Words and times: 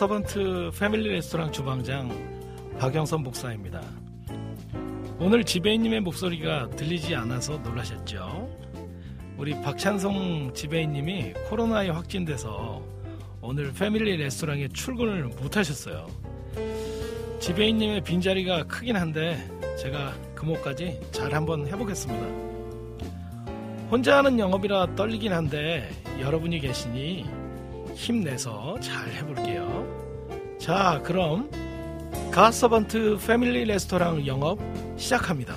서번트 0.00 0.70
패밀리 0.78 1.10
레스토랑 1.10 1.52
주방장 1.52 2.08
박영선 2.78 3.22
목사입니다. 3.22 3.82
오늘 5.18 5.44
지배인님의 5.44 6.00
목소리가 6.00 6.70
들리지 6.70 7.14
않아서 7.16 7.58
놀라셨죠? 7.58 8.48
우리 9.36 9.60
박찬성 9.60 10.54
지배인님이 10.54 11.34
코로나에 11.50 11.90
확진돼서 11.90 12.82
오늘 13.42 13.74
패밀리 13.74 14.16
레스토랑에 14.16 14.68
출근을 14.68 15.24
못하셨어요. 15.24 16.06
지배인님의 17.38 18.00
빈자리가 18.00 18.64
크긴 18.68 18.96
한데 18.96 19.36
제가 19.78 20.14
금호까지 20.34 20.98
잘 21.10 21.34
한번 21.34 21.66
해보겠습니다. 21.66 22.26
혼자 23.90 24.16
하는 24.16 24.38
영업이라 24.38 24.94
떨리긴 24.94 25.34
한데 25.34 25.90
여러분이 26.22 26.58
계시니 26.60 27.39
힘내서 27.94 28.78
잘 28.80 29.12
해볼게요. 29.12 29.86
자, 30.58 31.00
그럼 31.04 31.50
가서번트 32.30 33.18
패밀리 33.26 33.64
레스토랑 33.64 34.26
영업 34.26 34.58
시작합니다. 34.96 35.56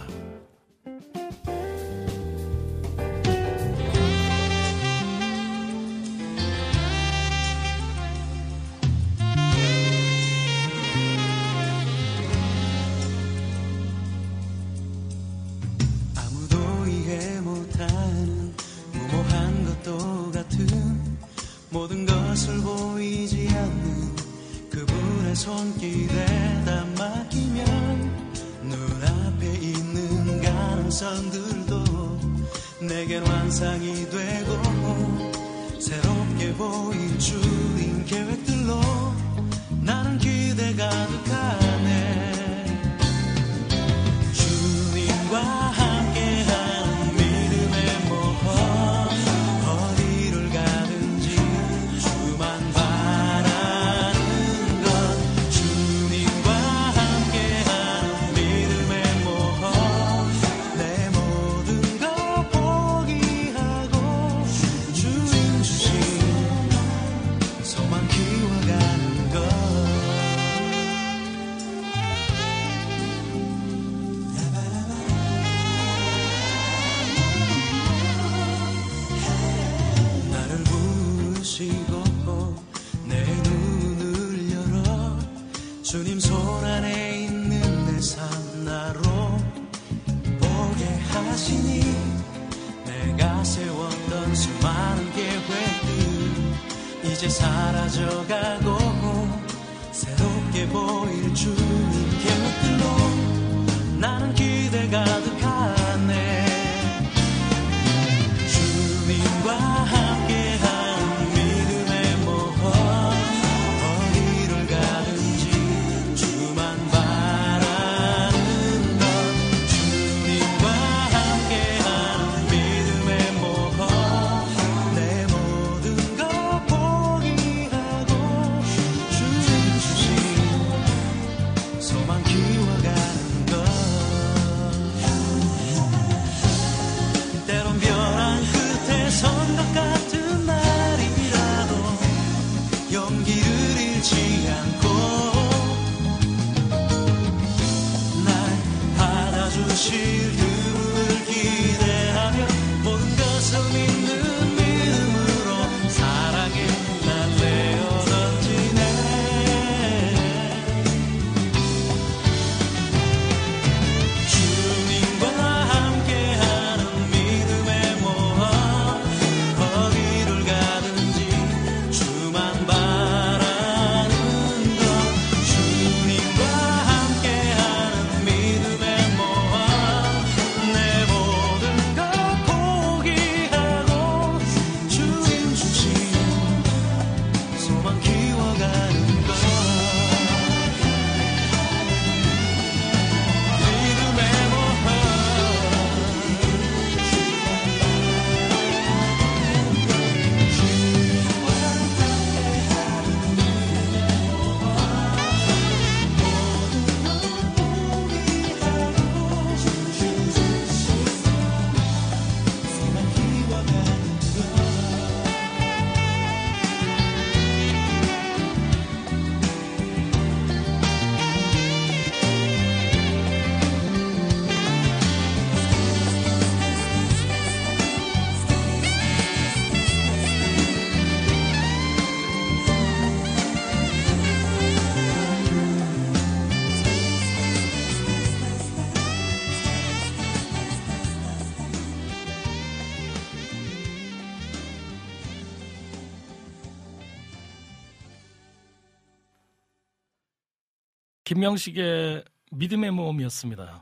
김명식의 251.33 252.23
믿음의 252.51 252.91
모험이었습니다. 252.91 253.81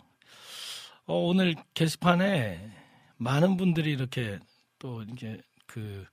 어, 1.06 1.14
오늘 1.14 1.54
게시판에 1.74 2.72
많은 3.18 3.58
분들이 3.58 3.92
이렇게 3.92 4.40
또 4.80 5.04
이게 5.04 5.38
그 5.66 6.06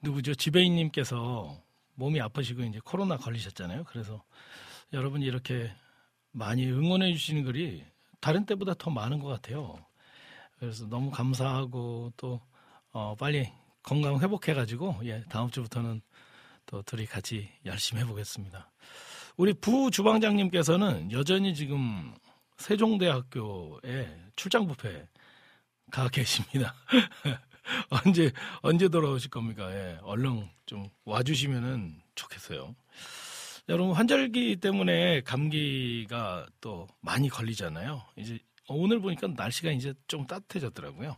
누구죠 0.00 0.36
지배인님께서 0.36 1.60
몸이 1.96 2.20
아프시고 2.20 2.62
이제 2.62 2.78
코로나 2.84 3.16
걸리셨잖아요. 3.16 3.82
그래서 3.88 4.22
여러분이 4.92 5.26
이렇게 5.26 5.72
많이 6.30 6.64
응원해 6.66 7.12
주시는 7.14 7.42
글이 7.42 7.84
다른 8.20 8.46
때보다 8.46 8.74
더 8.74 8.88
많은 8.88 9.18
것 9.18 9.26
같아요. 9.26 9.84
그래서 10.60 10.86
너무 10.86 11.10
감사하고 11.10 12.12
또 12.16 12.40
어, 12.92 13.16
빨리 13.16 13.50
건강 13.82 14.20
회복해가지고 14.20 15.00
예 15.02 15.24
다음 15.28 15.50
주부터는 15.50 16.00
또 16.64 16.82
둘이 16.82 17.06
같이 17.06 17.48
열심히 17.64 18.02
해보겠습니다. 18.02 18.70
우리 19.36 19.52
부 19.52 19.90
주방장님께서는 19.90 21.12
여전히 21.12 21.54
지금 21.54 22.14
세종대학교에 22.56 24.08
출장 24.34 24.66
뷔페 24.66 25.06
가 25.90 26.08
계십니다. 26.08 26.74
언제 27.90 28.32
언제 28.62 28.88
돌아오실 28.88 29.30
겁니까? 29.30 29.70
예, 29.72 29.98
얼른 30.02 30.48
좀 30.64 30.88
와주시면은 31.04 32.00
좋겠어요. 32.14 32.74
여러분 33.68 33.94
환절기 33.94 34.56
때문에 34.56 35.20
감기가 35.20 36.46
또 36.60 36.88
많이 37.00 37.28
걸리잖아요. 37.28 38.02
이제 38.16 38.38
오늘 38.68 39.00
보니까 39.00 39.26
날씨가 39.28 39.70
이제 39.70 39.92
좀 40.08 40.26
따뜻해졌더라고요. 40.26 41.16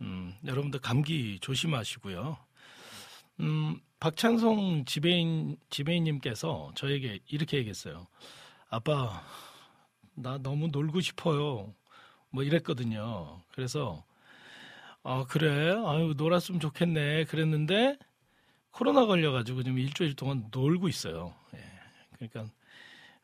음, 0.00 0.34
여러분들 0.46 0.80
감기 0.80 1.38
조심하시고요. 1.40 2.38
음, 3.40 3.80
박찬송 4.04 4.84
지배인 4.84 5.56
지배인님께서 5.70 6.72
저에게 6.74 7.20
이렇게 7.26 7.56
얘기했어요. 7.56 8.06
아빠, 8.68 9.22
나 10.14 10.36
너무 10.36 10.68
놀고 10.68 11.00
싶어요. 11.00 11.72
뭐 12.28 12.42
이랬거든요. 12.42 13.40
그래서 13.52 14.04
아 15.04 15.24
그래, 15.26 15.70
아유 15.86 16.12
놀았으면 16.18 16.60
좋겠네. 16.60 17.24
그랬는데 17.24 17.96
코로나 18.72 19.06
걸려가지고 19.06 19.62
지금 19.62 19.78
일주일 19.78 20.14
동안 20.16 20.48
놀고 20.50 20.88
있어요. 20.88 21.34
예. 21.54 21.64
그러니까 22.18 22.54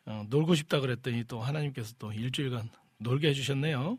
어, 0.07 0.25
놀고 0.31 0.55
싶다 0.55 0.81
그랬더니 0.81 1.25
또 1.25 1.43
하나님께서 1.43 1.93
또 1.99 2.11
일주일간 2.11 2.71
놀게 2.97 3.29
해주셨네요. 3.29 3.99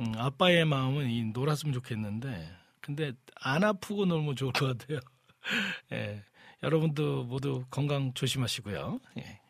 음, 0.00 0.12
아빠의 0.18 0.66
마음은 0.66 1.08
이 1.08 1.24
놀았으면 1.24 1.72
좋겠는데 1.72 2.46
근데 2.82 3.14
안 3.36 3.64
아프고 3.64 4.04
놀면 4.04 4.36
좋을 4.36 4.52
것 4.52 4.76
같아요. 4.76 5.00
예. 5.92 6.22
여러분도 6.62 7.24
모두 7.24 7.64
건강 7.70 8.12
조심하시고요. 8.14 9.00
예. 9.18 9.40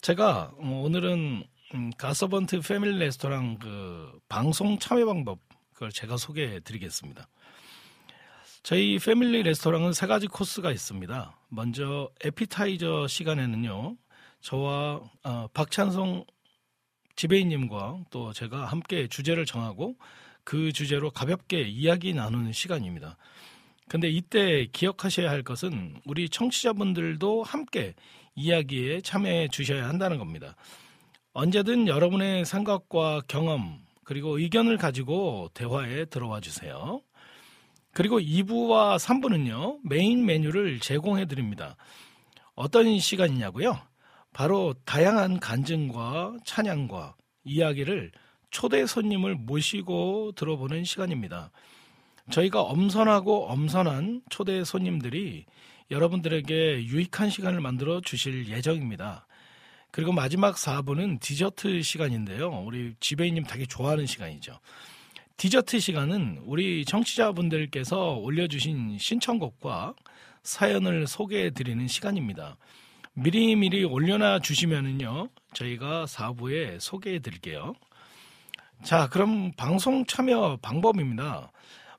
제가 0.00 0.52
어, 0.58 0.82
오늘은 0.84 1.44
음, 1.74 1.90
가서번트 1.98 2.60
패밀리 2.60 2.98
레스토랑 2.98 3.58
그 3.58 4.20
방송 4.28 4.78
참여 4.78 5.06
방법 5.06 5.38
그걸 5.72 5.90
제가 5.90 6.16
소개해 6.16 6.60
드리겠습니다. 6.60 7.28
저희 8.62 8.98
패밀리 8.98 9.42
레스토랑은 9.42 9.92
세 9.92 10.06
가지 10.06 10.26
코스가 10.26 10.72
있습니다. 10.72 11.38
먼저 11.48 12.10
에피타이저 12.24 13.06
시간에는요. 13.06 13.96
저와 14.40 15.00
어, 15.24 15.48
박찬성 15.52 16.24
지배인님과 17.16 18.04
또 18.10 18.32
제가 18.32 18.66
함께 18.66 19.08
주제를 19.08 19.44
정하고 19.44 19.96
그 20.44 20.72
주제로 20.72 21.10
가볍게 21.10 21.62
이야기 21.62 22.14
나누는 22.14 22.52
시간입니다. 22.52 23.18
근데 23.88 24.08
이때 24.08 24.66
기억하셔야 24.72 25.30
할 25.30 25.42
것은 25.42 26.00
우리 26.04 26.28
청취자분들도 26.28 27.42
함께 27.42 27.94
이야기에 28.34 29.00
참여해 29.00 29.48
주셔야 29.48 29.88
한다는 29.88 30.18
겁니다. 30.18 30.54
언제든 31.32 31.88
여러분의 31.88 32.44
생각과 32.44 33.22
경험 33.28 33.80
그리고 34.04 34.38
의견을 34.38 34.76
가지고 34.76 35.50
대화에 35.54 36.06
들어와 36.06 36.40
주세요. 36.40 37.00
그리고 37.92 38.20
2부와 38.20 38.96
3부는요, 38.96 39.80
메인 39.82 40.24
메뉴를 40.24 40.80
제공해 40.80 41.26
드립니다. 41.26 41.76
어떤 42.54 42.98
시간이냐고요? 42.98 43.78
바로 44.32 44.74
다양한 44.84 45.40
간증과 45.40 46.36
찬양과 46.44 47.16
이야기를 47.44 48.12
초대 48.50 48.86
손님을 48.86 49.34
모시고 49.34 50.32
들어보는 50.32 50.84
시간입니다. 50.84 51.50
저희가 52.30 52.62
엄선하고 52.62 53.48
엄선한 53.48 54.22
초대 54.28 54.64
손님들이 54.64 55.46
여러분들에게 55.90 56.84
유익한 56.84 57.30
시간을 57.30 57.60
만들어 57.60 58.00
주실 58.00 58.48
예정입니다. 58.48 59.26
그리고 59.90 60.12
마지막 60.12 60.56
4부는 60.56 61.20
디저트 61.20 61.82
시간인데요. 61.82 62.62
우리 62.64 62.94
지배인님 63.00 63.44
되게 63.44 63.64
좋아하는 63.64 64.06
시간이죠. 64.06 64.58
디저트 65.38 65.80
시간은 65.80 66.42
우리 66.44 66.84
청취자분들께서 66.84 68.14
올려주신 68.14 68.98
신청곡과 68.98 69.94
사연을 70.42 71.06
소개해 71.06 71.50
드리는 71.50 71.86
시간입니다. 71.86 72.56
미리미리 73.14 73.84
올려놔 73.84 74.40
주시면은요, 74.40 75.28
저희가 75.54 76.04
4부에 76.06 76.78
소개해 76.80 77.20
드릴게요. 77.20 77.74
자, 78.82 79.08
그럼 79.08 79.52
방송 79.56 80.04
참여 80.06 80.58
방법입니다. 80.62 81.50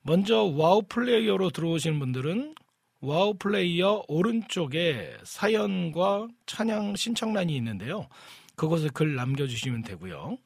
먼저 0.02 0.44
와우 0.44 0.82
플레이어로 0.84 1.50
들어오신 1.50 2.00
분들은 2.00 2.56
와우 3.02 3.34
플레이어 3.36 4.04
오른쪽에 4.08 5.12
사연과 5.24 6.28
찬양 6.46 6.96
신청란이 6.96 7.56
있는데요. 7.58 8.08
그곳에 8.56 8.90
글 8.94 9.16
남겨주시면 9.16 9.84
되고요. 9.84 10.38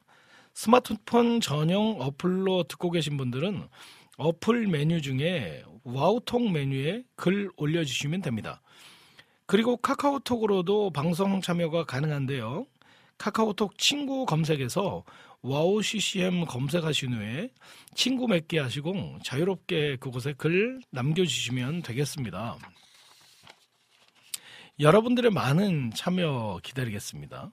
스마트폰 0.54 1.40
전용 1.40 2.00
어플로 2.00 2.64
듣고 2.64 2.90
계신 2.90 3.16
분들은 3.16 3.66
어플 4.16 4.68
메뉴 4.68 5.02
중에 5.02 5.64
와우톡 5.82 6.52
메뉴에 6.52 7.02
글 7.16 7.50
올려주시면 7.56 8.22
됩니다. 8.22 8.60
그리고 9.46 9.76
카카오톡으로도 9.76 10.90
방송 10.90 11.40
참여가 11.40 11.84
가능한데요. 11.84 12.66
카카오톡 13.18 13.78
친구 13.78 14.26
검색에서 14.26 15.04
와우 15.46 15.82
CCM 15.82 16.46
검색하신 16.46 17.12
후에 17.12 17.50
친구 17.94 18.26
맺기 18.26 18.56
하시고 18.56 19.18
자유롭게 19.22 19.96
그곳에 19.96 20.32
글 20.32 20.80
남겨주시면 20.90 21.82
되겠습니다. 21.82 22.56
여러분들의 24.80 25.30
많은 25.30 25.90
참여 25.94 26.60
기다리겠습니다. 26.62 27.52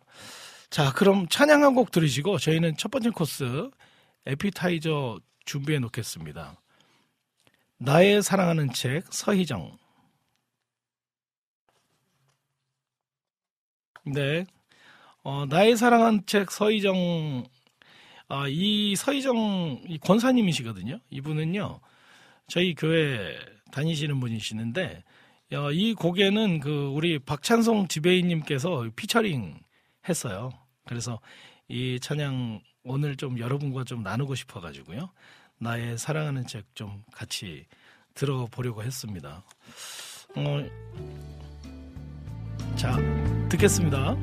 자, 0.70 0.94
그럼 0.94 1.28
찬양 1.28 1.64
한 1.66 1.76
곡 1.76 1.92
들으시고 1.92 2.38
저희는 2.38 2.78
첫 2.78 2.92
번째 2.92 3.10
코스 3.10 3.70
에피타이저 4.26 5.20
준비해 5.44 5.80
놓겠습니다. 5.80 6.62
나의 7.78 8.24
사랑하는 8.24 8.72
책 8.72 9.04
서희정. 9.12 9.78
네. 14.06 14.46
어, 15.24 15.46
나의 15.46 15.76
사랑하는 15.76 16.26
책 16.26 16.50
서희정 16.52 17.44
아, 18.32 18.48
이 18.48 18.96
서희정 18.96 19.82
이 19.90 19.98
권사님이시거든요. 19.98 21.00
이분은요. 21.10 21.82
저희 22.48 22.74
교회 22.76 23.38
다니시는 23.74 24.22
분이시는데 24.22 25.04
어, 25.54 25.70
이 25.72 25.94
곡에는 25.94 26.62
그 26.62 26.88
우리 26.94 27.20
박찬성 27.20 27.90
지배인님께서 27.90 28.90
피처링 28.96 29.60
했어요. 30.08 30.50
그래서 30.88 31.20
이 31.68 32.00
찬양 32.00 32.62
오늘 32.86 33.18
좀 33.18 33.38
여러분과 33.38 33.84
좀 33.84 34.02
나누고 34.02 34.36
싶어 34.36 34.62
가지고요. 34.62 35.12
나의 35.60 35.98
사랑하는 35.98 36.48
책 36.48 36.64
좀 36.74 37.04
같이 37.14 37.66
들어보려고 38.14 38.82
했습니다. 38.82 39.44
어, 40.38 40.66
자, 42.78 42.98
듣겠습니다. 43.50 44.16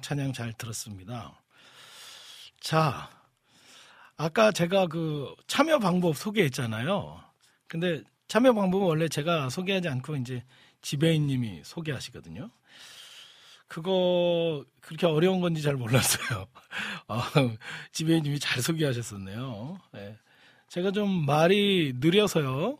찬양 0.00 0.32
잘 0.32 0.52
들었습니다. 0.52 1.40
자, 2.60 3.10
아까 4.16 4.50
제가 4.50 4.86
그 4.86 5.34
참여 5.46 5.78
방법 5.78 6.16
소개했잖아요. 6.16 7.22
근데 7.68 8.02
참여 8.28 8.54
방법은 8.54 8.86
원래 8.86 9.08
제가 9.08 9.50
소개하지 9.50 9.88
않고 9.88 10.16
이제 10.16 10.42
지배인님이 10.82 11.62
소개하시거든요. 11.64 12.50
그거 13.68 14.64
그렇게 14.80 15.06
어려운 15.06 15.40
건지 15.40 15.62
잘 15.62 15.74
몰랐어요. 15.74 16.46
아, 17.08 17.30
지배인님이 17.92 18.38
잘 18.38 18.62
소개하셨었네요. 18.62 19.80
예. 19.96 20.16
제가 20.68 20.92
좀 20.92 21.26
말이 21.26 21.92
느려서요. 21.96 22.78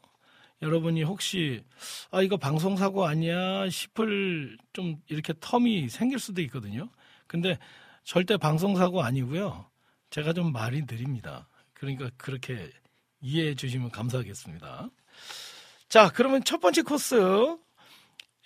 여러분이 0.63 1.03
혹시 1.03 1.63
아 2.11 2.23
이거 2.23 2.37
방송 2.37 2.77
사고 2.77 3.07
아니야 3.07 3.69
싶을 3.69 4.57
좀 4.73 5.01
이렇게 5.09 5.33
텀이 5.35 5.89
생길 5.89 6.19
수도 6.19 6.41
있거든요. 6.43 6.89
근데 7.27 7.59
절대 8.05 8.37
방송 8.37 8.77
사고 8.77 9.03
아니고요. 9.03 9.67
제가 10.11 10.33
좀 10.33 10.53
말이 10.53 10.83
느립니다. 10.83 11.49
그러니까 11.75 12.11
그렇게 12.17 12.71
이해해 13.21 13.55
주시면 13.55 13.91
감사하겠습니다. 13.91 14.89
자, 15.89 16.11
그러면 16.15 16.43
첫 16.45 16.61
번째 16.61 16.83
코스 16.83 17.17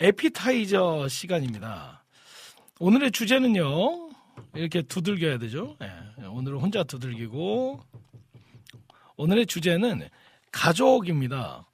에피타이저 0.01 1.09
시간입니다. 1.09 2.05
오늘의 2.79 3.13
주제는요. 3.13 4.11
이렇게 4.55 4.81
두들겨야 4.83 5.39
되죠. 5.39 5.77
예, 5.83 6.25
오늘은 6.25 6.59
혼자 6.59 6.83
두들기고 6.83 7.81
오늘의 9.17 9.47
주제는 9.47 10.09
가족입니다. 10.51 11.67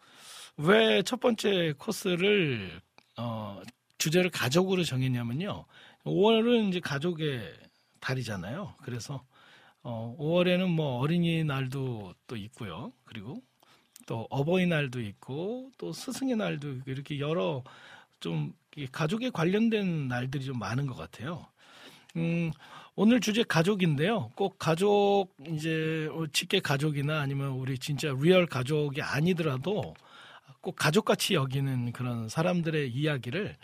왜 0.57 1.03
첫 1.03 1.21
번째 1.21 1.75
코스를 1.79 2.81
어, 3.17 3.63
주제를 3.99 4.31
가족으로 4.31 4.83
정했냐면요. 4.85 5.65
5월은 6.07 6.69
이제 6.69 6.81
가족의 6.81 7.53
달이잖아요. 8.01 8.75
그래서 8.83 9.25
어, 9.83 10.17
5월에는 10.19 10.69
뭐 10.69 10.99
어린이날도 10.99 12.15
또 12.27 12.37
있고요. 12.37 12.93
그리고 13.05 13.43
또 14.07 14.27
어버이날도 14.31 15.01
있고 15.01 15.71
또 15.79 15.93
스승의 15.93 16.37
날도 16.37 16.79
이렇게 16.87 17.19
여러 17.19 17.65
좀 18.21 18.53
가족에 18.93 19.31
관련된 19.31 20.07
날들이 20.09 20.45
좀 20.45 20.59
많은 20.59 20.87
것 20.87 20.95
같아요. 20.97 21.47
음, 22.17 22.53
오늘 22.95 23.21
주제 23.21 23.43
가족인데요. 23.43 24.31
꼭 24.37 24.59
가족 24.59 25.29
이제 25.49 26.09
직계 26.33 26.61
가족이나 26.61 27.21
아니면 27.21 27.51
우리 27.51 27.79
진짜 27.79 28.15
real 28.19 28.47
가족이 28.47 29.03
아니더라도 29.03 29.95
꼭 30.61 30.77
가족같이 30.77 31.35
여기는 31.35 31.93
그런 31.93 32.29
사람들의 32.29 32.91
이야기를 32.91 33.57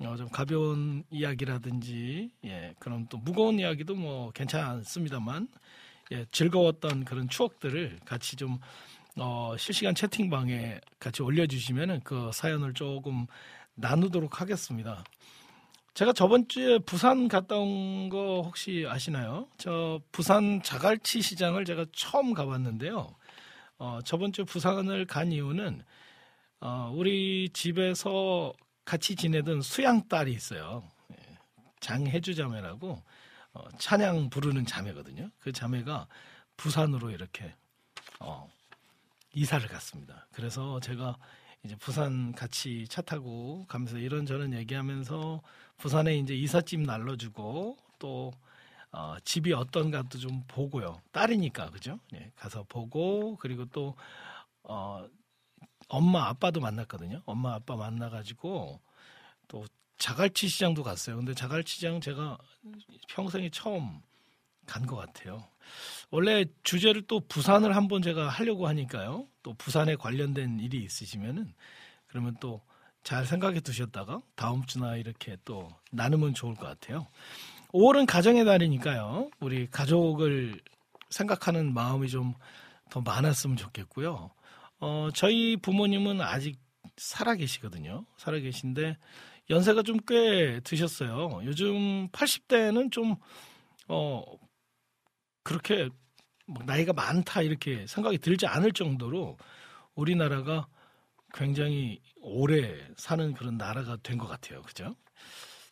어, 0.00 0.16
좀 0.16 0.28
가벼운 0.30 1.04
이야기라든지 1.10 2.30
예, 2.44 2.74
그런 2.78 3.06
또 3.08 3.18
무거운 3.18 3.58
이야기도 3.58 3.94
뭐 3.94 4.30
괜찮습니다만 4.32 5.48
예, 6.12 6.26
즐거웠던 6.32 7.04
그런 7.04 7.28
추억들을 7.28 8.00
같이 8.04 8.36
좀 8.36 8.58
어, 9.16 9.54
실시간 9.58 9.94
채팅방에 9.94 10.80
같이 10.98 11.22
올려주시면은 11.22 12.00
그 12.04 12.30
사연을 12.32 12.74
조금 12.74 13.26
나누도록 13.74 14.40
하겠습니다. 14.40 15.04
제가 15.94 16.12
저번 16.14 16.48
주에 16.48 16.78
부산 16.80 17.28
갔다 17.28 17.56
온 17.56 18.08
거 18.08 18.42
혹시 18.44 18.84
아시나요? 18.88 19.48
저 19.58 20.00
부산 20.12 20.62
자갈치 20.62 21.22
시장을 21.22 21.64
제가 21.64 21.86
처음 21.92 22.34
가봤는데요. 22.34 23.14
어, 23.78 24.00
저번 24.04 24.32
주 24.32 24.44
부산을 24.44 25.06
간 25.06 25.32
이유는 25.32 25.82
어, 26.60 26.92
우리 26.94 27.48
집에서 27.52 28.52
같이 28.84 29.16
지내던 29.16 29.62
수양 29.62 30.08
딸이 30.08 30.32
있어요. 30.32 30.82
예, 31.12 31.38
장혜주 31.80 32.34
자매라고 32.34 33.02
어, 33.54 33.68
찬양 33.78 34.30
부르는 34.30 34.66
자매거든요. 34.66 35.30
그 35.38 35.52
자매가 35.52 36.06
부산으로 36.56 37.10
이렇게 37.10 37.54
어, 38.20 38.50
이사를 39.34 39.66
갔습니다. 39.68 40.26
그래서 40.32 40.80
제가 40.80 41.16
이제 41.64 41.76
부산 41.76 42.32
같이 42.32 42.86
차 42.88 43.02
타고 43.02 43.64
가면서 43.68 43.98
이런저런 43.98 44.52
얘기하면서 44.52 45.42
부산에 45.78 46.16
이제 46.16 46.34
이삿짐 46.34 46.82
날려주고 46.82 47.76
또 47.98 48.32
어, 48.90 49.16
집이 49.24 49.52
어떤가도 49.52 50.18
좀 50.18 50.42
보고요. 50.48 51.00
딸이니까 51.12 51.70
그죠? 51.70 51.98
예, 52.14 52.30
가서 52.36 52.64
보고 52.68 53.36
그리고 53.36 53.64
또 53.66 53.94
어, 54.64 55.06
엄마 55.92 56.26
아빠도 56.28 56.60
만났거든요. 56.60 57.22
엄마 57.26 57.54
아빠 57.54 57.76
만나가지고 57.76 58.80
또 59.48 59.64
자갈치 59.98 60.48
시장도 60.48 60.82
갔어요. 60.82 61.16
근데 61.16 61.34
자갈치 61.34 61.74
시장 61.76 62.00
제가 62.00 62.38
평생에 63.10 63.50
처음 63.50 64.00
간 64.66 64.86
것 64.86 64.96
같아요. 64.96 65.46
원래 66.10 66.44
주제를 66.62 67.02
또 67.02 67.20
부산을 67.20 67.76
한번 67.76 68.00
제가 68.02 68.28
하려고 68.28 68.66
하니까요. 68.68 69.26
또 69.42 69.54
부산에 69.54 69.96
관련된 69.96 70.60
일이 70.60 70.82
있으시면은 70.84 71.52
그러면 72.08 72.36
또 72.40 72.60
잘 73.04 73.26
생각해 73.26 73.58
두셨다가 73.58 74.22
다음 74.36 74.64
주나 74.64 74.94
이렇게 74.94 75.36
또 75.44 75.68
나누면 75.90 76.34
좋을 76.34 76.54
것 76.54 76.66
같아요. 76.66 77.08
5월은 77.72 78.06
가정의 78.06 78.44
달이니까요. 78.44 79.28
우리 79.40 79.68
가족을 79.68 80.60
생각하는 81.10 81.74
마음이 81.74 82.08
좀 82.08 82.34
더 82.90 83.00
많았으면 83.00 83.56
좋겠고요. 83.56 84.30
어, 84.82 85.10
저희 85.14 85.56
부모님은 85.56 86.20
아직 86.20 86.58
살아 86.96 87.36
계시거든요. 87.36 88.04
살아 88.18 88.38
계신데 88.40 88.98
연세가 89.50 89.82
좀 89.84 89.98
꽤 90.08 90.60
드셨어요. 90.64 91.40
요즘 91.44 92.08
80대는 92.10 92.90
좀 92.90 93.14
어, 93.88 94.24
그렇게 95.44 95.88
뭐 96.46 96.64
나이가 96.64 96.92
많다 96.92 97.42
이렇게 97.42 97.86
생각이 97.86 98.18
들지 98.18 98.46
않을 98.46 98.72
정도로 98.72 99.38
우리나라가 99.94 100.66
굉장히 101.34 102.00
오래 102.20 102.80
사는 102.96 103.34
그런 103.34 103.56
나라가 103.58 103.96
된 104.02 104.18
것 104.18 104.26
같아요. 104.26 104.62
그죠? 104.62 104.96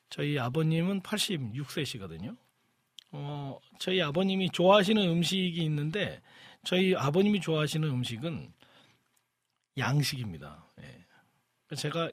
저희 0.09 0.38
아버님은 0.38 1.03
86세시거든요. 1.03 2.37
어, 3.12 3.59
저희 3.81 4.01
아버님이 4.03 4.51
좋아하시는 4.51 5.03
음식이 5.03 5.62
있는데 5.64 6.23
저희 6.64 6.94
아버님이 6.94 7.40
좋아하시는 7.40 7.88
음식은 7.88 8.53
양식입니다. 9.81 10.64
예. 10.83 11.75
제가 11.77 12.11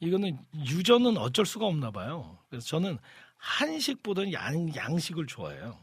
이거는 0.00 0.44
유전은 0.66 1.16
어쩔 1.16 1.46
수가 1.46 1.66
없나 1.66 1.90
봐요. 1.90 2.38
그래서 2.48 2.66
저는 2.66 2.98
한식보다는 3.36 4.32
양, 4.32 4.74
양식을 4.74 5.26
좋아해요. 5.26 5.78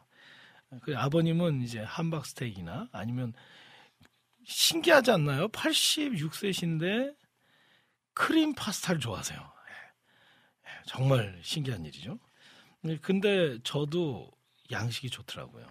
그 0.82 0.98
아버님은 0.98 1.62
이제 1.62 1.80
함박 1.80 2.26
스테이크나 2.26 2.90
아니면 2.92 3.34
신기하지 4.46 5.12
않나요? 5.12 5.48
86세신데 5.50 7.16
크림 8.14 8.54
파스타를 8.54 9.00
좋아하세요. 9.00 9.40
예. 9.40 10.70
예, 10.70 10.82
정말 10.88 11.40
신기한 11.44 11.86
일이죠. 11.86 12.20
네, 12.82 12.98
근데 12.98 13.58
저도 13.64 14.32
양식이 14.72 15.10
좋더라고요. 15.10 15.66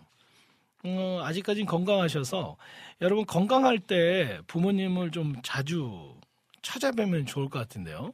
어, 0.85 1.21
아직까지는 1.23 1.67
건강하셔서 1.67 2.57
여러분 3.01 3.25
건강할 3.25 3.79
때 3.79 4.41
부모님을 4.47 5.11
좀 5.11 5.35
자주 5.43 6.17
찾아뵈면 6.63 7.27
좋을 7.27 7.49
것 7.49 7.59
같은데요. 7.59 8.13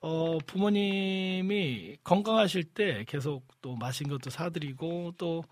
어, 0.00 0.38
부모님이 0.46 1.96
건강하실 2.04 2.64
때 2.64 3.04
계속 3.06 3.46
또 3.60 3.74
맛있는 3.76 4.16
것도 4.16 4.30
사드리고 4.30 5.14
또 5.18 5.44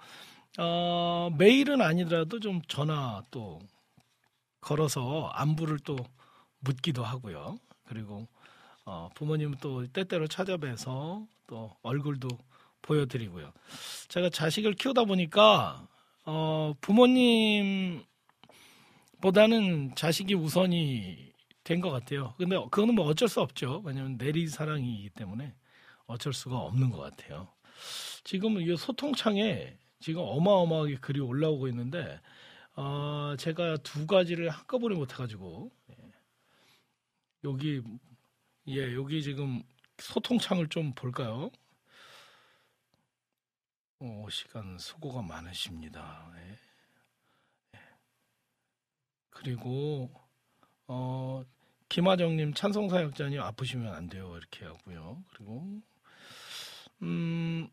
어, 0.58 1.30
매일은 1.36 1.82
아니더라도 1.82 2.40
좀 2.40 2.62
전화 2.68 3.22
또 3.30 3.58
걸어서 4.60 5.28
안부를 5.34 5.80
또 5.80 5.96
묻기도 6.60 7.04
하고요. 7.04 7.58
그리고 7.84 8.26
어, 8.84 9.10
부모님 9.14 9.54
또 9.60 9.86
때때로 9.86 10.28
찾아뵈서 10.28 11.26
또 11.46 11.76
얼굴도 11.82 12.28
보여드리고요. 12.82 13.52
제가 14.08 14.30
자식을 14.30 14.74
키우다 14.74 15.04
보니까 15.04 15.86
어, 16.26 16.74
부모님보다는 16.80 18.06
자식이 19.96 20.34
우선이 20.34 21.32
된 21.64 21.80
것 21.80 21.90
같아요. 21.90 22.34
근데 22.38 22.56
그거는 22.56 22.94
뭐 22.94 23.06
어쩔 23.06 23.28
수 23.28 23.40
없죠. 23.40 23.82
왜냐하면 23.84 24.18
내리 24.18 24.46
사랑이기 24.48 25.10
때문에 25.10 25.54
어쩔 26.06 26.32
수가 26.32 26.58
없는 26.58 26.90
것 26.90 26.98
같아요. 26.98 27.48
지금 28.24 28.60
이 28.60 28.76
소통창에 28.76 29.78
지금 30.00 30.22
어마어마하게 30.24 30.96
글이 30.98 31.20
올라오고 31.20 31.68
있는데 31.68 32.20
어, 32.76 33.34
제가 33.38 33.78
두 33.78 34.06
가지를 34.06 34.50
한꺼번에 34.50 34.94
못해가지고 34.96 35.72
예. 35.90 35.96
여기 37.44 37.82
예 38.68 38.94
여기 38.94 39.22
지금 39.22 39.62
소통창을 39.98 40.68
좀 40.68 40.92
볼까요? 40.94 41.50
오, 43.98 44.28
시간 44.28 44.78
수고가 44.78 45.22
많으십니다. 45.22 46.30
예. 46.36 46.58
예. 47.76 47.80
그리고 49.30 50.10
어, 50.86 51.42
김하정님 51.88 52.52
찬송사역자님 52.52 53.40
아프시면 53.40 53.94
안 53.94 54.08
돼요 54.08 54.36
이렇게 54.36 54.66
하고요. 54.66 55.24
그리고 55.32 55.80
음, 57.02 57.68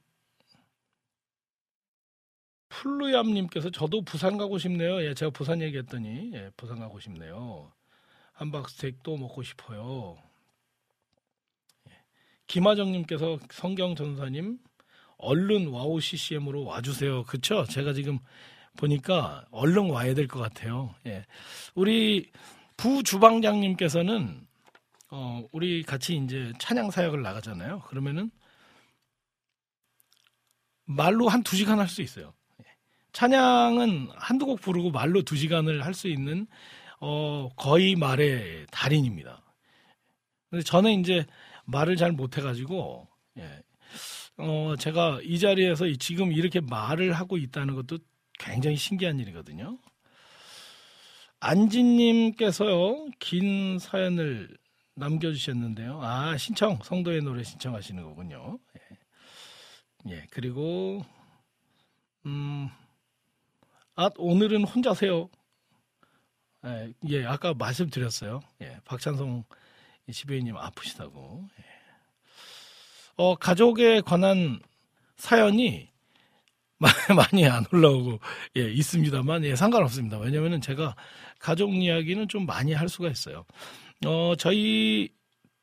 플루얌님께서 2.69 3.69
저도 3.71 4.01
부산 4.03 4.37
가고 4.37 4.57
싶네요. 4.57 5.03
예, 5.03 5.13
제가 5.13 5.29
부산 5.31 5.61
얘기했더니 5.61 6.31
예, 6.33 6.51
부산 6.55 6.79
가고 6.79 7.01
싶네요. 7.01 7.71
함박스테이크도 8.33 9.17
먹고 9.17 9.43
싶어요. 9.43 10.17
예. 11.89 12.03
김하정님께서 12.47 13.39
성경 13.51 13.95
전사님 13.95 14.59
얼른 15.23 15.67
와우 15.67 15.99
CCM으로 16.01 16.65
와주세요. 16.65 17.23
그쵸? 17.23 17.65
제가 17.65 17.93
지금 17.93 18.19
보니까 18.77 19.45
얼른 19.51 19.89
와야 19.89 20.13
될 20.13 20.27
것 20.27 20.39
같아요. 20.39 20.93
예. 21.05 21.25
우리 21.75 22.31
부주방장님께서는 22.77 24.45
어, 25.11 25.43
우리 25.51 25.83
같이 25.83 26.15
이제 26.17 26.51
찬양 26.59 26.89
사역을 26.91 27.21
나가잖아요. 27.21 27.81
그러면은 27.87 28.31
말로 30.85 31.29
한 31.29 31.43
두 31.43 31.55
시간 31.55 31.79
할 31.79 31.87
수 31.87 32.01
있어요. 32.01 32.33
예. 32.61 32.65
찬양은 33.13 34.09
한두 34.15 34.45
곡 34.45 34.59
부르고 34.61 34.91
말로 34.91 35.21
두 35.21 35.35
시간을 35.37 35.85
할 35.85 35.93
수 35.93 36.07
있는 36.07 36.47
어, 36.99 37.49
거의 37.55 37.95
말의 37.95 38.65
달인입니다. 38.71 39.41
근데 40.49 40.63
저는 40.63 40.99
이제 40.99 41.25
말을 41.65 41.95
잘 41.95 42.11
못해가지고 42.11 43.07
예. 43.37 43.61
어, 44.37 44.75
제가 44.77 45.19
이 45.23 45.39
자리에서 45.39 45.85
지금 45.99 46.31
이렇게 46.31 46.59
말을 46.59 47.13
하고 47.13 47.37
있다는 47.37 47.75
것도 47.75 47.99
굉장히 48.39 48.75
신기한 48.75 49.19
일이거든요. 49.19 49.77
안진님께서요, 51.39 53.09
긴 53.19 53.77
사연을 53.77 54.57
남겨주셨는데요. 54.95 55.99
아, 56.01 56.37
신청, 56.37 56.79
성도의 56.83 57.21
노래 57.21 57.43
신청하시는 57.43 58.01
거군요. 58.01 58.59
예, 60.07 60.15
예 60.15 60.27
그리고, 60.31 61.03
음, 62.25 62.69
아, 63.95 64.09
오늘은 64.17 64.63
혼자세요. 64.63 65.29
예, 66.65 66.93
예, 67.09 67.25
아까 67.25 67.53
말씀드렸어요. 67.53 68.39
예, 68.61 68.79
박찬성 68.85 69.43
지배인님 70.11 70.55
아프시다고. 70.55 71.47
예. 71.59 71.72
어, 73.15 73.35
가족에 73.35 74.01
관한 74.01 74.59
사연이 75.17 75.89
많이 77.15 77.47
안 77.47 77.65
올라오고 77.71 78.19
예, 78.57 78.71
있습니다만 78.71 79.45
예, 79.45 79.55
상관없습니다. 79.55 80.17
왜냐면은 80.19 80.59
제가 80.59 80.95
가족 81.39 81.73
이야기는 81.73 82.27
좀 82.27 82.45
많이 82.45 82.73
할 82.73 82.89
수가 82.89 83.09
있어요. 83.09 83.45
어, 84.05 84.33
저희 84.37 85.09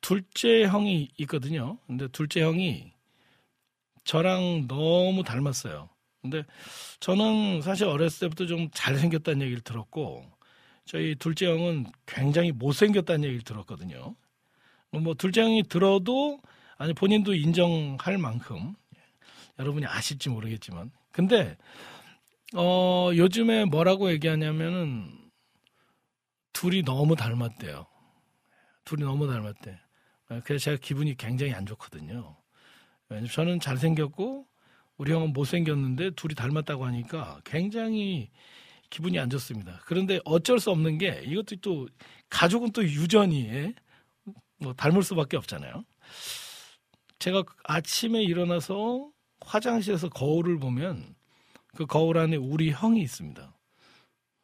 둘째 0.01 0.65
형이 0.65 1.09
있거든요. 1.19 1.79
근데 1.87 2.09
둘째 2.09 2.43
형이 2.43 2.93
저랑 4.05 4.67
너무 4.67 5.23
닮았어요. 5.25 5.91
근데 6.23 6.45
저는 7.01 7.63
사실 7.63 7.87
어렸을 7.87 8.21
때부터 8.21 8.47
좀 8.47 8.69
잘생겼다는 8.73 9.43
얘기를 9.43 9.63
들었고 9.63 10.25
저희 10.85 11.15
둘째 11.15 11.47
형은 11.47 11.87
굉장히 12.07 12.53
못생겼다는 12.53 13.25
얘기를 13.25 13.43
들었거든요. 13.43 14.15
뭐 14.91 15.15
둘째 15.15 15.43
형이 15.43 15.65
들어도 15.65 16.41
아니 16.81 16.95
본인도 16.95 17.35
인정할 17.35 18.17
만큼 18.17 18.75
여러분이 19.59 19.85
아실지 19.85 20.31
모르겠지만 20.31 20.91
근데 21.13 21.59
어 22.55 23.11
요즘에 23.15 23.67
뭐라고 23.67 24.11
얘기하냐면은 24.11 25.31
둘이 26.55 26.83
너무 26.83 27.17
닮았대요. 27.17 27.87
둘이 28.85 29.05
너무 29.05 29.27
닮았대. 29.27 29.79
그래서 30.45 30.65
제가 30.65 30.79
기분이 30.81 31.19
굉장히 31.19 31.53
안 31.53 31.67
좋거든요. 31.67 32.35
저는 33.31 33.61
잘생겼고 33.61 34.47
우리 34.97 35.13
형은 35.13 35.35
못생겼는데 35.35 36.13
둘이 36.13 36.35
닮았다고 36.35 36.87
하니까 36.87 37.43
굉장히 37.45 38.31
기분이 38.89 39.19
안 39.19 39.29
좋습니다. 39.29 39.83
그런데 39.85 40.19
어쩔 40.25 40.59
수 40.59 40.71
없는 40.71 40.97
게 40.97 41.21
이것도 41.27 41.57
또 41.61 41.89
가족은 42.31 42.73
또 42.73 42.83
유전이 42.83 43.49
예? 43.49 43.75
뭐 44.61 44.73
닮을 44.73 45.03
수밖에 45.03 45.37
없잖아요. 45.37 45.85
제가 47.21 47.45
아침에 47.65 48.23
일어나서 48.23 49.11
화장실에서 49.43 50.09
거울을 50.09 50.59
보면 50.59 51.15
그 51.77 51.87
거울 51.87 52.19
안에 52.19 52.37
우리 52.37 52.73
형이 52.73 53.01
있습니다. 53.03 53.57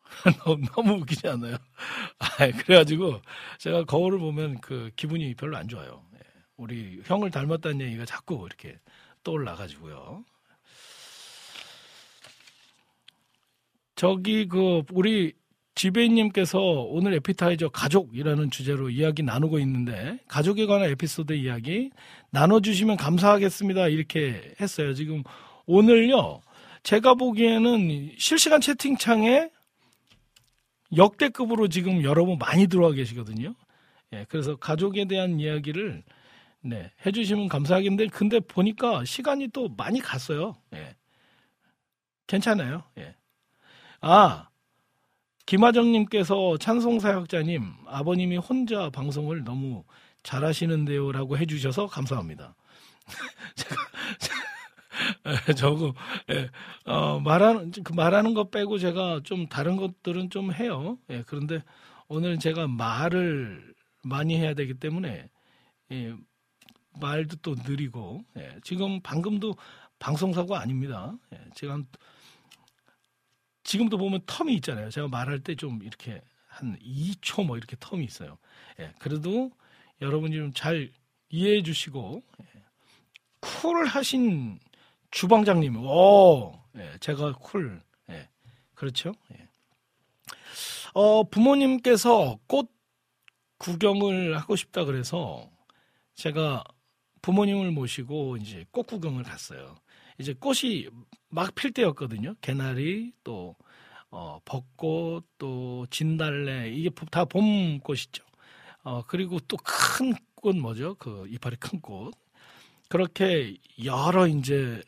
너무 0.75 1.01
웃기지 1.01 1.27
않아요? 1.27 1.57
아, 2.21 2.27
그래가지고 2.37 3.21
제가 3.59 3.85
거울을 3.85 4.19
보면 4.19 4.61
그 4.61 4.91
기분이 4.95 5.35
별로 5.35 5.57
안 5.57 5.69
좋아요. 5.69 6.05
예, 6.15 6.19
우리 6.57 7.01
형을 7.05 7.31
닮았다는 7.31 7.81
얘기가 7.81 8.05
자꾸 8.05 8.47
이렇게 8.47 8.79
떠올라가지고요. 9.25 10.25
저기 13.97 14.47
그 14.47 14.83
우리 14.93 15.33
지배인님께서 15.77 16.59
오늘 16.59 17.15
에피타이저 17.15 17.69
가족이라는 17.69 18.51
주제로 18.51 18.89
이야기 18.91 19.23
나누고 19.23 19.59
있는데 19.61 20.19
가족에 20.27 20.67
관한 20.67 20.89
에피소드 20.91 21.35
이야기 21.35 21.91
나눠주시면 22.31 22.97
감사하겠습니다 22.97 23.89
이렇게 23.89 24.55
했어요. 24.61 24.95
지금 24.95 25.23
오늘요 25.67 26.41
제가 26.83 27.15
보기에는 27.15 28.13
실시간 28.17 28.61
채팅창에 28.61 29.51
역대급으로 30.97 31.69
지금 31.69 32.03
여러분 32.03 32.39
많이 32.39 32.69
들어와 32.69 32.93
계시거든요. 32.93 33.55
예, 34.15 34.25
그래서 34.29 34.57
가족에 34.57 35.05
대한 35.05 35.39
이야기를 35.39 36.03
네, 36.63 36.91
해주시면 37.05 37.49
감사하겠는데 37.49 38.07
근데 38.09 38.41
보니까 38.41 39.05
시간이 39.05 39.49
또 39.49 39.69
많이 39.77 40.01
갔어요. 40.01 40.57
예. 40.75 40.97
괜찮아요. 42.27 42.83
예. 42.99 43.15
아 44.01 44.49
김하정님께서 45.47 46.59
찬송사역자님 46.59 47.73
아버님이 47.87 48.37
혼자 48.37 48.91
방송을 48.91 49.45
너무 49.45 49.85
잘하시는데요라고 50.25 51.39
해주셔서 51.39 51.87
감사합니다. 51.87 52.57
제가 55.23 55.55
저거 55.57 55.95
예, 56.31 56.51
어, 56.85 57.21
말하는 57.21 57.71
그 57.85 57.93
말하는 57.93 58.35
거 58.35 58.51
빼고 58.51 58.79
제가 58.79 59.21
좀 59.23 59.47
다른 59.47 59.77
것들은 59.77 60.31
좀 60.31 60.53
해요. 60.53 60.99
예, 61.11 61.23
그런데 61.27 61.63
오늘 62.09 62.41
제가 62.41 62.67
말을 62.67 63.75
많이 64.03 64.37
해야 64.37 64.55
되기 64.55 64.75
때문에 64.75 65.29
예, 65.93 66.15
말도 67.01 67.37
또 67.43 67.55
느리고 67.55 68.25
예, 68.37 68.57
지금 68.65 69.01
방금도 69.01 69.55
방송 70.01 70.33
사고 70.33 70.57
아닙니다. 70.57 71.15
예, 71.33 71.39
제가 71.55 71.75
한 71.75 71.87
지금도 73.67 73.99
보면 73.99 74.21
텀이 74.23 74.53
있잖아요. 74.57 74.91
제가 74.91 75.09
말할 75.09 75.41
때 75.41 75.55
좀 75.57 75.83
이렇게 75.83 76.23
한 76.47 76.79
2초 76.81 77.45
뭐 77.47 77.57
이렇게 77.57 77.77
텀이 77.77 78.05
있어요. 78.05 78.39
예, 78.81 78.93
그래도 78.99 79.51
여러분이 80.01 80.37
좀 80.37 80.53
잘 80.55 80.91
이해해 81.29 81.63
주시고 81.63 82.23
예, 82.43 82.63
쿨하신 83.41 84.59
주방장님, 85.11 85.77
오, 85.85 86.61
예, 86.77 86.97
제가 87.01 87.33
쿨, 87.35 87.83
예, 88.11 88.29
그렇죠. 88.75 89.13
예. 89.33 89.49
어, 90.95 91.25
부모님께서 91.25 92.39
꽃 92.47 92.71
구경을 93.59 94.39
하고 94.39 94.57
싶다 94.57 94.85
그래서 94.85 95.51
제가 96.15 96.63
부모님을 97.23 97.71
모시고 97.73 98.37
이제 98.39 98.65
꽃 98.71 98.87
구경을 98.87 99.23
갔어요. 99.25 99.77
이제 100.19 100.33
꽃이 100.35 100.89
막 101.29 101.55
필 101.55 101.73
때였거든요. 101.73 102.35
개나리 102.41 103.13
또 103.25 103.57
어, 104.11 104.39
벚꽃 104.45 105.25
또 105.39 105.87
진달래 105.91 106.71
이게 106.71 106.91
다 107.11 107.25
봄 107.25 107.79
꽃이죠. 107.81 108.25
어, 108.85 109.03
그리고 109.07 109.39
또 109.41 109.57
큰 109.59 110.15
꽃 110.37 110.57
뭐죠? 110.57 110.95
그 110.97 111.27
이파리 111.29 111.57
큰 111.57 111.81
꽃. 111.81 112.13
그렇게 112.89 113.57
여러 113.85 114.27
이제 114.29 114.81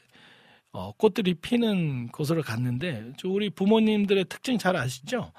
어, 0.73 0.93
꽃들이 0.93 1.35
피는 1.35 2.09
곳으로 2.09 2.43
갔는데 2.43 3.13
저 3.19 3.29
우리 3.29 3.51
부모님들의 3.51 4.27
특징 4.29 4.59
잘 4.59 4.77
아시죠? 4.77 5.33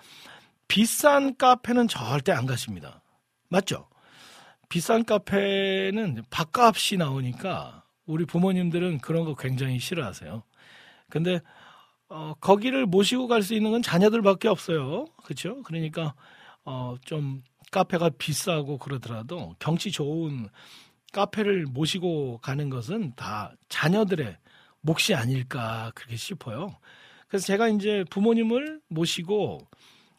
비싼 0.67 1.38
카페는 1.38 1.88
절대 1.88 2.32
안 2.32 2.45
가십니다. 2.45 3.02
맞죠? 3.49 3.88
비싼 4.67 5.06
카페는 5.06 6.23
밥값이 6.30 6.97
나오니까 6.97 7.84
우리 8.09 8.25
부모님들은 8.25 8.99
그런 8.99 9.23
거 9.23 9.35
굉장히 9.35 9.77
싫어하세요. 9.77 10.41
근데 11.09 11.41
어, 12.09 12.33
거기를 12.41 12.87
모시고 12.87 13.27
갈 13.27 13.43
수 13.43 13.53
있는 13.53 13.69
건 13.69 13.83
자녀들밖에 13.83 14.47
없어요. 14.47 15.05
그렇죠? 15.23 15.61
그러니까 15.61 16.15
어, 16.65 16.95
좀 17.05 17.43
카페가 17.71 18.09
비싸고 18.17 18.79
그러더라도 18.79 19.55
경치 19.59 19.91
좋은 19.91 20.49
카페를 21.13 21.65
모시고 21.67 22.39
가는 22.39 22.71
것은 22.71 23.13
다 23.15 23.53
자녀들의 23.69 24.37
몫이 24.81 25.13
아닐까 25.13 25.91
그렇게 25.93 26.15
싶어요. 26.15 26.75
그래서 27.27 27.45
제가 27.45 27.67
이제 27.69 28.03
부모님을 28.09 28.81
모시고 28.87 29.59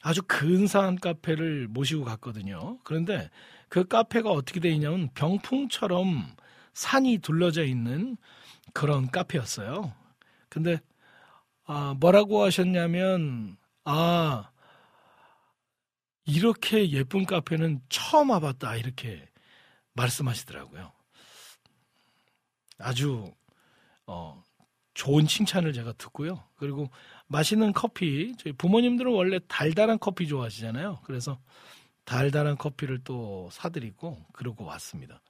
아주 0.01 0.23
근사한 0.23 0.97
카페를 1.01 1.67
모시고 1.69 2.05
갔거든요. 2.05 2.79
그런데 2.85 3.31
그 3.69 3.85
카페가 3.85 4.31
어떻게 4.31 4.61
돼 4.61 4.71
있냐면 4.71 5.09
병풍처럼 5.15 6.37
산이 6.73 7.19
둘러져 7.19 7.65
있는 7.65 8.17
그런 8.73 9.11
카페였어요. 9.11 9.93
근데 10.49 10.81
아, 11.67 11.95
뭐라고 11.99 12.43
하셨냐면 12.43 13.57
아 13.85 14.51
이렇게 16.25 16.91
예쁜 16.91 17.25
카페는 17.25 17.81
처음 17.89 18.31
와봤다 18.31 18.77
이렇게 18.77 19.27
말씀하시더라고요. 19.95 20.93
아주 22.79 23.33
어, 24.07 24.43
좋은 24.95 25.27
칭찬을 25.27 25.73
제가 25.73 25.93
듣고요. 25.93 26.43
그리고 26.57 26.91
맛있는 27.27 27.73
커피 27.73 28.35
저희 28.39 28.53
부모님들은 28.53 29.13
원래 29.13 29.39
달달한 29.49 29.99
커피 29.99 30.27
좋아하시잖아요. 30.27 31.01
그래서 31.05 31.39
달달한 32.05 32.57
커피를 32.57 33.01
또 33.05 33.49
사드리고 33.53 34.27
그러고 34.33 34.65
왔습니다. 34.65 35.21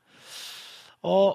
어, 1.02 1.34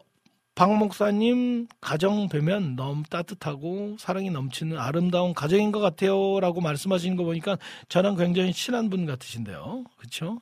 박 0.54 0.73
목사님 0.78 1.67
가정 1.82 2.30
뵈면 2.30 2.75
너무 2.75 3.04
따뜻하고 3.10 3.97
사랑이 3.99 4.30
넘치는 4.30 4.78
아름다운 4.78 5.34
가정인 5.34 5.71
것 5.71 5.80
같아요라고 5.82 6.62
말씀하시는 6.62 7.17
거 7.17 7.23
보니까 7.25 7.58
저랑 7.89 8.15
굉장히 8.15 8.54
친한 8.54 8.89
분 8.89 9.06
같으신데요. 9.06 9.84
그렇죠? 9.97 10.39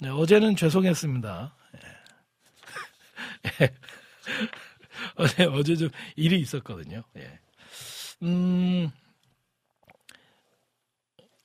네, 0.00 0.08
어제는 0.10 0.54
죄송했습니다. 0.56 1.54
예. 3.60 3.70
어제 5.16 5.44
어제 5.44 5.76
좀 5.76 5.90
일이 6.16 6.40
있었거든요. 6.40 7.02
예. 7.16 7.38
음. 8.22 8.90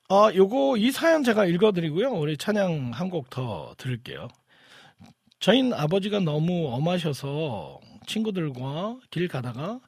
아, 0.10 0.32
요거 0.34 0.78
이 0.78 0.92
사연 0.92 1.24
제가 1.24 1.46
읽어드리고요. 1.46 2.12
우리 2.12 2.38
찬양 2.38 2.92
한 2.94 3.10
곡 3.10 3.30
더 3.30 3.74
들을게요. 3.78 4.28
저희 5.40 5.72
아버지가 5.72 6.20
너무 6.20 6.68
엄하셔서 6.74 7.80
친구들과 8.08 8.98
길 9.12 9.28
가다가 9.28 9.80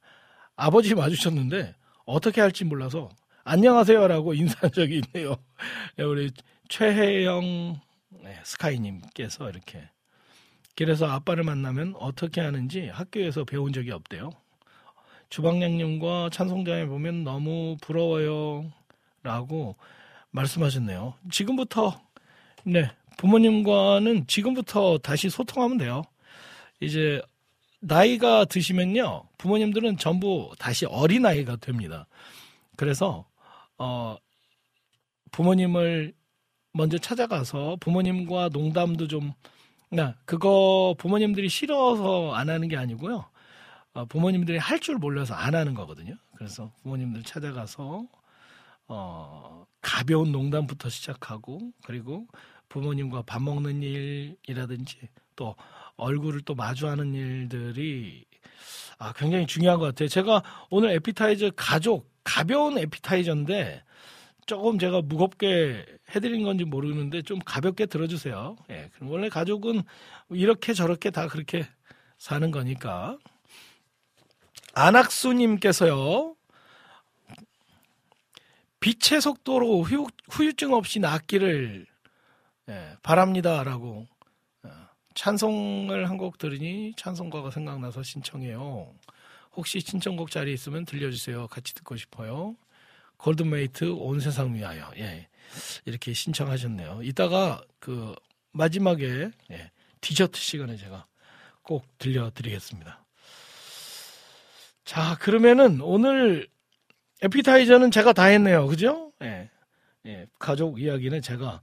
아버지 0.56 0.94
마주쳤는데 0.94 1.76
어떻게 2.06 2.42
할지 2.42 2.66
몰라서 2.66 3.10
안녕하세요라고 3.44 4.34
인사한 4.36 4.72
적이 4.72 5.02
있네요. 5.06 5.36
네, 5.98 6.04
우리 6.04 6.32
최혜영 6.68 7.80
네, 8.24 8.40
스카이님께서 8.44 9.50
이렇게 9.50 9.90
길에서 10.76 11.08
아빠를 11.08 11.44
만나면 11.44 11.96
어떻게 11.98 12.42
하는지 12.42 12.88
학교에서 12.88 13.44
배운 13.44 13.74
적이 13.74 13.92
없대요. 13.92 14.30
주방장님과 15.30 16.30
찬송자에 16.32 16.86
보면 16.86 17.24
너무 17.24 17.78
부러워요. 17.82 18.72
라고 19.24 19.76
말씀하셨네요. 20.32 21.16
지금부터, 21.30 22.00
네, 22.64 22.90
부모님과는 23.20 24.28
지금부터 24.28 24.98
다시 24.98 25.30
소통하면 25.30 25.78
돼요. 25.78 26.04
이제, 26.80 27.22
나이가 27.82 28.46
드시면요, 28.46 29.24
부모님들은 29.38 29.98
전부 29.98 30.52
다시 30.58 30.86
어린아이가 30.86 31.58
됩니다. 31.58 32.08
그래서, 32.78 33.26
어, 33.78 34.16
부모님을 35.32 36.14
먼저 36.72 36.98
찾아가서 36.98 37.76
부모님과 37.82 38.52
농담도 38.54 39.10
좀, 39.10 39.34
나, 39.92 40.16
그거 40.24 40.96
부모님들이 40.98 41.50
싫어서 41.50 42.32
안 42.32 42.50
하는 42.50 42.70
게 42.70 42.78
아니고요. 42.78 43.26
어, 43.96 44.06
부모님들이 44.06 44.58
할 44.60 44.80
줄 44.80 44.96
몰라서 44.96 45.34
안 45.34 45.56
하는 45.56 45.74
거거든요. 45.74 46.16
그래서 46.38 46.72
부모님들 46.84 47.24
찾아가서 47.24 48.06
어, 48.88 49.66
가벼운 49.82 50.32
농담부터 50.32 50.88
시작하고 50.90 51.60
그리고 51.84 52.26
부모님과 52.70 53.24
밥 53.24 53.42
먹는 53.42 53.82
일이라든지 53.82 54.98
또 55.36 55.56
얼굴을 55.98 56.42
또 56.42 56.56
마주하는 56.56 57.14
일들이 57.14 58.26
아, 58.98 59.14
굉장히 59.14 59.48
중요한 59.48 59.80
것 59.80 59.86
같아요. 59.88 60.10
제가 60.10 60.44
오늘 60.70 60.92
에피타이저 60.92 61.52
가족 61.56 62.10
가벼운 62.24 62.78
에피타이저인데 62.78 63.84
조금 64.46 64.80
제가 64.80 65.02
무겁게 65.02 65.86
해드린 66.16 66.44
건지 66.44 66.64
모르는데 66.64 67.22
좀 67.22 67.40
가볍게 67.40 67.86
들어주세요. 67.86 68.56
예, 68.72 68.90
원래 69.02 69.30
가족은 69.30 69.84
이렇게 70.32 70.74
저렇게 70.74 71.12
다 71.12 71.28
그렇게 71.28 71.68
사는 72.18 72.50
거니까. 72.52 73.18
안학수님께서요. 74.74 76.36
빛의 78.80 79.22
속도로 79.22 79.84
후, 79.84 80.08
후유증 80.30 80.74
없이 80.74 81.00
낫기를 81.00 81.86
예, 82.70 82.96
바랍니다라고 83.02 84.08
어, 84.64 84.70
찬송을 85.16 86.10
한 86.10 86.18
곡 86.18 86.38
들으니 86.38 86.94
찬송가가 86.98 87.52
생각나서 87.52 88.04
신청해요. 88.04 88.94
혹시 89.56 89.80
신청곡 89.80 90.32
자리 90.32 90.54
있으면 90.54 90.86
들려주세요. 90.86 91.48
같이 91.48 91.74
듣고 91.74 91.96
싶어요. 91.98 92.56
골든메이트 93.18 93.92
온 93.92 94.20
세상 94.20 94.54
위하여 94.54 94.90
예, 94.98 95.28
이렇게 95.86 96.14
신청하셨네요. 96.14 97.02
이따가 97.04 97.62
그 97.80 98.16
마지막에 98.52 99.32
예, 99.52 99.72
디저트 100.02 100.40
시간에 100.40 100.78
제가 100.78 101.06
꼭 101.64 101.86
들려드리겠습니다. 101.98 103.04
자, 104.86 105.18
그러면은 105.20 105.82
오늘 105.82 106.48
에피타이저는 107.22 107.92
제가 107.92 108.14
다 108.14 108.26
했네요. 108.26 108.66
그죠? 108.68 109.12
예. 109.22 109.50
예. 110.06 110.26
가족 110.40 110.82
이야기는 110.82 111.22
제가 111.22 111.62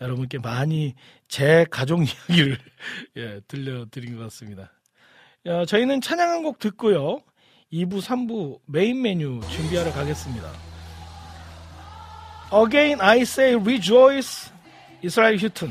여러분께 0.00 0.38
많이 0.38 0.94
제 1.28 1.66
가족 1.70 2.00
이야기를 2.02 2.58
예, 3.16 3.40
들려드린 3.48 4.16
것 4.16 4.22
같습니다. 4.24 4.72
야, 5.46 5.64
저희는 5.64 6.00
찬양 6.00 6.28
한 6.28 6.42
곡 6.42 6.58
듣고요. 6.58 7.20
2부, 7.72 8.00
3부 8.00 8.60
메인 8.66 9.02
메뉴 9.02 9.40
준비하러 9.50 9.92
가겠습니다. 9.92 10.50
Again 12.52 13.00
I 13.00 13.20
say 13.22 13.54
rejoice 13.60 14.50
이스라엘 15.02 15.36
휴튼 15.36 15.70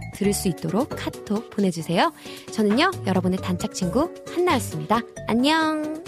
들을 0.21 0.33
수 0.33 0.47
있도록 0.49 0.89
카톡 0.89 1.49
보내주세요. 1.49 2.13
저는요 2.53 2.91
여러분의 3.07 3.39
단짝 3.39 3.73
친구 3.73 4.13
한나였습니다. 4.27 5.01
안녕. 5.27 6.03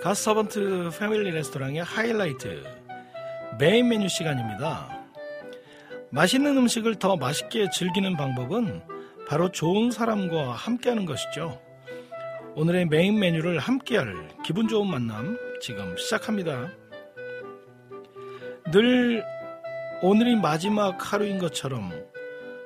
갓서번트 0.00 0.90
패밀리 0.96 1.32
레스토랑의 1.32 1.82
하이라이트 1.82 2.62
메인 3.58 3.88
메뉴 3.88 4.08
시간입니다. 4.08 4.97
맛있는 6.10 6.56
음식을 6.56 6.96
더 6.96 7.16
맛있게 7.16 7.68
즐기는 7.70 8.16
방법은 8.16 8.82
바로 9.28 9.50
좋은 9.50 9.90
사람과 9.90 10.52
함께하는 10.52 11.04
것이죠. 11.04 11.60
오늘의 12.54 12.86
메인 12.86 13.18
메뉴를 13.18 13.58
함께할 13.58 14.28
기분 14.42 14.68
좋은 14.68 14.88
만남 14.88 15.36
지금 15.60 15.96
시작합니다. 15.96 16.70
늘 18.72 19.22
오늘이 20.02 20.36
마지막 20.36 21.12
하루인 21.12 21.38
것처럼 21.38 21.92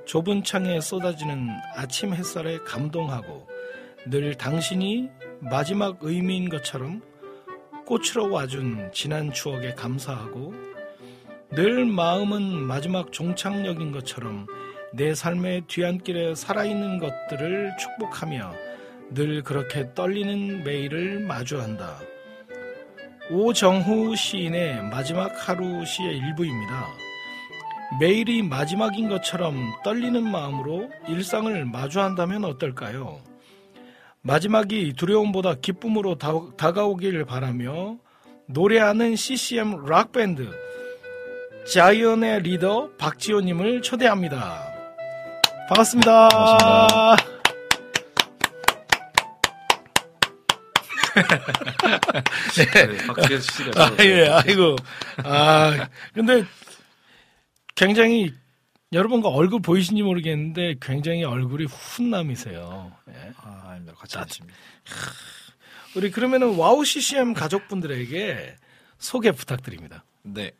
좁은 0.05 0.45
창에 0.45 0.81
쏟아지는 0.81 1.49
아침 1.75 2.15
햇살에 2.15 2.59
감동하고 2.59 3.49
늘 4.07 4.35
당신이 4.37 5.09
마지막 5.41 5.99
의미인 6.01 6.49
것처럼 6.49 7.03
꽃으로 7.87 8.31
와준 8.31 8.91
지난 8.93 9.33
추억에 9.33 9.75
감사하고 9.75 10.72
늘 11.55 11.85
마음은 11.85 12.63
마지막 12.63 13.13
종착역인 13.13 13.93
것처럼 13.93 14.47
내 14.95 15.15
삶의 15.15 15.65
뒤안길에 15.67 16.35
살아있는 16.35 16.99
것들을 16.99 17.73
축복하며 17.79 18.55
늘 19.11 19.43
그렇게 19.43 19.93
떨리는 19.95 20.65
매일을 20.65 21.21
마주한다. 21.21 21.99
오정후 23.31 24.17
시인의 24.17 24.83
마지막 24.85 25.31
하루 25.47 25.85
시의 25.85 26.17
일부입니다. 26.17 26.87
매일이 28.01 28.43
마지막인 28.43 29.11
것처럼 29.11 29.55
떨리는 29.85 30.23
마음으로 30.23 30.89
일상을 31.07 31.67
마주한다면 31.67 32.47
어떨까요? 32.47 33.21
마지막이 34.23 34.95
두려움보다 34.95 35.57
기쁨으로 35.57 36.17
다, 36.17 36.33
다가오길 36.57 37.27
바라며 37.27 37.99
노래하는 38.47 39.17
CCM 39.17 39.85
락밴드 39.85 40.49
자이언의 41.71 42.43
리더 42.43 42.91
박지호님을 42.99 43.83
초대합니다. 43.83 44.73
반갑습니다. 45.69 46.29
반갑습니다. 46.29 47.17
네, 52.57 53.07
박지현 53.07 53.41
씨가 53.41 53.85
아, 53.85 53.97
예, 54.01 54.29
아이고. 54.29 54.77
아, 55.25 55.89
근데 56.13 56.45
굉장히 57.75 58.33
여러분과 58.93 59.29
얼굴 59.29 59.63
보이신지 59.63 60.03
모르겠는데 60.03 60.75
굉장히 60.81 61.25
얼굴이 61.25 61.65
훈남이세요. 61.67 62.93
예. 63.09 63.33
아, 63.37 63.69
아닙니다. 63.69 63.95
그렇지 63.99 64.19
않습니다. 64.19 64.59
우리 65.95 66.11
그러면은 66.11 66.57
와우 66.57 66.85
CCM 66.85 67.35
가족분들에게 67.35 68.57
소개 68.99 69.31
부탁드립니다. 69.33 70.05
네. 70.23 70.53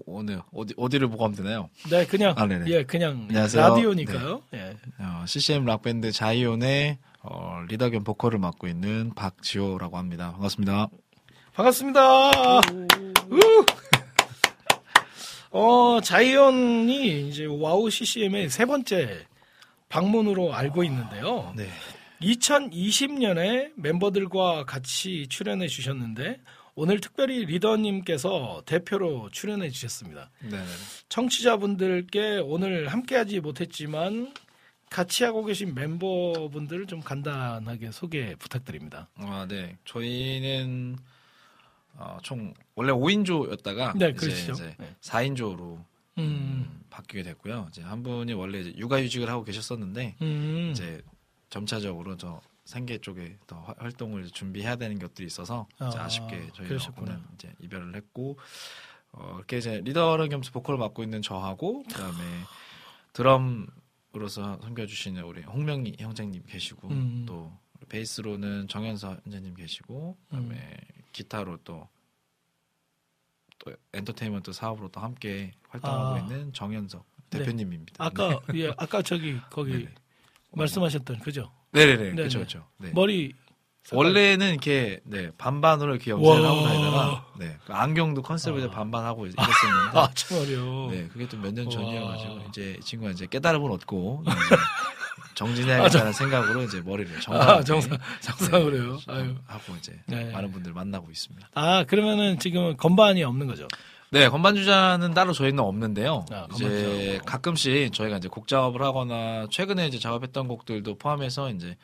어, 0.00 0.02
오늘 0.06 0.40
어디 0.52 0.74
어디를 0.76 1.08
보고 1.08 1.24
하면 1.24 1.36
되나요? 1.36 1.68
네, 1.90 2.06
그냥 2.06 2.34
아, 2.36 2.46
네네. 2.46 2.70
예, 2.70 2.84
그냥 2.84 3.26
안녕하세요. 3.28 3.62
라디오니까요. 3.62 4.42
예. 4.54 4.76
어, 4.98 5.24
CCM 5.26 5.64
락밴드 5.64 6.12
자이온의 6.12 6.98
어, 7.22 7.62
리더 7.68 7.90
겸 7.90 8.04
보컬을 8.04 8.38
맡고 8.38 8.66
있는 8.68 9.12
박지호라고 9.14 9.98
합니다. 9.98 10.32
반갑습니다. 10.32 10.88
반갑습니다. 11.54 12.30
우! 13.30 13.66
어, 15.52 16.00
자이언이 16.02 17.28
이제 17.28 17.44
와우 17.46 17.90
CCM의 17.90 18.50
세 18.50 18.64
번째 18.64 19.26
방문으로 19.88 20.54
알고 20.54 20.84
있는데요. 20.84 21.52
네. 21.56 21.68
2020년에 22.22 23.72
멤버들과 23.76 24.64
같이 24.64 25.26
출연해 25.28 25.66
주셨는데 25.66 26.40
오늘 26.80 26.98
특별히 26.98 27.44
리더님께서 27.44 28.62
대표로 28.64 29.28
출연해 29.30 29.68
주셨습니다. 29.68 30.30
네. 30.40 30.48
네. 30.48 30.64
청취자분들께 31.10 32.38
오늘 32.38 32.88
함께하지 32.88 33.40
못했지만 33.40 34.32
같이 34.88 35.24
하고 35.24 35.44
계신 35.44 35.74
멤버분들을 35.74 36.86
좀 36.86 37.00
간단하게 37.00 37.92
소개 37.92 38.34
부탁드립니다. 38.36 39.10
아, 39.16 39.46
네. 39.46 39.76
저희는 39.84 40.96
어, 41.96 42.16
총 42.22 42.54
원래 42.74 42.92
5인조였다가 42.92 43.98
네, 43.98 44.08
이제, 44.08 44.12
그렇죠. 44.14 44.52
이제 44.52 44.74
네. 44.78 44.96
4인조로 45.02 45.84
음, 46.16 46.80
바뀌게 46.88 47.24
됐고요. 47.24 47.66
이제 47.68 47.82
한 47.82 48.02
분이 48.02 48.32
원래 48.32 48.60
이제 48.60 48.72
육아휴직을 48.78 49.28
하고 49.28 49.44
계셨었는데 49.44 50.16
음, 50.22 50.70
이제 50.72 51.02
점차적으로 51.50 52.16
저 52.16 52.40
생계 52.70 52.98
쪽에 52.98 53.36
더 53.46 53.60
화- 53.60 53.74
활동을 53.78 54.26
준비해야 54.30 54.76
되는 54.76 54.98
것들이 54.98 55.26
있어서 55.26 55.66
아, 55.78 55.90
아쉽게 55.94 56.50
저희가. 56.54 56.92
오늘 56.98 57.20
이제 57.34 57.52
이별을 57.60 57.96
했고 57.96 58.38
어, 59.12 59.34
이렇게 59.38 59.58
이제 59.58 59.80
리더를 59.84 60.28
겸해서 60.28 60.52
보컬을 60.52 60.78
맡고 60.78 61.02
있는 61.02 61.20
저하고 61.20 61.82
그다음에 61.82 62.22
드럼으로서 63.12 64.60
섬겨주시는 64.62 65.22
우리 65.24 65.42
홍명희 65.42 65.96
형제님 65.98 66.44
계시고 66.46 66.88
음. 66.88 67.24
또 67.26 67.52
베이스로는 67.88 68.68
정현서 68.68 69.16
형제님 69.24 69.54
계시고 69.54 70.16
그다음에 70.28 70.76
기타로 71.12 71.58
또 71.64 71.88
또 73.62 73.70
엔터테인먼트 73.92 74.54
사업으로 74.54 74.88
또 74.88 75.00
함께 75.02 75.52
활동하고 75.68 76.14
아. 76.14 76.18
있는 76.20 76.50
정현석 76.54 77.04
네. 77.28 77.38
대표님입니다. 77.40 78.02
아까 78.02 78.40
예, 78.54 78.68
아까 78.78 79.02
저기 79.02 79.38
거기 79.50 79.72
네네. 79.84 79.94
말씀하셨던 80.52 81.18
그죠? 81.18 81.52
네네네. 81.72 81.96
네네. 82.02 82.14
그렇죠, 82.16 82.38
그렇죠. 82.38 82.66
네. 82.78 82.90
머리. 82.94 83.32
원래는 83.92 84.50
이렇게 84.50 85.00
네 85.04 85.30
반반으로 85.36 85.94
이렇게 85.94 86.10
염색을 86.12 86.40
와. 86.42 86.48
하고 86.50 86.62
다니다가 86.62 87.26
네 87.38 87.58
그 87.66 87.72
안경도 87.72 88.22
컨셉을 88.22 88.62
아. 88.64 88.70
반반하고 88.70 89.26
이랬었는데 89.26 89.50
아, 89.98 90.10
참 90.14 90.38
어려. 90.38 90.90
네 90.92 91.08
그게 91.08 91.26
또 91.26 91.36
몇년 91.38 91.64
와. 91.66 91.70
전이어가지고 91.72 92.40
이제 92.50 92.76
이 92.78 92.84
친구가 92.84 93.10
이제 93.12 93.26
깨달음을 93.26 93.68
얻고 93.72 94.22
이제 94.26 94.30
정진해야겠다는 95.34 96.12
생각으로 96.12 96.62
이제 96.64 96.82
머리를 96.82 97.20
정상 97.20 97.48
아, 97.48 97.62
정상 97.64 97.98
정상으로요. 98.20 98.98
아유. 99.08 99.34
하고 99.46 99.74
이제 99.78 99.98
네. 100.06 100.30
많은 100.30 100.52
분들 100.52 100.72
만나고 100.72 101.10
있습니다. 101.10 101.48
아, 101.54 101.84
그러면은 101.84 102.38
지금 102.38 102.76
건반이 102.76 103.24
없는 103.24 103.46
거죠? 103.46 103.66
네, 104.12 104.28
건반 104.28 104.56
주자는 104.56 105.14
따로 105.14 105.32
저희는 105.32 105.60
없는데요. 105.60 106.24
아, 106.32 106.48
이제. 106.52 107.20
가끔씩 107.24 107.92
저희가 107.92 108.16
이제 108.16 108.26
곡 108.28 108.48
작업을 108.48 108.82
하거나 108.82 109.46
최근에 109.50 109.86
이제 109.86 110.00
작업했던 110.00 110.48
곡들도 110.48 110.96
포함해서 110.98 111.50
이제 111.50 111.76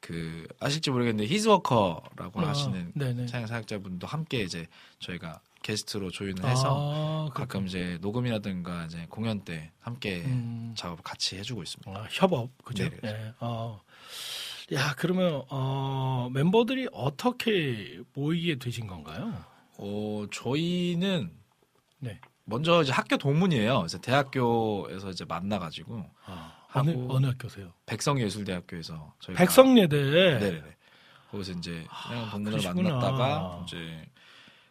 그 0.00 0.46
아실지 0.60 0.90
모르겠는데 0.90 1.28
히즈워커라고 1.32 2.40
아, 2.40 2.48
하시는. 2.48 2.92
차양 3.26 3.48
사역자분도 3.48 4.06
함께 4.06 4.42
이제 4.42 4.66
저희가 5.00 5.40
게스트로 5.62 6.10
조인을 6.10 6.44
해서 6.44 7.28
아, 7.28 7.32
가끔 7.34 7.66
이제 7.66 7.98
녹음이라든가 8.00 8.84
이제 8.84 9.06
공연 9.08 9.40
때 9.40 9.72
함께 9.80 10.22
음. 10.26 10.74
작업을 10.76 11.02
같이 11.02 11.36
해주고 11.36 11.64
있습니다. 11.64 12.00
아, 12.00 12.06
협업 12.10 12.50
그죠? 12.64 12.84
네. 12.88 12.98
예. 13.04 13.34
어. 13.40 13.80
야 14.72 14.94
그러면 14.96 15.42
어, 15.50 16.30
멤버들이 16.32 16.88
어떻게 16.92 17.98
모이게 18.14 18.58
되신 18.60 18.86
건가요? 18.86 19.34
어 19.78 20.26
저희는 20.32 21.41
네. 22.04 22.20
먼저 22.44 22.82
이제 22.82 22.90
학교 22.92 23.16
동문이에요. 23.16 23.78
그래서 23.78 23.98
대학교에서 23.98 25.10
이제 25.10 25.24
만나가지고 25.24 26.04
아, 26.26 26.66
어느 26.74 26.90
어느 27.08 27.26
학교세요? 27.26 27.72
백성예술대학교에서 27.86 29.14
저희가 29.20 29.38
백성예대. 29.38 29.96
네네네. 29.96 30.76
거기서 31.30 31.52
이제 31.52 31.86
그냥 32.08 32.30
동문을 32.30 32.58
그러시구나. 32.58 32.90
만났다가 32.90 33.64
이제 33.66 34.06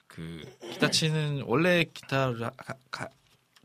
그 0.08 0.44
기타 0.74 0.92
치는 0.92 1.44
원래 1.46 1.86
기타를 1.94 2.44
하- 2.44 2.50
가- 2.52 2.76
가- 2.92 3.10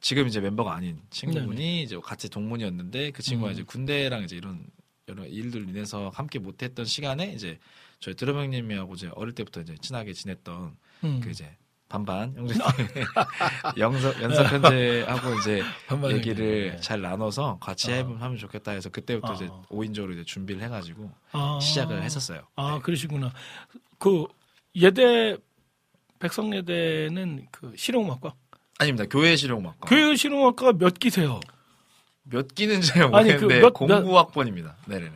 지금 0.01 0.29
이제 0.29 0.41
멤버가 0.41 0.73
아닌 0.75 1.03
친구분이 1.11 1.83
이제 1.83 1.99
같이 2.03 2.29
동문이었는데 2.31 3.11
그 3.11 3.23
친구가 3.23 3.51
음. 3.51 3.53
이제 3.53 3.63
군대랑 3.65 4.23
이제 4.23 4.37
이런 4.37 4.65
여러 5.09 5.27
일들 5.27 5.69
인해서 5.69 6.11
함께 6.15 6.39
못했던 6.39 6.85
시간에 6.85 7.33
이제 7.33 7.59
저희 7.99 8.15
드럼 8.15 8.37
형님이하고 8.39 8.95
이제 8.95 9.11
어릴 9.17 9.35
때부터 9.35 9.63
이제 9.63 9.75
친하게 9.81 10.13
지냈던 10.13 10.77
음. 11.05 11.21
그 11.21 11.31
이제 11.31 11.57
반반 11.89 12.35
형제님 12.35 12.63
영석 13.79 14.21
연석 14.21 14.45
현재하고 14.53 15.35
이제 15.39 15.63
얘기를 16.13 16.63
형제님. 16.65 16.81
잘 16.81 17.01
나눠서 17.01 17.59
같이 17.61 17.93
어. 17.93 17.95
해- 17.95 18.01
하면 18.03 18.37
좋겠다 18.37 18.73
해서 18.73 18.89
그때부터 18.91 19.33
어. 19.33 19.35
이제 19.35 19.49
5인조로 19.71 20.13
이제 20.15 20.25
준비를 20.25 20.63
해가지고 20.63 21.11
아. 21.33 21.59
시작을 21.63 22.03
했었어요. 22.03 22.43
아 22.57 22.81
그러시구나. 22.83 23.33
그 23.99 24.25
예대 24.75 25.37
백성예대는 26.19 27.47
그 27.53 27.73
실용음악과 27.77 28.35
아닙니다. 28.79 29.05
교회 29.09 29.37
실용음악과. 29.37 29.89
교육 29.89 30.17
실용음악과가 30.17 30.73
몇 30.79 30.99
기세요? 30.99 31.41
몇 32.25 32.49
기는 32.55 32.81
잘 32.81 33.03
아니, 33.15 33.29
그 33.31 33.45
모르겠는데 33.45 33.61
몇- 33.61 33.73
공부학번입니다. 33.75 34.77
네네네. 34.87 35.13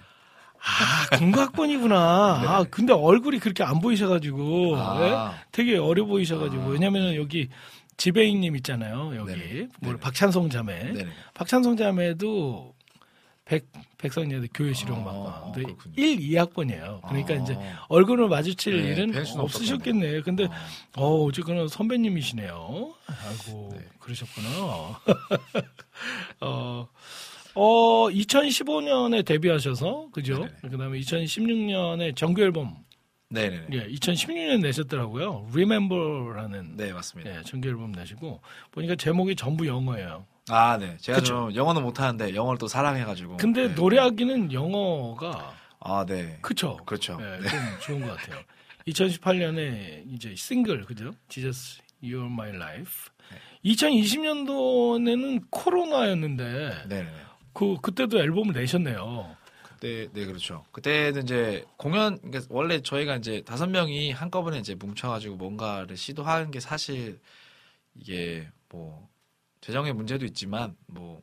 아 0.63 1.17
공학번이구나. 1.19 2.41
네. 2.43 2.49
아 2.49 2.65
근데 2.71 2.93
얼굴이 2.93 3.39
그렇게 3.39 3.63
안 3.63 3.81
보이셔가지고 3.81 4.77
예? 4.77 4.81
아, 4.81 5.35
되게 5.53 5.79
어려 5.79 6.05
보이셔가지고 6.05 6.63
아. 6.63 6.67
왜냐면은 6.67 7.17
여기 7.17 7.49
지배인님 7.97 8.57
있잖아요. 8.57 9.15
여기 9.17 9.33
네네. 9.33 9.69
뭐 9.81 9.91
네네. 9.93 10.01
박찬성 10.01 10.51
자매. 10.51 10.93
네네. 10.93 11.09
박찬성 11.35 11.77
자매도 11.77 12.75
백 13.51 13.67
백성예대 13.99 14.47
교육 14.55 14.75
실용음악과 14.75 15.29
아, 15.29 15.43
근데 15.47 15.63
그렇군요. 15.65 15.95
1, 15.97 16.19
2학번이에요. 16.19 17.03
그러니까 17.03 17.35
아. 17.35 17.37
이제 17.37 17.59
얼굴을 17.89 18.29
마주칠 18.29 18.81
네, 18.81 18.91
일은 18.91 19.11
뵐 19.11 19.27
수는 19.27 19.43
없으셨겠네. 19.43 20.21
근데 20.23 20.45
어. 20.97 21.05
어, 21.05 21.25
어쨌거나 21.25 21.67
선배님이시네요. 21.67 22.95
아이고, 23.07 23.71
네. 23.73 23.85
그러셨구나. 23.99 24.49
어, 26.43 26.89
어, 27.63 28.09
2015년에 28.09 29.23
데뷔하셔서, 29.27 30.09
그죠? 30.13 30.39
네네네. 30.39 30.57
그 30.71 30.79
다음에 30.79 30.99
2016년에 31.01 32.17
정규 32.17 32.41
앨범, 32.41 32.75
네네네. 33.29 33.67
예, 33.73 33.87
2016년 33.89 34.61
내셨더라고요. 34.63 35.47
Remember라는, 35.53 36.79
네 36.79 36.91
맞습니다. 36.95 37.31
예, 37.39 37.43
정규 37.43 37.69
앨범 37.69 37.93
내시고, 37.93 38.41
보니까 38.73 38.95
제목이 38.97 39.37
전부 39.37 39.67
영어예요. 39.67 40.25
아 40.49 40.79
네. 40.79 40.97
제가 41.01 41.19
그쵸? 41.19 41.35
좀 41.35 41.55
영어는 41.55 41.83
못하는데 41.83 42.35
영어를 42.35 42.59
또 42.59 42.67
사랑해가지고. 42.67 43.37
근데 43.37 43.69
네. 43.69 43.75
노래하기는 43.75 44.55
영어가, 44.55 45.55
아 45.81 46.07
네. 46.09 46.39
그쵸? 46.41 46.79
그렇죠. 46.87 47.19
예, 47.21 47.43
네. 47.43 47.49
좀 47.49 47.61
좋은 47.83 48.01
것 48.01 48.17
같아요. 48.17 48.43
2018년에 48.89 50.05
이제 50.15 50.35
싱글 50.35 50.87
그죠? 50.87 51.11
Jesus 51.29 51.79
You're 52.03 52.25
My 52.25 52.49
Life. 52.57 53.11
네. 53.31 53.71
2020년도에는 53.71 55.43
코로나였는데 55.51 56.85
네네. 56.89 57.11
그 57.53 57.77
그때도 57.81 58.19
앨범을 58.19 58.55
내셨네요. 58.55 59.37
그때 59.63 60.09
네 60.13 60.27
그렇죠. 60.27 60.65
그때는 60.73 61.23
이제 61.23 61.65
공연 61.77 62.19
그러니까 62.19 62.47
원래 62.51 62.83
저희가 62.83 63.17
이제 63.17 63.43
다섯 63.43 63.67
명이 63.67 64.13
한꺼번에 64.13 64.59
이제 64.59 64.75
뭉쳐가지고 64.75 65.37
뭔가를 65.37 65.97
시도하는 65.97 66.51
게 66.51 66.61
사실 66.61 67.19
이게 67.95 68.49
뭐 68.69 69.09
재정의 69.61 69.93
문제도 69.93 70.25
있지만 70.27 70.77
뭐 70.87 71.23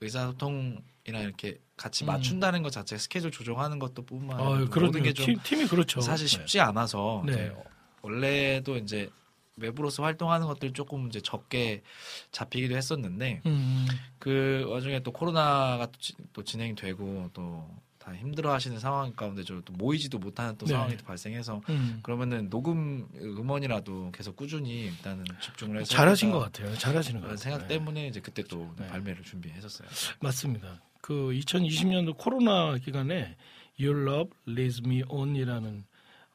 의사소통이나 0.00 1.20
이렇게 1.20 1.58
같이 1.76 2.04
음. 2.04 2.06
맞춘다는 2.06 2.62
것 2.62 2.70
자체 2.70 2.96
스케줄 2.96 3.30
조정하는 3.30 3.78
것도 3.78 4.04
뿐만 4.04 4.38
아, 4.38 4.42
아니라 4.42 4.58
모든 4.60 4.70
그런 4.70 4.92
게좀 4.92 5.26
팀, 5.26 5.38
팀이 5.42 5.66
그렇죠. 5.66 6.00
사실 6.00 6.28
쉽지 6.28 6.60
않아서 6.60 7.22
네. 7.26 7.32
이제 7.32 7.54
원래도 8.02 8.76
이제 8.76 9.10
외부로서 9.56 10.02
활동하는 10.02 10.46
것들 10.46 10.72
조금 10.72 11.08
이제 11.08 11.20
적게 11.20 11.82
잡히기도 12.30 12.76
했었는데 12.76 13.40
네. 13.44 13.50
음, 13.50 13.86
그 14.18 14.66
와중에 14.68 15.00
또 15.00 15.12
코로나가 15.12 15.86
또, 15.86 15.98
지- 15.98 16.14
또 16.32 16.42
진행되고 16.44 17.30
또 17.32 17.68
다 18.06 18.14
힘들어하시는 18.14 18.78
상황 18.78 19.12
가운데 19.14 19.42
저또 19.42 19.72
모이지도 19.72 20.20
못하는 20.20 20.56
또 20.58 20.66
네. 20.66 20.74
상황이 20.74 20.96
또 20.96 21.04
발생해서 21.04 21.60
음. 21.68 21.98
그러면은 22.04 22.48
녹음 22.48 23.08
음원이라도 23.16 24.12
계속 24.12 24.36
꾸준히 24.36 24.82
일단은 24.84 25.24
집중을 25.40 25.80
해서 25.80 25.92
잘하신 25.92 26.30
것 26.30 26.38
같아요. 26.38 26.72
잘하시는 26.76 27.20
것 27.20 27.26
같아요. 27.26 27.36
생각 27.36 27.62
네. 27.62 27.66
때문에 27.66 28.06
이제 28.06 28.20
그때 28.20 28.44
또 28.44 28.72
네. 28.78 28.86
발매를 28.86 29.24
준비했었어요. 29.24 29.88
맞습니다. 30.20 30.80
그 31.00 31.32
2020년도 31.32 32.16
코로나 32.16 32.76
기간에 32.78 33.36
Your 33.80 34.00
Love 34.08 34.30
Leads 34.48 34.82
Me 34.86 35.02
On이라는 35.08 35.84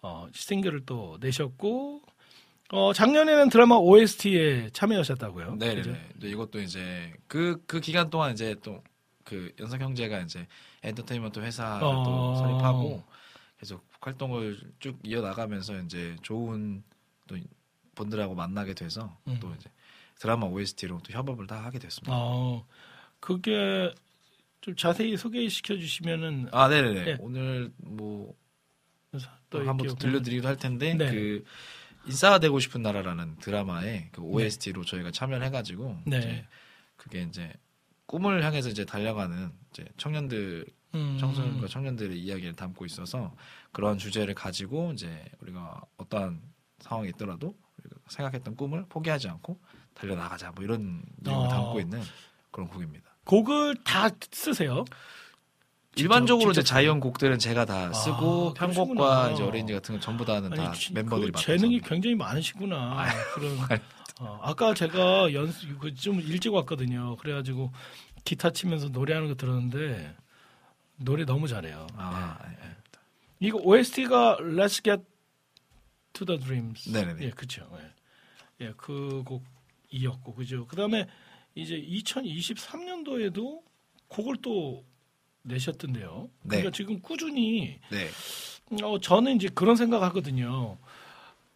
어, 0.01 0.28
싱글을 0.34 0.86
또 0.86 1.17
내셨고 1.22 2.01
어, 2.74 2.93
작년에는 2.93 3.49
드라마 3.49 3.76
OST에 3.76 4.69
참여하셨다고요. 4.72 5.55
네네네. 5.55 5.82
그죠? 5.82 5.97
근데 6.13 6.30
이것도 6.30 6.61
이제 6.61 7.13
그 7.28 7.61
그 7.67 7.80
기간 7.80 8.09
동안 8.09 8.32
이제 8.34 8.55
또 8.63 8.82
그 9.24 9.53
연석 9.59 9.80
형제가 9.82 10.19
이제 10.19 10.47
엔터테인먼트 10.84 11.39
회사를 11.39 11.86
어. 11.86 12.03
또 12.03 12.36
설립하고 12.36 13.03
계속 13.59 13.88
활동을 14.01 14.59
쭉 14.80 14.99
이어 15.03 15.22
나가면서 15.22 15.80
이제 15.80 16.15
좋은 16.22 16.84
또 17.28 17.38
분들하고 17.95 18.36
만나게 18.36 18.74
돼서 18.74 19.17
음. 19.28 19.38
또 19.39 19.53
이제 19.55 19.69
드라마 20.19 20.47
OST로 20.47 20.99
또 21.03 21.13
협업을 21.13 21.47
다 21.47 21.63
하게 21.63 21.80
됐습니다. 21.80 22.11
어, 22.13 22.65
그게 23.19 23.93
좀 24.61 24.76
자세히 24.76 25.15
소개시켜 25.17 25.78
주시면은 25.78 26.49
아, 26.51 26.67
네네네. 26.67 27.03
네. 27.03 27.17
오늘 27.19 27.72
뭐또또 27.78 29.67
한번 29.67 29.95
들려드리기도 29.95 30.47
할 30.47 30.57
텐데 30.57 30.93
네. 30.93 31.09
그 31.09 31.43
인싸가 32.06 32.39
되고 32.39 32.60
싶은 32.60 32.82
나라라는 32.82 33.38
드라마에 33.38 34.10
그 34.12 34.22
OST로 34.22 34.84
저희가 34.86 35.12
참여를 35.12 35.45
해가지고 35.47 35.99
네. 36.06 36.18
이제 36.18 36.45
그게 36.97 37.22
이제 37.22 37.54
꿈을 38.06 38.43
향해서 38.43 38.70
이제 38.70 38.86
달려가는 38.86 39.52
이제 39.72 39.86
청년들 39.97 40.66
음, 40.93 41.18
청소년과 41.20 41.68
청년들의 41.68 42.20
이야기를 42.20 42.54
담고 42.54 42.86
있어서 42.86 43.34
그런 43.72 43.97
주제를 43.97 44.34
가지고 44.34 44.91
이제 44.91 45.24
우리가 45.39 45.82
어떠한 45.97 46.41
상황이 46.80 47.10
있더라도 47.10 47.56
생각했던 48.10 48.56
꿈을 48.56 48.86
포기하지 48.89 49.30
않고 49.30 49.60
달려 49.93 50.16
나가자 50.16 50.52
뭐 50.52 50.64
이런 50.64 51.04
내용을 51.18 51.47
어. 51.47 51.49
담고 51.49 51.80
있는 51.80 52.02
그런 52.52 52.68
곡입니다. 52.68 53.10
곡을 53.24 53.84
다 53.84 54.10
쓰세요. 54.32 54.84
일반적으로 55.96 56.52
이제 56.52 56.64
자이언 56.64 57.00
곡들은 57.02 57.38
제가 57.39 57.66
다 57.66 57.92
쓰고 57.92 58.52
아, 58.52 58.54
편곡과 58.54 58.94
그러시구나. 58.94 59.32
이제 59.32 59.44
어레인지 59.44 59.74
같은 59.74 59.96
건 59.96 60.02
전부 60.02 60.24
다는 60.24 60.50
다 60.52 60.72
지- 60.72 60.94
멤버들이 60.94 61.32
그 61.32 61.42
재능이. 61.42 61.82
굉장히 61.82 62.16
많으시구나. 62.16 63.06
그런 63.36 63.58
어, 64.22 64.39
아까 64.42 64.74
제가 64.74 65.34
연습 65.34 65.78
그좀 65.80 66.22
일찍 66.22 66.54
왔거든요. 66.54 67.18
그래가지고 67.18 67.72
기타 68.24 68.52
치면서 68.52 68.88
노래하는 68.89 69.28
거 69.28 69.36
들었는데 69.36 70.16
노래 70.96 71.26
너무 71.26 71.48
잘해요. 71.48 71.88
아, 71.96 72.38
네. 72.48 72.56
예. 72.64 72.76
이거 73.39 73.58
OST가 73.58 74.38
Let's 74.39 74.84
Get 74.84 75.04
to 76.14 76.26
the 76.26 76.39
Dreams. 76.39 76.88
네네네. 76.89 77.26
예, 77.26 77.30
그렇죠. 77.32 77.68
예, 78.62 78.68
예, 78.68 78.74
그 78.78 79.24
곡이었고 79.26 80.36
그죠. 80.36 80.68
그다음에 80.68 81.08
이제 81.56 81.76
2023년도에도 81.82 83.62
곡을 84.08 84.38
또 84.44 84.86
내셨던데요. 85.44 86.30
그러니까 86.44 86.70
네. 86.70 86.76
지금 86.76 87.00
꾸준히 87.02 87.80
네. 87.89 88.10
어, 88.84 89.00
저는 89.00 89.36
이제 89.36 89.50
그런 89.54 89.76
생각 89.76 90.02
하거든요. 90.04 90.78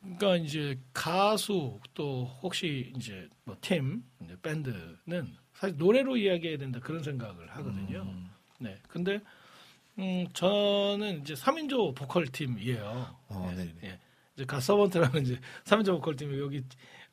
그러니까 0.02 0.36
이제 0.38 0.80
가수 0.94 1.80
또 1.94 2.26
혹시 2.42 2.92
이제 2.96 3.28
뭐 3.44 3.58
팀, 3.62 4.04
이제 4.24 4.36
밴드는 4.42 5.36
사실 5.54 5.78
노래로 5.78 6.18
이야기해야 6.18 6.58
된다 6.58 6.80
그런 6.80 7.02
생각을 7.02 7.50
하거든요. 7.56 8.02
음. 8.02 8.30
네. 8.60 8.78
근데 8.88 9.20
음, 9.98 10.28
저는 10.34 11.22
이제 11.22 11.34
3인조 11.34 11.96
보컬 11.96 12.28
팀이에요. 12.28 13.16
어, 13.30 13.50
예, 13.52 13.56
네네. 13.56 13.74
예. 13.84 14.00
이제 14.36 14.46
가서번트라는 14.46 15.22
이제 15.22 15.40
3인조 15.64 15.94
보컬 15.94 16.16
팀이 16.18 16.38
여기 16.40 16.64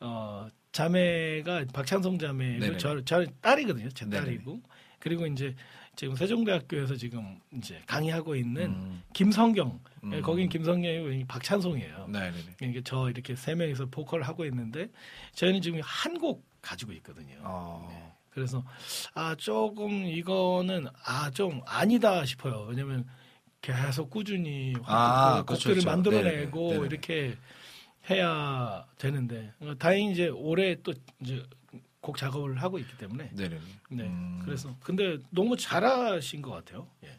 어, 0.01 0.49
자매가 0.73 1.67
박찬성 1.73 2.19
자매고 2.19 2.61
네네. 2.61 2.79
저, 2.79 3.01
저 3.05 3.25
딸이거든요. 3.41 3.89
제 3.91 4.05
네네. 4.07 4.25
딸이고. 4.25 4.61
그리고 4.99 5.27
이제 5.27 5.55
지금 5.95 6.17
세종대학교에서 6.17 6.97
지금 6.97 7.39
이제 7.55 7.83
강의하고 7.87 8.35
있는 8.35 8.63
음. 8.71 9.03
김성경. 9.13 9.81
예, 10.13 10.17
음. 10.17 10.23
거긴 10.23 10.49
김성경이고 10.49 11.27
박찬송이에요. 11.27 12.07
이게 12.63 12.81
저 12.85 13.11
이렇게 13.11 13.37
세 13.37 13.55
명이서 13.55 13.87
보컬 13.87 14.23
하고 14.23 14.45
있는데 14.47 14.89
저희는 15.35 15.61
지금 15.61 15.81
한 15.83 16.15
곡 16.19 16.45
가지고 16.63 16.93
있거든요. 16.93 17.35
어. 17.43 18.17
그래서 18.31 18.65
아 19.15 19.35
조금 19.37 20.07
이거는 20.07 20.87
아 21.05 21.31
좀 21.33 21.61
아니다 21.67 22.25
싶어요. 22.25 22.67
왜냐면 22.69 23.05
계속 23.61 24.09
꾸준히 24.11 24.73
아, 24.85 25.41
그 25.41 25.47
그렇죠, 25.47 25.69
곡들을 25.69 25.75
그렇죠. 25.75 25.89
만들어내고 25.91 26.61
네네네. 26.75 26.89
네네네. 26.89 27.37
해야 28.11 28.85
되는데 28.99 29.53
어, 29.61 29.75
다행히 29.79 30.13
이제 30.13 30.29
올해 30.29 30.77
또 30.83 30.93
이제 31.21 31.43
곡 32.01 32.17
작업을 32.17 32.61
하고 32.61 32.79
있기 32.79 32.97
때문에 32.99 33.31
네네. 33.35 33.59
네 33.91 34.03
음. 34.05 34.41
그래서 34.45 34.75
근데 34.81 35.19
너무 35.31 35.57
잘하신 35.57 36.43
것 36.43 36.51
같아요. 36.51 36.89
예. 37.05 37.17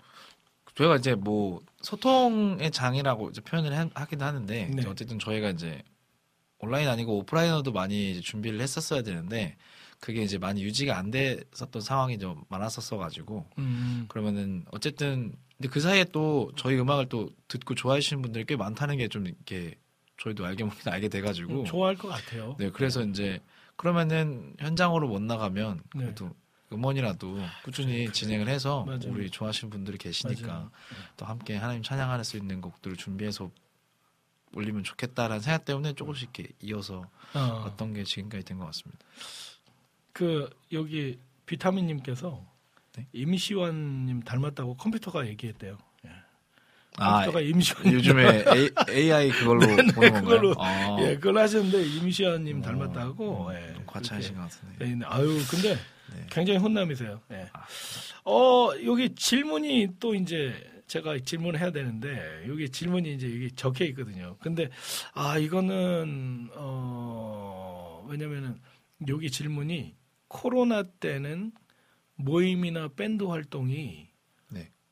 저희가 0.75 0.95
이제 0.97 1.15
뭐 1.15 1.61
소통의 1.81 2.71
장이라고 2.71 3.29
이제 3.29 3.41
표현을 3.41 3.77
하- 3.77 3.89
하긴 3.93 4.21
하는데 4.21 4.65
네. 4.73 4.87
어쨌든 4.87 5.19
저희가 5.19 5.51
이제 5.51 5.83
온라인 6.59 6.87
아니고 6.89 7.17
오프라인으로도 7.19 7.71
많이 7.71 8.11
이제 8.11 8.21
준비를 8.21 8.59
했었어야 8.59 9.03
되는데 9.03 9.55
그게 9.99 10.21
이제 10.23 10.37
많이 10.37 10.63
유지가 10.63 10.97
안 10.97 11.11
됐었던 11.11 11.81
상황이 11.81 12.17
좀 12.17 12.43
많았었어 12.49 12.97
가지고 12.97 13.45
음, 13.57 14.05
그러면은 14.09 14.65
어쨌든 14.71 15.33
근데 15.57 15.69
그 15.69 15.79
사이에 15.79 16.05
또 16.05 16.51
저희 16.57 16.77
음악을 16.77 17.07
또 17.07 17.29
듣고 17.47 17.75
좋아하시는 17.75 18.21
분들이 18.21 18.43
꽤 18.45 18.55
많다는 18.57 18.97
게 18.97 19.07
좀 19.07 19.27
이렇게 19.27 19.75
저희도 20.17 20.45
알게 20.45 20.63
모르게 20.63 20.89
알게 20.89 21.09
돼가지고 21.09 21.61
음, 21.61 21.65
좋아할 21.65 21.95
것 21.95 22.07
같아요. 22.09 22.55
네 22.59 22.69
그래서 22.69 23.03
이제 23.03 23.41
그러면은 23.75 24.55
현장으로 24.59 25.07
못 25.07 25.21
나가면 25.21 25.81
네. 25.95 26.03
그래도 26.05 26.31
음원이라도 26.71 27.37
꾸준히 27.63 28.11
진행을 28.11 28.47
해서 28.47 28.83
맞아요. 28.85 29.01
우리 29.09 29.29
좋아하시는 29.29 29.69
분들이 29.69 29.97
계시니까 29.97 30.47
맞아요. 30.47 30.71
또 31.17 31.25
함께 31.25 31.55
하나님 31.55 31.83
찬양할 31.83 32.23
수 32.23 32.37
있는 32.37 32.61
곡들을 32.61 32.97
준비해서 32.97 33.51
올리면 34.55 34.83
좋겠다라는 34.83 35.39
생각 35.41 35.65
때문에 35.65 35.93
조금씩 35.93 36.29
이렇게 36.37 36.53
이어서 36.61 37.09
어, 37.33 37.39
어떤 37.65 37.93
게 37.93 38.03
지금까지 38.03 38.43
된 38.45 38.57
것 38.59 38.65
같습니다. 38.67 39.03
그 40.13 40.49
여기 40.71 41.19
비타민님께서 41.45 42.45
네? 42.95 43.07
임시완님 43.13 44.21
닮았다고 44.23 44.75
컴퓨터가 44.77 45.27
얘기했대요. 45.27 45.77
아 46.97 47.11
컴퓨터가 47.25 47.41
임시완 47.41 47.93
요즘에 47.93 48.45
A, 48.89 49.11
i 49.11 49.29
그걸로 49.29 49.59
보는 49.65 49.87
건가요? 49.87 50.21
그걸로, 50.21 50.55
아, 50.59 50.97
예, 51.01 51.15
그걸 51.15 51.37
하셨는데 51.39 51.83
임시완님 51.85 52.59
어, 52.59 52.61
닮았다고. 52.61 53.47
음, 53.47 53.55
예, 53.55 53.73
좀 53.73 53.83
과찬하신 53.85 54.35
것 54.35 54.41
같은데. 54.41 54.77
돼 54.77 54.91
있네. 54.91 55.05
아유, 55.07 55.39
근데 55.49 55.75
네. 56.13 56.25
굉장히 56.29 56.59
혼남이세요. 56.59 57.21
예. 57.31 57.49
아, 57.53 57.65
어, 58.29 58.71
여기 58.85 59.15
질문이 59.15 59.89
또 59.99 60.13
이제 60.15 60.53
제가 60.87 61.17
질문을 61.19 61.59
해야 61.59 61.71
되는데 61.71 62.45
여기 62.47 62.69
질문이 62.69 63.13
이제 63.15 63.27
여기 63.27 63.51
적혀 63.51 63.85
있거든요. 63.85 64.37
근데 64.39 64.69
아, 65.13 65.37
이거는 65.37 66.49
어, 66.55 68.05
왜냐면은 68.09 68.59
여기 69.07 69.31
질문이 69.31 69.95
코로나 70.27 70.83
때는 70.83 71.51
모임이나 72.15 72.89
밴드 72.95 73.23
활동이 73.23 73.73
네. 73.75 74.12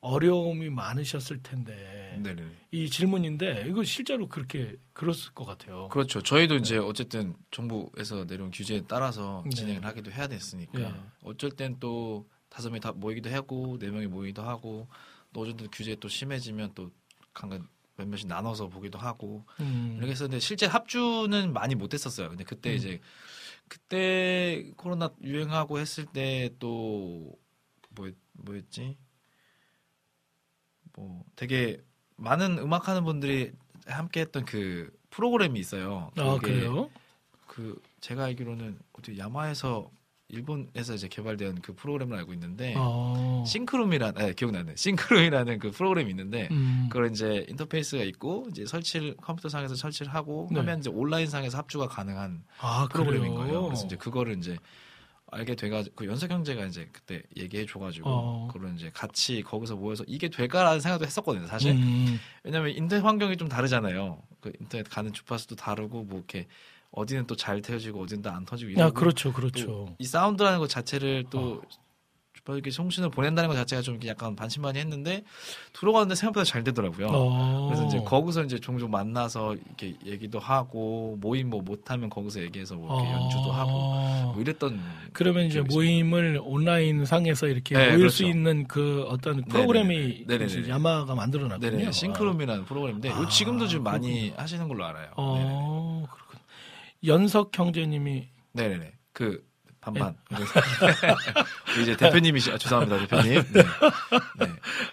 어려움이 0.01 0.69
많으셨을 0.71 1.41
텐데 1.43 2.19
네네. 2.21 2.43
이 2.71 2.89
질문인데 2.89 3.65
이거 3.67 3.83
실제로 3.83 4.27
그렇게 4.27 4.75
그랬을 4.93 5.31
것 5.33 5.45
같아요. 5.45 5.89
그렇죠. 5.89 6.21
저희도 6.21 6.55
이제 6.55 6.77
어쨌든 6.77 7.35
정부에서 7.51 8.25
내려온 8.25 8.49
규제에 8.51 8.81
따라서 8.87 9.43
네. 9.45 9.55
진행을 9.55 9.85
하기도 9.85 10.11
해야 10.11 10.27
됐으니까 10.27 10.79
네. 10.79 10.93
어쩔 11.23 11.51
땐 11.51 11.77
또 11.79 12.27
다섯 12.49 12.69
명이 12.69 12.81
다 12.81 12.91
모이기도 12.91 13.29
하고 13.29 13.77
네 13.79 13.89
명이 13.89 14.07
모이기도 14.07 14.41
하고 14.41 14.87
또 15.31 15.41
어쨌든 15.41 15.67
규제 15.71 15.95
또 15.95 16.09
심해지면 16.09 16.73
또 16.73 16.91
강간 17.33 17.67
몇몇이 17.95 18.25
나눠서 18.25 18.69
보기도 18.69 18.97
하고 18.97 19.45
음. 19.59 19.95
이렇게 19.97 20.11
했었는데 20.11 20.39
실제 20.39 20.65
합주는 20.65 21.53
많이 21.53 21.75
못했었어요. 21.75 22.29
근데 22.29 22.43
그때 22.43 22.71
음. 22.71 22.75
이제 22.75 22.99
그때 23.67 24.71
코로나 24.75 25.09
유행하고 25.23 25.79
했을 25.79 26.05
때또 26.07 27.37
뭐 27.91 28.11
뭐였지? 28.33 28.97
뭐 30.93 31.23
되게 31.35 31.81
많은 32.17 32.57
음악하는 32.59 33.03
분들이 33.03 33.51
함께했던 33.87 34.45
그 34.45 34.91
프로그램이 35.09 35.59
있어요. 35.59 36.11
아, 36.17 36.37
그래요? 36.41 36.89
그 37.47 37.81
제가 37.99 38.25
알기로는 38.25 38.79
어디 38.93 39.17
야마에서 39.17 39.89
일본에서 40.29 40.93
이제 40.93 41.09
개발된 41.09 41.59
그 41.61 41.73
프로그램을 41.73 42.17
알고 42.19 42.31
있는데 42.33 42.73
어. 42.77 43.43
싱크룸이라는 43.45 44.25
네, 44.25 44.33
기억나네. 44.33 44.75
싱크룸이라는 44.77 45.59
그 45.59 45.71
프로그램이 45.71 46.09
있는데 46.11 46.47
음. 46.51 46.87
그걸 46.89 47.11
이제 47.11 47.45
인터페이스가 47.49 48.03
있고 48.03 48.47
이제 48.49 48.65
설치를 48.65 49.17
컴퓨터 49.17 49.49
상에서 49.49 49.75
설치를 49.75 50.13
하고 50.13 50.47
네. 50.51 50.59
하면 50.59 50.79
이제 50.79 50.89
온라인 50.89 51.27
상에서 51.27 51.57
합주가 51.57 51.87
가능한 51.89 52.43
아, 52.59 52.87
프로그램인? 52.89 53.35
거예요. 53.35 53.65
그래서 53.65 53.85
이제 53.85 53.97
그거를 53.97 54.37
이제 54.37 54.57
알게 55.31 55.55
돼가지고 55.55 55.95
그 55.95 56.05
연석 56.05 56.29
형제가 56.29 56.65
이제 56.65 56.89
그때 56.91 57.23
얘기해 57.37 57.65
줘가지고 57.65 58.09
어. 58.09 58.47
그걸 58.51 58.75
이제 58.75 58.91
같이 58.93 59.41
거기서 59.41 59.75
모여서 59.77 60.03
이게 60.07 60.29
될까라는 60.29 60.81
생각도 60.81 61.05
했었거든요. 61.05 61.47
사실 61.47 61.71
음. 61.71 62.19
왜냐면 62.43 62.71
인터넷 62.71 63.01
환경이 63.01 63.37
좀 63.37 63.47
다르잖아요. 63.47 64.21
그 64.41 64.51
인터넷 64.59 64.87
가는 64.89 65.11
주파수도 65.13 65.55
다르고 65.55 66.03
뭐 66.03 66.17
이렇게 66.19 66.47
어디는 66.91 67.25
또 67.27 67.35
잘 67.35 67.61
터지고 67.61 68.01
어디는 68.01 68.21
또 68.21 68.29
안 68.29 68.43
터지고 68.43 68.69
아, 68.69 68.71
이러고 68.73 68.93
그렇죠, 68.93 69.31
그렇죠. 69.31 69.65
또이 69.97 70.05
사운드라는 70.05 70.59
것 70.59 70.69
자체를 70.69 71.25
또 71.29 71.61
어. 71.63 71.67
주파수 72.41 72.57
이렇게 72.57 72.71
송신을 72.71 73.09
보낸다는 73.09 73.49
것 73.49 73.55
자체가 73.55 73.81
좀 73.81 73.95
이렇게 73.95 74.09
약간 74.09 74.35
반신반의 74.35 74.81
했는데 74.81 75.23
들어가는데 75.73 76.15
생각보다 76.15 76.43
잘 76.43 76.63
되더라고요. 76.63 77.07
어. 77.11 77.67
그래서 77.67 77.85
이제 77.85 77.99
거기서 77.99 78.43
이제 78.43 78.59
종종 78.59 78.89
만나서 78.91 79.55
이렇게 79.55 79.95
얘기도 80.05 80.39
하고 80.39 81.17
모임 81.21 81.49
뭐 81.49 81.61
못하면 81.61 82.09
거기서 82.09 82.41
얘기해서 82.41 82.75
뭐 82.75 82.99
이렇게 83.01 83.13
연주도 83.13 83.51
하고 83.51 83.71
뭐 84.33 84.35
이랬던 84.39 84.79
아. 84.79 85.01
그러면 85.13 85.45
이제 85.45 85.61
기억이 85.61 85.67
있습니다. 85.69 85.75
모임을 85.75 86.41
온라인 86.43 87.05
상에서 87.05 87.47
이렇게 87.47 87.75
네, 87.77 87.85
모일 87.87 87.97
그렇죠. 87.99 88.15
수 88.15 88.25
있는 88.25 88.67
그 88.67 89.05
어떤 89.07 89.43
프로그램이 89.45 90.25
네네네. 90.27 90.67
야마가 90.69 91.15
만들어 91.15 91.47
놨군요. 91.47 91.69
네네 91.77 91.91
싱크룸이라는 91.91 92.65
프로그램인데 92.65 93.09
아, 93.09 93.27
지금도 93.27 93.67
지금 93.67 93.83
많이 93.83 94.07
그렇군요. 94.07 94.33
하시는 94.41 94.67
걸로 94.67 94.85
알아요. 94.85 95.11
어, 95.15 96.05
그렇군. 96.11 96.39
연석 97.05 97.57
형제님이 97.57 98.27
네네. 98.53 98.77
네네 98.77 98.91
그 99.13 99.43
반반. 99.81 100.15
이제 101.81 101.97
대표님이시, 101.97 102.51
아, 102.51 102.57
죄송합니다, 102.57 102.99
대표님. 103.07 103.43
네. 103.51 103.63
네. 104.39 104.47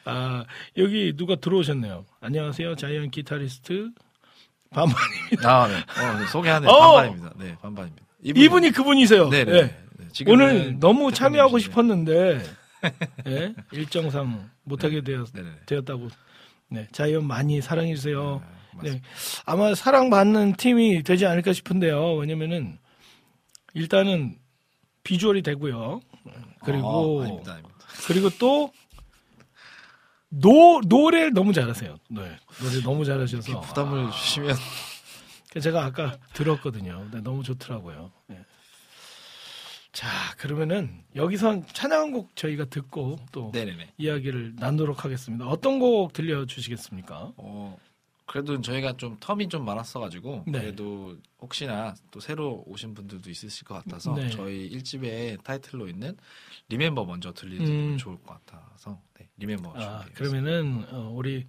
아, 0.07 0.45
여기 0.79 1.15
누가 1.15 1.37
들어오셨네요. 1.37 2.07
안녕하세요. 2.21 2.75
자이언 2.75 3.11
기타리스트 3.11 3.91
반반. 4.71 4.97
아, 5.45 5.69
네. 5.69 5.77
어, 5.77 6.27
소개하는 6.33 6.69
어! 6.69 6.97
반반입니다. 6.97 7.35
네, 7.39 7.57
반반입니다. 7.61 8.03
이분이 8.23 8.71
그분이세요. 8.71 9.29
네네. 9.29 9.53
예. 9.53 9.63
네. 9.99 10.09
지금은 10.13 10.45
오늘 10.45 10.81
너무 10.81 11.13
참여하고. 11.13 11.59
싶었는데 11.59 12.43
예? 13.27 13.55
일정상 13.73 14.51
못하게 14.65 15.03
되었. 15.03 15.29
되었다고. 15.67 16.09
네, 16.71 16.89
자이언 16.93 17.27
많이 17.27 17.61
사랑해 17.61 17.95
주세요. 17.95 18.43
네, 18.83 18.93
네, 18.93 19.03
아마 19.45 19.75
사랑받는 19.75 20.55
팀이 20.55 21.03
되지 21.03 21.27
않을까 21.27 21.53
싶은데요. 21.53 22.15
왜냐면은 22.15 22.79
일단은 23.75 24.37
비주얼이 25.05 25.43
되고요. 25.43 26.01
그리고 26.65 26.87
어, 26.89 27.23
아닙니다, 27.23 27.53
아닙니다. 27.53 27.79
그리고 28.07 28.31
또 28.39 28.73
노, 30.29 30.81
노래를 30.87 31.33
너무 31.33 31.53
잘하세요. 31.53 31.99
네, 32.11 32.21
노래 32.61 32.83
너무 32.83 33.05
잘하셔서 33.05 33.61
부담을 33.63 34.11
주시면 34.11 34.55
아, 35.57 35.61
제가 35.61 35.85
아까 35.85 36.19
들었거든요. 36.35 37.09
네, 37.13 37.21
너무 37.23 37.43
좋더라고요. 37.43 38.13
네. 38.27 38.45
자, 39.93 40.09
그러면은 40.37 41.03
여기선 41.17 41.67
찬양 41.73 41.99
한 42.01 42.13
곡 42.13 42.37
저희가 42.37 42.67
듣고 42.67 43.19
또 43.33 43.51
네네네. 43.55 43.95
이야기를 43.97 44.55
나누도록 44.57 45.05
하겠습니다. 45.05 45.47
어떤 45.47 45.79
곡 45.79 46.13
들려주시겠습니까? 46.13 47.33
어, 47.37 47.77
그래도 48.29 48.61
저희가 48.61 48.97
좀 48.99 49.17
텀이 49.19 49.49
좀 49.49 49.65
많았어가지고 49.65 50.45
네. 50.47 50.61
그래도 50.61 51.17
혹시나 51.41 51.95
또 52.11 52.21
새로 52.21 52.63
오신 52.67 52.93
분들도 52.95 53.31
있으실 53.31 53.67
것 53.67 53.75
같아서 53.83 54.15
네. 54.15 54.29
저희 54.29 54.69
1집의 54.71 55.43
타이틀로 55.43 55.89
있는 55.89 56.15
리멤버 56.69 57.07
먼저 57.07 57.33
들리면 57.33 57.67
음. 57.67 57.97
좋을 57.97 58.19
것 58.19 58.45
같아서 58.45 59.01
네, 59.19 59.29
리멤버 59.39 59.73
아. 59.75 60.05
그러면은 60.15 60.85
어, 60.91 61.11
우리 61.15 61.47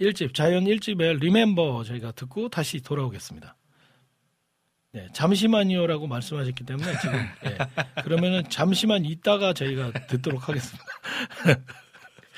1집 0.00 0.34
자연 0.34 0.64
1집의 0.64 1.20
리멤버 1.20 1.84
저희가 1.84 2.12
듣고 2.12 2.48
다시 2.48 2.80
돌아오겠습니다. 2.80 3.54
네, 4.92 5.08
잠시만요라고 5.12 6.06
말씀하셨기 6.06 6.64
때문에 6.64 6.92
지금 7.00 7.18
예, 7.44 7.58
그러면은 8.02 8.42
잠시만 8.48 9.04
있다가 9.04 9.52
저희가 9.52 9.92
듣도록 10.06 10.48
하겠습니다. 10.48 10.84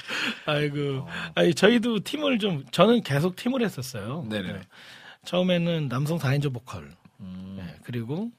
아이고, 0.46 1.02
어, 1.02 1.08
아니 1.34 1.54
저희도 1.54 2.00
팀을 2.00 2.38
좀 2.38 2.64
저는 2.70 3.02
계속 3.02 3.36
팀을 3.36 3.62
했었어요. 3.62 4.26
네네. 4.28 4.52
네. 4.52 4.60
처음에는 5.24 5.88
남성 5.88 6.18
4인조 6.18 6.52
보컬, 6.52 6.90
음, 7.20 7.54
네, 7.58 7.76
그리고 7.82 8.30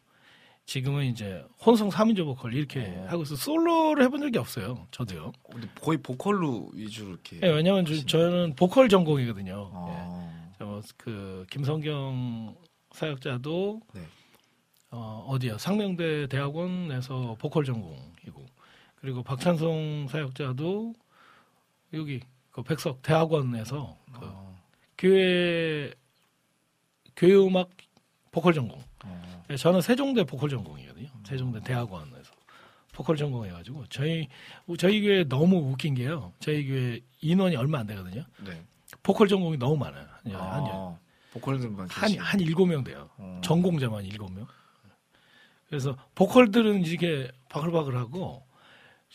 지금은 0.65 1.05
이제 1.05 1.43
혼성 1.63 1.89
3인조 1.89 2.25
보컬 2.25 2.53
이렇게 2.53 2.95
어. 2.97 3.05
하고 3.09 3.23
있어 3.23 3.35
솔로를 3.35 4.03
해본 4.03 4.21
적이 4.21 4.39
없어요. 4.39 4.87
저도요. 4.91 5.31
근데 5.51 5.67
거의 5.79 5.97
보컬로 5.97 6.71
위주로 6.73 7.09
이렇게. 7.09 7.39
예, 7.43 7.49
왜냐면 7.49 7.85
저, 7.85 7.93
저는 8.05 8.55
보컬 8.55 8.89
전공이거든요. 8.89 9.53
예. 9.53 9.55
어, 9.73 10.51
저, 10.57 10.81
그 10.97 11.45
김성경 11.51 12.55
사역자도 12.93 13.81
네. 13.93 14.01
어, 14.91 15.25
어디야 15.27 15.57
상명대 15.57 16.27
대학원에서 16.27 17.35
보컬 17.39 17.65
전공이고 17.65 18.45
그리고 18.95 19.21
박찬송 19.21 20.07
사역자도 20.09 20.93
여기 21.95 22.19
그 22.51 22.61
백석 22.63 23.01
대학원에서 23.01 23.97
그 24.13 24.19
어, 24.25 24.57
교회 24.97 25.91
교회 27.15 27.33
음악 27.35 27.69
보컬 28.31 28.53
전공. 28.53 28.81
어, 29.05 29.43
예, 29.49 29.55
저는 29.55 29.81
세종대 29.81 30.23
보컬 30.23 30.49
전공이거든요. 30.49 31.07
세종대 31.25 31.61
대학원에서 31.61 32.33
보컬 32.93 33.17
전공해가지고 33.17 33.85
저희 33.89 34.27
저희 34.77 35.01
교회 35.01 35.23
너무 35.25 35.57
웃긴 35.71 35.95
게요. 35.95 36.33
저희 36.39 36.65
교회 36.65 36.99
인원이 37.21 37.55
얼마 37.55 37.79
안 37.79 37.87
되거든요. 37.87 38.23
네. 38.45 38.63
보컬 39.03 39.27
전공이 39.27 39.57
너무 39.57 39.75
많아요. 39.77 40.05
아, 40.33 40.97
보컬들만 41.33 41.87
한, 41.89 42.09
계시- 42.09 42.17
한 42.17 42.39
일곱 42.39 42.65
명 42.67 42.83
돼요. 42.83 43.09
어. 43.17 43.41
전공자만 43.43 44.05
일곱 44.05 44.31
명. 44.31 44.47
그래서 45.67 45.97
보컬들은 46.15 46.85
이렇게 46.85 47.29
바글바글하고 47.49 48.45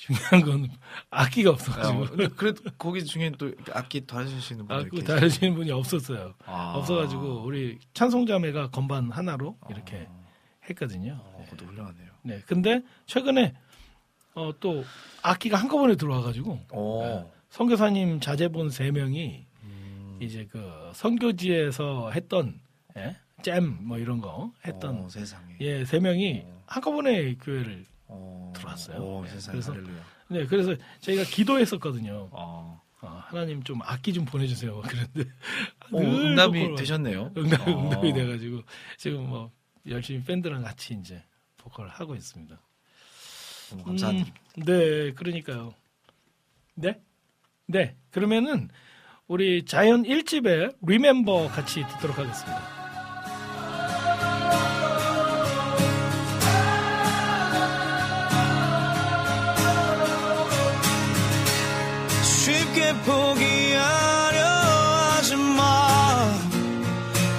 중요한 0.01 0.41
건 0.41 0.69
악기가 1.11 1.51
아, 1.51 1.53
없어가지고 1.53 2.05
근데 2.07 2.29
그래도 2.29 2.63
거기 2.79 3.05
중에 3.05 3.31
또 3.37 3.53
악기 3.75 4.07
다루시는 4.07 4.67
분들 4.67 4.87
악기 4.87 5.05
다루시는 5.05 5.55
분이 5.55 5.71
없었어요. 5.71 6.35
아. 6.47 6.73
없어가지고 6.77 7.43
우리 7.45 7.79
찬송 7.93 8.25
자매가 8.25 8.71
건반 8.71 9.11
하나로 9.11 9.59
이렇게 9.69 10.09
했거든요. 10.71 11.21
어, 11.23 11.45
그것도 11.51 11.67
훌륭하네요. 11.71 12.11
네. 12.23 12.41
근데 12.47 12.83
최근에 13.05 13.55
어, 14.35 14.53
또 14.59 14.85
악기가 15.23 15.59
한꺼번에 15.59 15.97
들어와가지고 15.97 16.61
오. 16.73 17.03
네. 17.05 17.27
선교사님 17.51 18.21
자제분 18.21 18.71
세 18.71 18.91
명이 18.91 19.45
음. 19.65 20.19
이제 20.23 20.47
그 20.51 20.91
선교지에서 20.95 22.11
했던 22.13 22.59
예? 22.97 23.17
잼 23.43 23.77
뭐 23.87 23.99
이런 23.99 24.21
거 24.21 24.53
했던 24.67 25.05
어, 25.05 25.09
세상에. 25.11 25.57
예 25.61 25.85
세 25.85 25.99
명이 26.01 26.43
어. 26.47 26.63
한꺼번에 26.67 27.35
교회를 27.35 27.85
어, 28.11 28.53
들어왔어요. 28.57 28.99
오, 28.99 29.23
네, 29.25 29.31
세상에. 29.31 29.53
그래서- 29.55 29.73
할렐루야. 29.73 30.05
네 30.29 30.47
그래서 30.47 30.77
저희가 31.01 31.25
기도했었거든요. 31.25 32.29
어. 32.33 32.81
어, 33.03 33.23
하나님 33.27 33.63
좀 33.63 33.81
악기 33.83 34.13
좀 34.13 34.25
보내주세요. 34.27 34.81
그런데 34.87 35.25
오, 35.91 36.01
늘 36.01 36.09
응답이 36.33 36.75
되셨네요. 36.77 37.33
응답, 37.37 37.67
어. 37.67 37.85
응답이 37.85 38.13
돼가지고 38.13 38.63
지금 38.99 39.29
뭐 39.29 39.51
열심히 39.89 40.23
밴드랑 40.23 40.63
같이 40.63 40.95
이제 40.95 41.23
보컬 41.57 41.89
하고 41.89 42.15
있습니다. 42.15 42.61
너무 43.71 43.85
감사드립니다. 43.85 44.35
음, 44.59 44.65
네, 44.65 45.13
그러니까요. 45.13 45.75
네, 46.75 47.01
네. 47.67 47.97
그러면은 48.11 48.69
우리 49.29 49.65
자연 49.65 50.03
1집에 50.03 50.77
리멤버 50.83 51.49
같이 51.49 51.85
듣도록 51.87 52.19
하겠습니다. 52.19 52.80
포기하려 63.05 64.45
하지 64.45 65.37
마. 65.37 66.33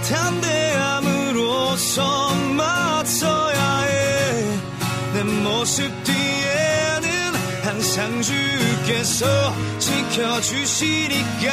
담대함으로서 0.09 2.01
맞서야 2.57 3.79
해 3.81 3.91
내 5.13 5.23
모습 5.23 5.89
뒤에는 6.03 7.33
항상 7.63 8.21
주께서 8.21 9.25
지켜주시니까 9.79 11.51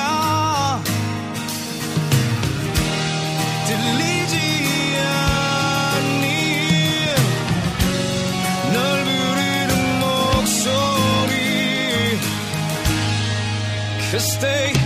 to 14.18 14.24
stay. 14.24 14.77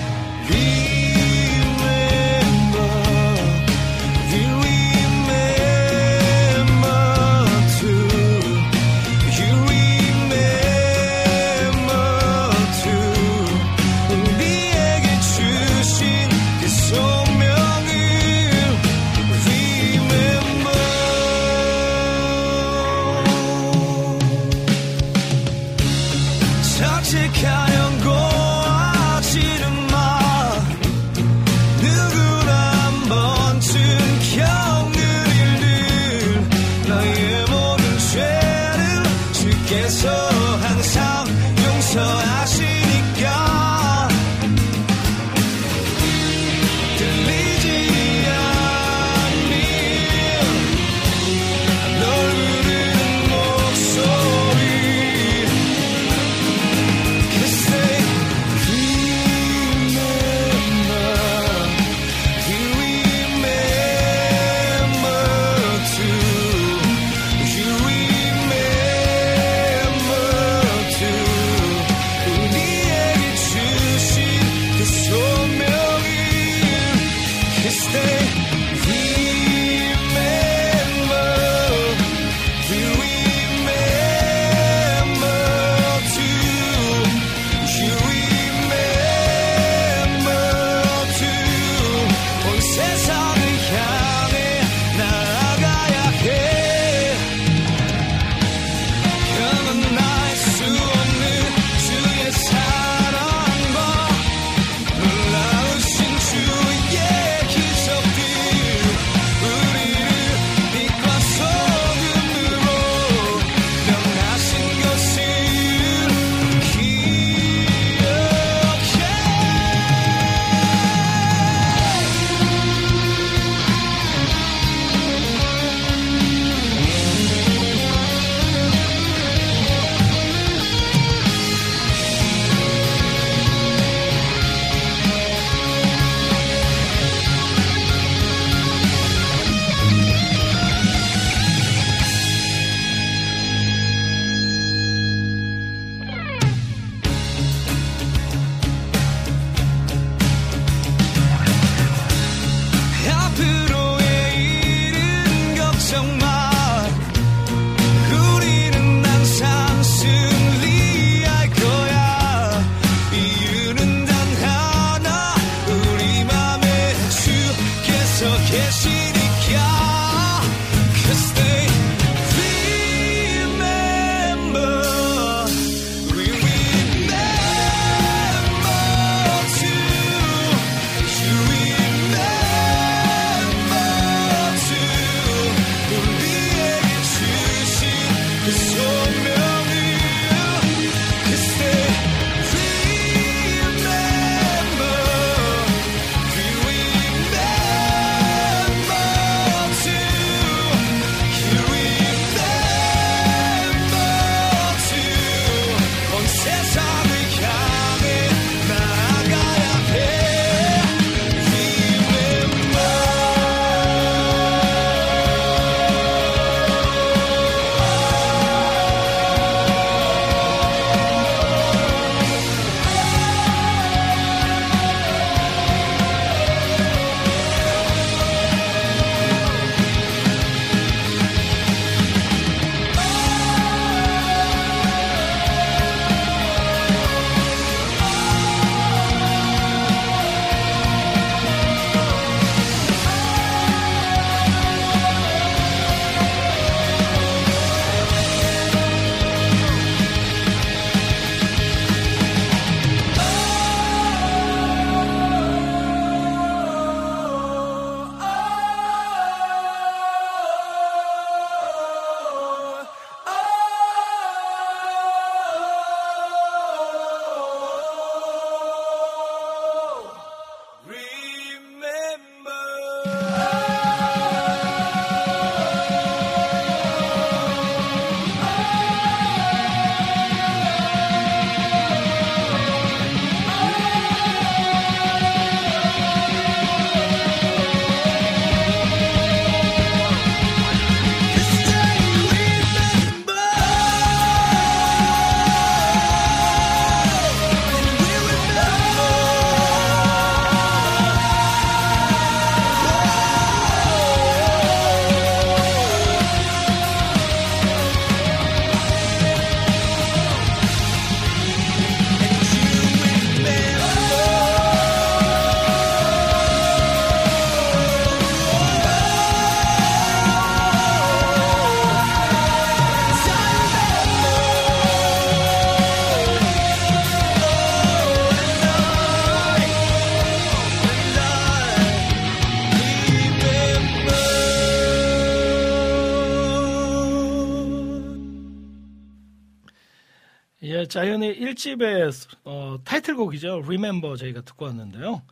1집의 341.53 342.13
어, 342.45 342.79
타이틀곡이죠. 342.85 343.63
Remember 343.65 344.17
저희가 344.17 344.41
듣고 344.43 344.67
왔는데요. 344.67 345.23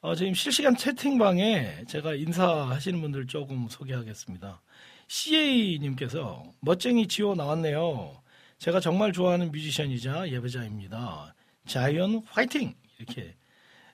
어, 0.00 0.14
지금 0.14 0.34
실시간 0.34 0.76
채팅방에 0.76 1.84
제가 1.88 2.14
인사하시는 2.14 3.00
분들 3.00 3.26
조금 3.26 3.68
소개하겠습니다. 3.68 4.60
CA님께서 5.08 6.44
멋쟁이 6.60 7.08
지호 7.08 7.34
나왔네요. 7.34 8.22
제가 8.58 8.80
정말 8.80 9.12
좋아하는 9.12 9.50
뮤지션이자 9.52 10.28
예배자입니다. 10.30 11.34
자이언 11.66 12.22
화이팅! 12.26 12.74
이렇게 12.98 13.34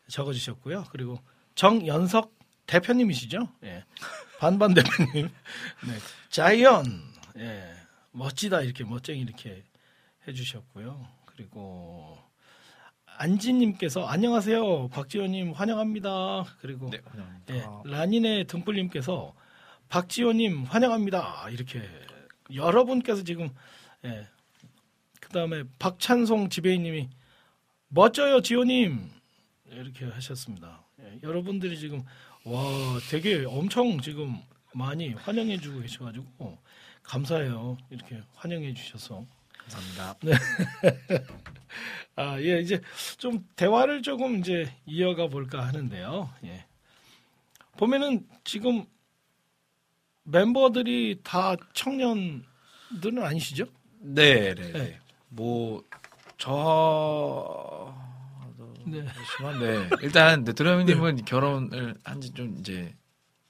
적어주셨고요. 0.09 0.87
그리고 0.91 1.19
정연석 1.55 2.33
대표님이시죠? 2.67 3.49
예. 3.65 3.85
반반 4.39 4.75
대표님. 4.75 5.29
네. 5.87 5.99
자이언! 6.31 6.85
예. 7.39 7.73
멋지다. 8.13 8.63
이렇게 8.63 8.85
멋쟁이 8.85 9.21
이렇게 9.21 9.65
해주셨고요. 10.27 11.24
그리고 11.37 12.17
안지님께서 13.07 14.07
안녕하세요. 14.07 14.89
박지호님 14.89 15.53
환영합니다. 15.53 16.45
그리고 16.61 16.91
네, 16.91 17.01
환영합니다. 17.05 17.55
예, 17.55 17.91
라닌의 17.91 18.47
등불님께서 18.47 19.35
박지호님 19.89 20.65
환영합니다. 20.65 21.49
이렇게 21.51 21.83
여러분께서 22.55 23.23
지금 23.25 23.51
예, 24.05 24.29
그 25.21 25.29
다음에 25.31 25.65
박찬송 25.79 26.51
지배인님이 26.51 27.09
멋져요 27.89 28.41
지호님 28.41 29.11
이렇게 29.67 30.05
하셨습니다. 30.07 30.85
예, 31.01 31.19
여러분들이 31.23 31.79
지금 31.79 32.05
와 32.45 32.63
되게 33.11 33.45
엄청 33.45 34.01
지금 34.01 34.37
많이 34.73 35.15
환영해주고 35.15 35.81
계셔가지고 35.81 36.59
감사해요. 37.03 37.77
이렇게 37.91 38.23
환영해 38.35 38.75
주셔서. 38.75 39.27
감사합니다. 39.71 40.39
아, 42.17 42.41
예, 42.41 42.61
이제 42.61 42.81
좀 43.19 43.45
대화를 43.57 44.03
조금 44.03 44.39
이제 44.39 44.73
이어가 44.87 45.29
볼까 45.29 45.67
하는데요. 45.67 46.31
예. 46.45 46.65
보면은 47.77 48.27
지금 48.45 48.85
멤버들이 50.23 51.21
다 51.25 51.57
청년들은 51.73 53.23
아니시죠? 53.23 53.65
네, 53.99 54.55
네, 54.55 54.73
네. 54.73 54.73
네. 54.73 54.99
뭐, 55.29 55.83
저, 56.39 57.93
네. 58.87 59.05
그렇지만, 59.39 59.59
네. 59.61 59.89
일단, 60.03 60.45
네, 60.45 60.53
드러미님은 60.53 61.25
결혼을 61.27 61.97
한 62.05 62.21
지 62.21 62.33
좀 62.33 62.57
이제, 62.61 62.95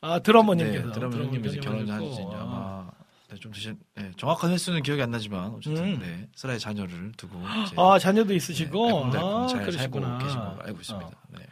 아, 0.01 0.19
드러머님께서. 0.21 0.87
네, 0.87 0.93
드러미님이 0.93 1.49
이제 1.49 1.59
결혼을 1.61 1.93
한지 1.93 2.23
아마, 2.33 2.91
네, 3.31 3.37
좀 3.37 3.53
드신, 3.53 3.79
네, 3.95 4.13
정확한 4.17 4.51
횟수는 4.51 4.83
기억이 4.83 5.03
안 5.03 5.11
나지만, 5.11 5.55
어쨌든, 5.55 5.85
음. 5.85 5.99
네, 5.99 6.29
슬라의 6.35 6.61
자녀를 6.61 7.13
두고, 7.17 7.41
아, 7.77 7.99
자녀도 7.99 8.35
있으시고. 8.35 8.87
네, 8.87 8.95
알콩달콩 8.97 9.45
아, 9.45 9.47
잘 9.47 9.61
그러시구나. 9.63 10.07
살고 10.07 10.25
계신 10.25 10.39
걸로 10.41 10.63
알고 10.63 10.81
있습니다. 10.81 11.07
어. 11.07 11.13
네. 11.31 11.47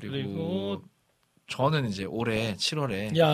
그리고, 0.00 0.12
그리고 0.12 0.84
저는 1.48 1.88
이제 1.88 2.04
올해 2.04 2.54
7월에 2.54 3.16
야, 3.18 3.28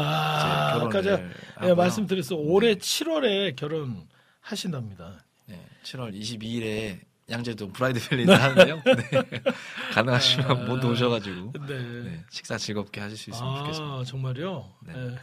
아까 0.74 1.02
제가 1.02 1.20
예. 1.64 1.74
말씀드렸어. 1.74 2.36
올해 2.36 2.76
7월에 2.76 3.56
결혼하신답니다. 3.56 5.24
네, 5.46 5.66
7월 5.82 6.14
22일에 6.14 7.00
양재동 7.30 7.72
브라이드 7.72 8.08
밸리를 8.08 8.40
하는데요. 8.40 8.82
네. 8.84 9.40
가능하시면 9.94 10.50
아. 10.50 10.54
모두 10.54 10.88
오셔가지고 10.90 11.52
네. 11.66 11.78
네, 12.02 12.24
식사 12.30 12.56
즐겁게 12.56 13.00
하실 13.00 13.16
수 13.16 13.30
있으면 13.30 13.56
좋겠습니다. 13.58 13.94
아, 13.94 14.04
정말요? 14.04 14.70
네. 14.86 14.92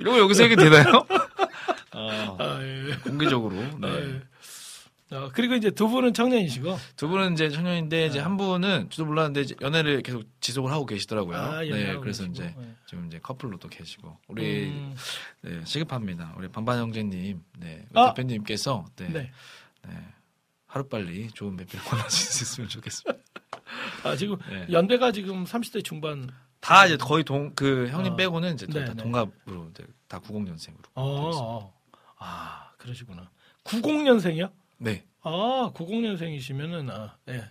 예. 0.00 0.02
이런 0.02 0.14
거 0.14 0.20
여기서 0.20 0.44
얘기 0.44 0.56
되나요? 0.56 1.06
아, 1.92 2.36
아, 2.38 2.58
예. 2.62 2.96
공개적으로. 3.02 3.54
네. 3.78 3.88
예. 3.88 4.22
어, 5.12 5.28
그리고 5.34 5.54
이제 5.56 5.70
두 5.70 5.88
분은 5.88 6.14
청년이시고. 6.14 6.78
두 6.96 7.08
분은 7.08 7.32
이제 7.32 7.50
청년인데 7.50 8.06
이제 8.06 8.18
네. 8.18 8.22
한 8.22 8.36
분은 8.36 8.90
저도 8.90 9.06
몰랐는데 9.06 9.40
이제 9.40 9.56
연애를 9.60 10.02
계속 10.02 10.24
지속을 10.40 10.70
하고 10.70 10.86
계시더라고요. 10.86 11.36
아, 11.36 11.60
네, 11.62 11.96
그래서 11.96 12.22
계시고. 12.24 12.32
이제 12.32 12.54
네. 12.56 12.74
지금 12.86 13.06
이제 13.06 13.18
커플로 13.20 13.58
또 13.58 13.68
계시고 13.68 14.18
우리 14.28 14.68
음, 14.68 14.94
네, 15.42 15.60
시급합니다. 15.64 16.34
우리 16.38 16.46
반반 16.48 16.78
형제님, 16.78 17.42
네, 17.58 17.84
아! 17.94 18.14
대표님께서 18.14 18.84
네, 18.96 19.08
네. 19.08 19.32
네, 19.88 19.94
하루 20.66 20.88
빨리 20.88 21.28
좋은 21.32 21.56
매표를 21.56 21.84
권하실 21.86 22.32
수 22.32 22.44
있으면 22.44 22.68
좋겠습니다. 22.68 23.20
아, 24.04 24.14
지금 24.14 24.36
네. 24.48 24.66
연배가 24.70 25.10
지금 25.10 25.42
30대 25.44 25.82
중반. 25.84 26.30
다 26.60 26.86
이제 26.86 26.96
거의 26.96 27.24
동 27.24 27.54
그 27.54 27.88
형님 27.88 28.12
어. 28.12 28.16
빼고는 28.16 28.54
이제 28.54 28.66
다, 28.66 28.72
네, 28.80 28.84
다 28.84 28.94
네. 28.94 29.02
동갑으로 29.02 29.68
이제 29.70 29.86
다 30.08 30.20
90년생으로. 30.20 30.84
어, 30.94 31.30
어. 31.34 31.74
아, 32.18 32.70
그러시구나. 32.78 33.30
90년생이요? 33.64 34.50
네. 34.78 35.04
아, 35.22 35.70
90년생이시면은, 35.74 36.90
아, 36.90 37.16
예. 37.28 37.48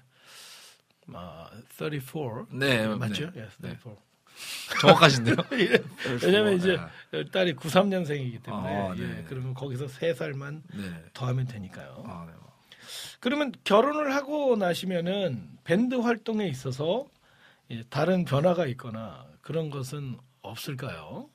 아, 1.14 1.50
34. 1.72 2.46
네, 2.52 2.88
맞죠? 2.88 3.32
네. 3.32 3.42
예, 3.42 3.48
네. 3.60 3.70
34. 3.82 3.92
정확하시네요. 4.82 5.36
예. 5.54 5.84
왜냐면 6.24 6.54
이제 6.56 6.78
네. 7.12 7.26
딸이 7.32 7.56
93년생이기 7.56 8.44
때문에, 8.44 8.76
아, 8.76 8.96
예, 8.98 9.02
네. 9.08 9.26
그러면 9.28 9.54
거기서 9.54 9.86
3살만 9.88 10.62
네. 10.74 11.04
더하면 11.14 11.48
되니까요. 11.48 12.04
아, 12.08 12.26
네. 12.28 12.34
그러면 13.20 13.52
결혼을 13.64 14.16
하고 14.16 14.56
나시면은 14.56 15.58
밴드 15.64 15.96
활동에 15.96 16.48
있어서 16.48 17.06
예, 17.06 17.19
다른 17.90 18.26
변화가 18.26 18.66
있거나 18.68 19.28
그런 19.42 19.70
것은 19.70 20.18
없을까요? 20.42 21.30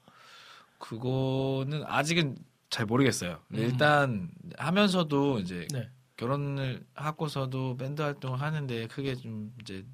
그거는 0.79 1.85
아직은 1.87 2.37
잘 2.71 2.87
모르겠어요. 2.87 3.41
음. 3.53 3.57
일단 3.57 4.31
하면서도 4.59 5.39
이제 5.41 5.67
네. 5.73 5.89
결혼을 6.17 6.85
하고서도 6.95 7.77
밴드 7.77 8.03
활동을 8.03 8.41
하는데 8.41 8.87
크게 8.89 9.15
좀 9.15 9.53
이제 9.61 9.85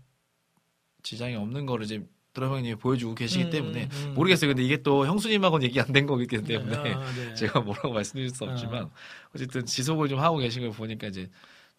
지장이 1.03 1.35
없는 1.37 1.67
거를 1.67 1.85
이제 1.85 2.07
드러머님이 2.33 2.77
보여주고 2.77 3.15
계시기 3.15 3.45
음, 3.45 3.51
때문에 3.51 3.89
음. 3.93 4.15
모르겠어요. 4.15 4.49
근데 4.51 4.63
이게 4.63 4.83
또 4.83 5.07
형수님하고는 5.07 5.67
얘기 5.67 5.81
안 5.81 5.93
된 5.93 6.07
거기 6.07 6.27
때문에 6.27 6.95
아, 6.95 7.13
네. 7.15 7.35
제가 7.35 7.61
뭐라고 7.61 7.93
말씀드릴 7.93 8.31
수 8.31 8.45
없지만 8.45 8.91
어쨌든 9.35 9.67
지속을 9.67 10.09
좀 10.09 10.21
하고 10.21 10.39
계신 10.39 10.63
걸 10.63 10.71
보니까 10.71 11.09
이제 11.09 11.29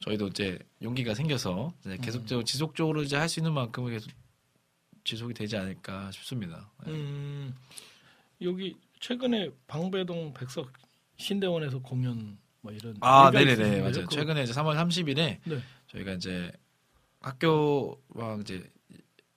저희도 0.01 0.27
이제 0.27 0.59
용기가 0.81 1.13
생겨서 1.13 1.73
이제 1.81 1.91
음. 1.91 2.01
계속적으로 2.01 2.43
지속적으로 2.43 3.03
이제 3.03 3.15
할 3.15 3.29
수 3.29 3.39
있는 3.39 3.53
만큼은 3.53 3.91
계속 3.91 4.11
지속이 5.03 5.33
되지 5.33 5.57
않을까 5.57 6.11
싶습니다. 6.11 6.69
네. 6.85 6.91
음, 6.91 7.55
여기 8.41 8.75
최근에 8.99 9.49
방배동 9.67 10.33
백석 10.33 10.71
신대원에서 11.17 11.79
공연 11.79 12.37
뭐 12.61 12.71
이런 12.71 12.95
아, 13.01 13.31
네네네? 13.31 13.81
맞아요. 13.81 14.07
최근에 14.07 14.43
이제 14.43 14.53
3월 14.53 14.75
30일에 14.75 15.39
네. 15.43 15.63
저희가 15.87 16.13
이제 16.13 16.51
학교와 17.19 18.37
이제 18.41 18.69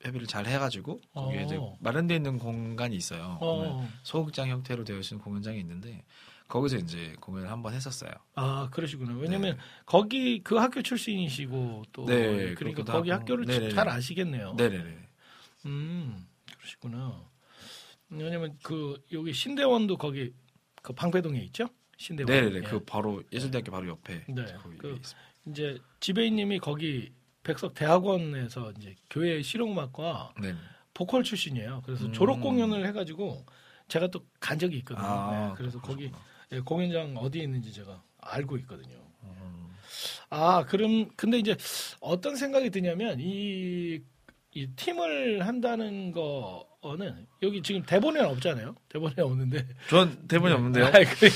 협의를 0.02 0.26
잘 0.26 0.46
해가지고 0.46 1.00
거기에 1.14 1.42
어. 1.42 1.44
이제 1.44 1.60
마련되어 1.80 2.16
있는 2.16 2.38
공간이 2.38 2.94
있어요. 2.96 3.38
보면 3.40 3.70
어, 3.70 3.88
소극장 4.02 4.48
형태로 4.48 4.84
되어 4.84 4.98
있는 4.98 5.18
공연장이 5.18 5.58
있는데 5.60 6.04
거기서 6.48 6.76
이제 6.76 7.16
공연을 7.20 7.50
한번 7.50 7.72
했었어요. 7.72 8.10
아 8.34 8.68
그러시구나. 8.70 9.14
왜냐면 9.16 9.58
거기 9.86 10.42
그 10.42 10.56
학교 10.56 10.82
출신이시고 10.82 11.84
또 11.92 12.04
네, 12.04 12.26
그러니까 12.26 12.54
그렇기도 12.58 12.92
거기. 12.92 13.10
학교를 13.10 13.46
네네네. 13.46 13.74
잘 13.74 13.88
아시겠네요. 13.88 14.54
네네네. 14.58 15.03
음, 15.66 16.26
그러시구나. 16.56 17.28
왜냐면 18.10 18.56
그 18.62 19.02
여기 19.12 19.32
신대원도 19.32 19.96
거기 19.96 20.32
그 20.82 20.92
방배동에 20.92 21.40
있죠? 21.44 21.68
신대원. 21.96 22.30
네네네. 22.30 22.56
예. 22.58 22.60
그 22.62 22.84
바로 22.84 23.22
예술대학교 23.32 23.70
바로 23.72 23.88
옆에 23.88 24.24
네, 24.28 24.44
그-. 24.78 25.00
이제 25.46 25.78
지배인님이 26.00 26.58
거기 26.58 27.12
백석 27.42 27.74
대학원에서 27.74 28.72
이제 28.78 28.94
교회 29.10 29.42
실용음악과 29.42 30.34
네. 30.40 30.54
보컬 30.94 31.24
출신이에요. 31.24 31.82
그래서 31.84 32.06
음. 32.06 32.12
졸업 32.12 32.40
공연을 32.40 32.86
해가지고 32.86 33.44
제가 33.88 34.08
또 34.08 34.24
간 34.40 34.58
적이 34.58 34.78
있거든요. 34.78 35.06
아, 35.06 35.48
네, 35.48 35.54
그래서 35.56 35.80
거기. 35.80 36.10
예, 36.52 36.60
공연장 36.60 37.16
어디에 37.16 37.42
있는지 37.42 37.72
제가 37.72 38.02
알고 38.18 38.58
있거든요. 38.58 38.96
음. 39.24 39.74
아, 40.30 40.64
그럼 40.66 41.08
근데 41.16 41.38
이제 41.38 41.56
어떤 42.00 42.36
생각이 42.36 42.70
드냐면 42.70 43.18
이, 43.20 44.00
이 44.54 44.68
팀을 44.76 45.44
한다는 45.46 46.12
거는 46.12 47.26
여기 47.42 47.60
지금 47.62 47.82
대본에 47.82 48.20
없잖아요. 48.20 48.76
대본에 48.88 49.14
없는데. 49.18 49.66
전 49.90 50.26
대본이 50.28 50.50
네. 50.52 50.56
없는데요. 50.56 50.84
아이, 50.94 51.04
그- 51.04 51.28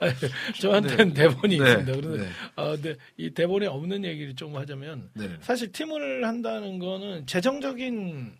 아이, 0.00 0.12
저한테는 0.60 1.14
대본이 1.14 1.58
네. 1.58 1.64
있습니다. 1.70 1.92
그런데 1.92 2.24
네. 2.24 2.28
아, 2.56 2.64
근데 2.70 2.96
이 3.16 3.30
대본에 3.30 3.66
없는 3.66 4.04
얘기를 4.04 4.34
좀 4.34 4.56
하자면 4.56 5.10
네네. 5.14 5.36
사실 5.42 5.70
팀을 5.70 6.24
한다는 6.26 6.80
거는 6.80 7.26
재정적인 7.26 8.36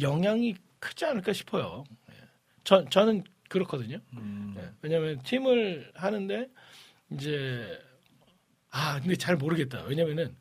영향이 0.00 0.56
크지 0.80 1.04
않을까 1.04 1.32
싶어요. 1.32 1.84
예. 2.10 2.14
저, 2.64 2.84
저는 2.88 3.22
그렇거든요. 3.48 3.98
음. 4.14 4.54
예. 4.58 4.68
왜냐하면 4.82 5.20
팀을 5.22 5.92
하는데 5.94 6.48
이제 7.12 7.78
아 8.70 8.98
근데 9.00 9.14
잘 9.16 9.36
모르겠다. 9.36 9.84
왜냐면은 9.84 10.34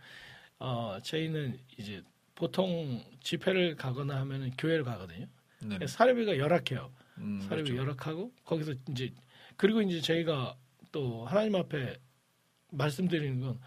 어 0.60 1.00
저희는 1.04 1.58
이제 1.78 2.04
보통 2.36 3.04
집회를 3.22 3.76
가거나 3.76 4.18
하면은 4.22 4.52
교회를 4.58 4.84
가거든요. 4.84 5.28
네네. 5.62 5.88
사례비가 5.88 6.38
열악해요. 6.38 6.92
음, 7.20 7.42
사례비 7.42 7.72
그렇죠. 7.72 7.82
열악하고 7.84 8.32
거기서 8.46 8.74
이제 8.90 9.12
그리고 9.58 9.82
이제 9.82 10.00
저희가 10.02 10.56
또 10.92 11.26
하나님 11.26 11.56
앞에 11.56 11.98
말씀드리는 12.72 13.42
건 13.42 13.60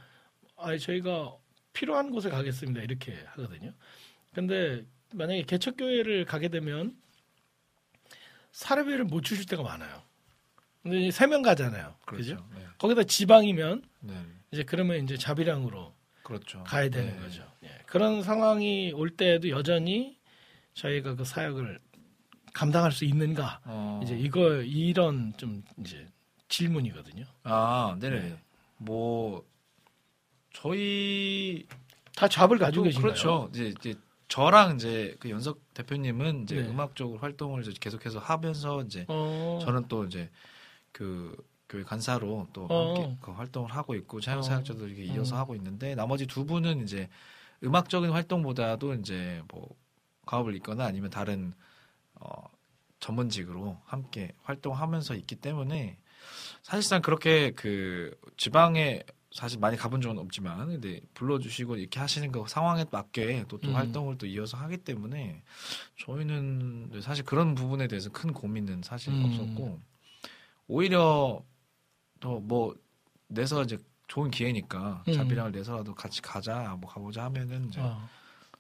아, 0.57 0.77
저희가 0.77 1.37
필요한 1.73 2.11
곳에 2.11 2.31
가겠습니다 2.31 2.83
이렇게 2.83 3.15
하거든요. 3.29 3.73
근데 4.35 4.85
만약에 5.15 5.43
개척교회를 5.43 6.25
가게 6.25 6.49
되면 6.49 6.97
사례비를 8.53 9.05
못 9.05 9.23
주실 9.23 9.47
때가 9.47 9.63
많아요. 9.63 10.03
근데 10.83 11.11
세명 11.11 11.43
가잖아요. 11.43 11.95
그죠? 12.07 12.37
그렇죠. 12.37 12.49
네. 12.55 12.67
거기다 12.79 13.05
지방이면 13.05 13.83
네. 14.01 14.15
이제 14.51 14.63
그러면 14.63 15.03
이제 15.05 15.17
자비량으로 15.17 15.95
그렇죠. 16.23 16.63
가야 16.65 16.89
되는 16.89 17.15
네. 17.17 17.21
거죠. 17.21 17.45
예. 17.65 17.69
그런 17.87 18.23
상황이 18.23 18.93
올 18.93 19.11
때에도 19.11 19.49
여전히 19.51 20.19
저희가 20.75 21.17
그 21.17 21.25
사역을 21.25 21.81
감당할 22.53 22.93
수 22.93 23.05
있는가? 23.05 23.61
어. 23.65 24.01
이제 24.03 24.17
이거 24.17 24.57
이런 24.63 25.35
좀 25.37 25.63
이제 25.79 26.07
질문이거든요. 26.49 27.25
아, 27.45 27.97
네네. 28.01 28.21
네. 28.21 28.39
뭐 28.77 29.45
저희 30.53 31.67
다 32.15 32.29
잡을 32.29 32.59
가지고 32.59 32.83
또 32.83 32.85
계신가요? 32.85 33.13
그렇죠. 33.13 33.51
이제, 33.53 33.75
이제 33.79 33.95
저랑 34.29 34.77
이제 34.77 35.17
그 35.19 35.31
연석 35.31 35.61
대표님은 35.75 36.45
이제 36.45 36.57
네. 36.57 36.69
음악적으로 36.69 37.19
활동을 37.19 37.63
이제 37.63 37.73
계속해서 37.79 38.19
하면서 38.19 38.83
이제 38.83 39.05
어, 39.09 39.59
저는 39.63 39.89
또 39.89 40.05
이제 40.05 40.31
그 40.91 41.37
교회 41.73 41.85
간사로 41.85 42.49
또 42.53 42.67
어. 42.69 42.95
함께 42.95 43.17
그 43.23 43.33
활동을 43.33 43.75
하고 43.75 43.95
있고 43.95 44.21
차영 44.21 44.41
어. 44.41 44.43
사역자도 44.43 44.87
이렇게 44.87 45.05
이어서 45.05 45.37
음. 45.37 45.41
하고 45.41 45.55
있는데 45.55 45.95
나머지 45.95 46.27
두 46.27 46.45
분은 46.45 46.83
이제 46.83 47.09
음악적인 47.65 48.11
활동보다도 48.11 48.95
이제 48.95 49.43
뭐 49.49 49.75
가업을 50.27 50.55
잇거나 50.55 50.85
아니면 50.85 51.09
다른 51.09 51.55
어 52.15 52.45
전문직으로 53.01 53.81
함께 53.87 54.33
활동하면서 54.43 55.15
있기 55.15 55.37
때문에 55.37 55.99
사실상 56.63 57.01
그렇게 57.01 57.53
그 57.53 58.17
지방에 58.37 59.03
사실 59.33 59.59
많이 59.59 59.79
가본 59.79 60.03
적은 60.03 60.19
없지만 60.19 60.67
근데 60.67 61.01
불러주시고 61.15 61.77
이렇게 61.77 61.99
하시는 62.01 62.31
그 62.31 62.45
상황에 62.47 62.85
맞게 62.91 63.47
또, 63.49 63.59
또 63.59 63.71
음. 63.71 63.77
활동을 63.77 64.19
또 64.19 64.27
이어서 64.27 64.59
하기 64.59 64.77
때문에 64.77 65.43
저희는 65.99 67.01
사실 67.01 67.25
그런 67.25 67.55
부분에 67.55 67.89
대해서 67.89 68.11
큰 68.11 68.35
고민은 68.35 68.83
사실 68.83 69.15
음. 69.15 69.23
없었고 69.25 69.81
오히려 70.69 71.43
더뭐 72.23 72.75
내서 73.27 73.63
이제 73.63 73.77
좋은 74.07 74.31
기회니까 74.31 75.03
음. 75.09 75.13
자비랑을 75.13 75.53
내서라도 75.53 75.95
같이 75.95 76.23
가자 76.23 76.77
뭐 76.81 76.89
가보자 76.89 77.25
하면은 77.25 77.69
이제 77.69 77.81
아, 77.81 78.09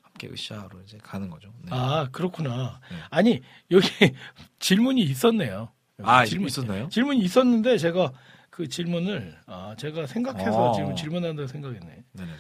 함께 0.02 0.28
으쌰로 0.28 0.80
이제 0.82 0.98
가는 0.98 1.30
거죠. 1.30 1.52
네. 1.62 1.68
아, 1.70 2.08
그렇구나. 2.10 2.80
네. 2.90 2.96
아니 3.10 3.42
여기 3.70 3.86
질문이 4.58 5.02
있었네요. 5.02 5.70
여기 5.98 6.10
아, 6.10 6.24
질문 6.24 6.48
있었나요? 6.48 6.88
질문이 6.88 7.20
있었는데 7.20 7.78
제가 7.78 8.12
그 8.50 8.68
질문을 8.68 9.38
아, 9.46 9.74
제가 9.78 10.06
생각해서 10.06 10.70
어. 10.70 10.72
지금 10.74 10.96
질문한다고 10.96 11.46
생각했네. 11.46 12.04
네네. 12.12 12.32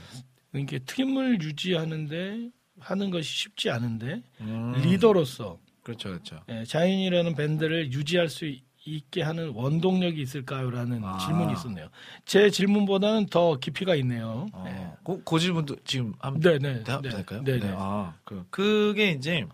이게 0.56 0.78
팀을 0.80 1.40
유지하는데 1.40 2.50
하는 2.80 3.10
것이 3.10 3.30
쉽지 3.30 3.70
않은데 3.70 4.22
음. 4.40 4.72
리더로서 4.82 5.58
그렇죠, 5.82 6.10
그렇죠. 6.10 6.40
예, 6.48 6.64
자연이라는 6.64 7.34
밴드를 7.34 7.92
유지할 7.92 8.28
수 8.28 8.46
있게 8.84 9.22
하는 9.22 9.50
원동력이 9.50 10.20
있을까요?라는 10.20 11.02
아. 11.04 11.16
질문이 11.18 11.52
있었네요. 11.52 11.88
제 12.24 12.50
질문보다는 12.50 13.26
더 13.26 13.56
깊이가 13.58 13.94
있네요. 13.96 14.48
어, 14.52 14.64
네. 14.64 14.92
그, 15.04 15.22
그 15.24 15.38
질문도 15.38 15.76
지금 15.84 16.14
한번 16.18 16.40
네, 16.40 16.58
네, 16.58 16.78
대답 16.78 17.02
네. 17.02 17.10
될까요? 17.10 17.42
네, 17.44 17.58
네. 17.60 17.72
아, 17.76 18.14
그 18.24 18.44
그게 18.50 19.10
이제 19.12 19.46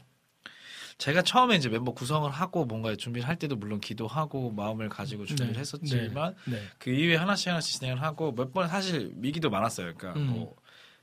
제가 0.96 1.22
처음에 1.22 1.56
이제 1.56 1.68
멤버 1.68 1.92
구성을 1.92 2.28
하고 2.28 2.64
뭔가 2.64 2.96
준비를 2.96 3.28
할 3.28 3.36
때도 3.36 3.54
물론 3.56 3.80
기도하고 3.80 4.50
마음을 4.50 4.88
가지고 4.88 5.26
준비를 5.26 5.52
네, 5.54 5.60
했었지만 5.60 6.34
네. 6.46 6.62
그 6.78 6.90
이후에 6.90 7.16
하나씩 7.16 7.48
하나씩 7.48 7.78
진행을 7.80 8.02
하고 8.02 8.32
몇 8.32 8.52
번 8.52 8.66
사실 8.68 9.12
위기도 9.16 9.50
많았어요. 9.50 9.94
그러니까 9.94 10.18
음. 10.20 10.26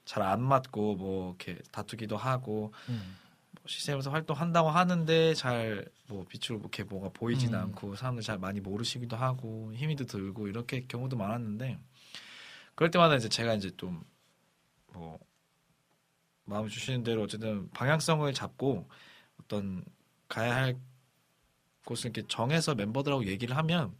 뭐잘 0.04 0.24
안 0.24 0.42
맞고 0.42 0.96
뭐 0.96 1.36
이렇게 1.40 1.62
다투기도 1.72 2.18
하고 2.18 2.74
음. 2.90 3.16
뭐 3.56 3.64
시스템에서 3.68 4.12
활동한다고 4.12 4.70
하는데 4.70 5.34
잘 5.34 5.88
뭐 6.08 6.24
빛으로 6.30 6.60
이렇게 6.60 6.84
뭐가 6.84 7.10
보이진 7.10 7.56
음. 7.56 7.60
않고 7.60 7.96
사람들 7.96 8.22
잘 8.22 8.38
많이 8.38 8.60
모르시기도 8.60 9.16
하고 9.18 9.74
힘이도 9.74 10.06
들고 10.06 10.48
이렇게 10.48 10.86
경우도 10.88 11.18
많았는데 11.18 11.80
그럴 12.76 12.92
때마다 12.92 13.16
이제 13.16 13.28
제가 13.30 13.56
이제 13.56 13.72
좀 13.78 14.04
뭐 14.94 15.20
마음 16.46 16.68
주시는 16.70 17.04
대로 17.04 17.24
어쨌든 17.24 17.70
방향성을 17.72 18.32
잡고 18.34 18.88
어떤 19.42 19.84
가야 20.30 20.56
할 20.56 20.78
곳을 21.86 22.12
이렇게 22.12 22.28
정해서 22.28 22.76
멤버들하고 22.76 23.26
얘기를 23.26 23.58
하면 23.58 23.94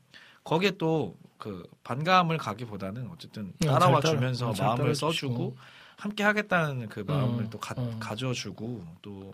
거기에 0.44 0.72
또 0.78 1.18
그 1.38 1.64
반감을 1.84 2.38
가기보다는 2.38 3.10
어쨌든 3.12 3.54
어, 3.66 3.68
따라와 3.68 4.00
주면서 4.02 4.50
어, 4.50 4.54
잘 4.54 4.68
마음을. 4.68 4.96
써주고 4.96 5.58
함께 5.98 6.24
하겠다는 6.24 6.90
그 6.90 7.02
마음을 7.02 7.46
어, 7.46 7.50
또 7.50 7.60
가, 7.60 7.74
어. 7.78 7.98
가져주고 8.00 8.86
또 9.02 9.34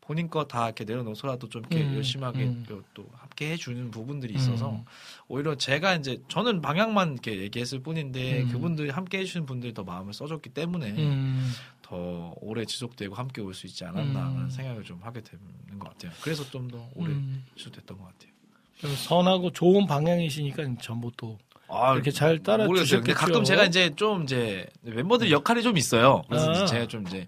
본인 0.00 0.28
거 0.28 0.44
다 0.48 0.66
이렇게 0.66 0.84
내려놓고서라도 0.84 1.48
좀 1.48 1.62
이렇게 1.70 1.84
음, 1.84 1.94
열심하게 1.94 2.44
음. 2.44 2.64
또, 2.68 2.82
또 2.92 3.08
함께 3.14 3.52
해주는 3.52 3.90
부분들이 3.92 4.34
있어서 4.34 4.72
음. 4.72 4.84
오히려 5.28 5.54
제가 5.54 5.94
이제 5.94 6.20
저는 6.28 6.60
방향만 6.60 7.12
이렇게 7.12 7.38
얘기했을 7.40 7.78
뿐인데 7.80 8.42
음. 8.42 8.48
그분들이 8.48 8.90
함께 8.90 9.18
해주시는 9.18 9.46
분들이 9.46 9.72
더 9.72 9.84
마음을 9.84 10.12
써줬기 10.12 10.50
때문에 10.50 10.90
음. 10.90 11.52
더 11.82 12.34
오래 12.40 12.64
지속되고 12.64 13.14
함께 13.14 13.40
올 13.42 13.54
수 13.54 13.66
있지 13.66 13.84
않았나라는 13.84 14.42
음. 14.42 14.50
생각을 14.50 14.82
좀 14.82 15.00
하게 15.02 15.20
되는 15.20 15.78
것 15.78 15.90
같아요. 15.90 16.10
그래서 16.20 16.42
좀 16.50 16.66
더 16.68 16.88
오래 16.96 17.12
음. 17.12 17.44
지속됐던 17.56 17.96
것 17.96 18.04
같아요. 18.04 18.32
좀 18.78 18.94
선하고 18.96 19.52
좋은 19.52 19.86
방향이시니까 19.86 20.78
전부 20.80 21.12
또 21.16 21.38
아, 21.72 21.94
이렇게 21.94 22.10
잘 22.10 22.38
따라 22.42 22.66
모르겠어요. 22.66 23.00
근데. 23.00 23.12
가끔 23.14 23.44
제가 23.44 23.64
이제 23.64 23.90
좀 23.96 24.24
이제 24.24 24.66
멤버들 24.82 25.30
역할이 25.30 25.62
좀 25.62 25.76
있어요. 25.76 26.22
그래서 26.28 26.50
아. 26.50 26.66
제가 26.66 26.86
좀 26.86 27.06
이제 27.06 27.26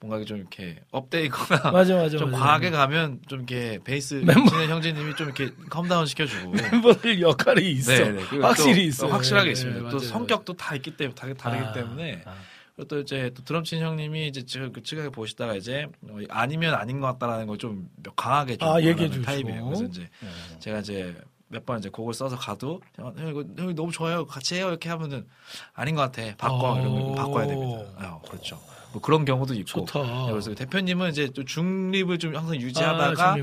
뭔가 0.00 0.22
좀 0.26 0.38
이렇게 0.38 0.80
업데이거나 0.90 1.70
맞아 1.72 1.94
맞아 1.96 2.18
좀 2.18 2.30
맞아. 2.30 2.44
과하게 2.44 2.70
가면 2.70 3.20
좀 3.28 3.40
이렇게 3.40 3.78
베이스 3.84 4.14
멤버- 4.14 4.50
형제님이 4.64 5.14
좀 5.16 5.28
이렇게 5.28 5.50
컴다운 5.70 6.06
시켜주고. 6.06 6.50
멤버들 6.72 7.20
역할이 7.20 7.70
있어. 7.72 7.92
네, 7.92 8.12
그리고 8.28 8.44
확실히 8.44 8.74
또 8.74 8.80
있어. 8.82 9.06
확실하게 9.06 9.46
네, 9.46 9.52
있습니다. 9.52 9.82
네, 9.82 9.88
또 9.90 9.98
성격도 9.98 10.54
다 10.54 10.74
있기 10.74 10.96
때문에 10.96 11.14
다 11.14 11.32
다르기 11.34 11.64
아, 11.64 11.72
때문에 11.72 12.22
아. 12.26 12.34
그리고 12.76 12.88
또 12.88 12.98
이제 13.00 13.30
또 13.34 13.44
드럼 13.44 13.62
친 13.64 13.80
형님이 13.80 14.26
이제 14.26 14.44
지금 14.44 14.72
그 14.72 14.82
측에 14.82 15.08
보시다가 15.08 15.54
이제 15.54 15.86
어, 16.02 16.18
아니면 16.28 16.74
아닌 16.74 17.00
것 17.00 17.06
같다라는 17.06 17.46
걸 17.46 17.56
좀 17.56 17.88
강하게 18.16 18.56
좀 18.56 18.68
아, 18.68 18.80
얘기해 18.82 19.08
주시고. 19.08 19.24
타입이에요. 19.24 19.64
그래서 19.64 19.84
이제 19.84 20.00
네. 20.20 20.58
제가 20.58 20.80
이제 20.80 21.14
몇 21.48 21.64
번 21.66 21.78
이제 21.78 21.88
곡을 21.88 22.14
써서 22.14 22.36
가도 22.36 22.80
형, 22.96 23.14
형 23.16 23.28
이거 23.28 23.44
형 23.56 23.74
너무 23.74 23.92
좋아요 23.92 24.26
같이 24.26 24.56
해요 24.56 24.68
이렇게 24.68 24.88
하면은 24.88 25.26
아닌 25.74 25.94
것 25.94 26.02
같아 26.02 26.22
바꿔 26.36 26.72
오. 26.74 26.78
이러면 26.80 27.14
바꿔야 27.14 27.46
됩니다. 27.46 27.84
아, 27.96 28.18
그렇죠. 28.26 28.58
뭐 28.92 29.02
그런 29.02 29.24
경우도 29.24 29.54
있고. 29.54 29.84
좋다. 29.86 30.02
네, 30.26 30.30
그래서 30.30 30.54
대표님은 30.54 31.10
이제 31.10 31.28
또 31.34 31.44
중립을 31.44 32.18
좀 32.20 32.36
항상 32.36 32.54
유지하다가 32.54 33.32
아. 33.32 33.36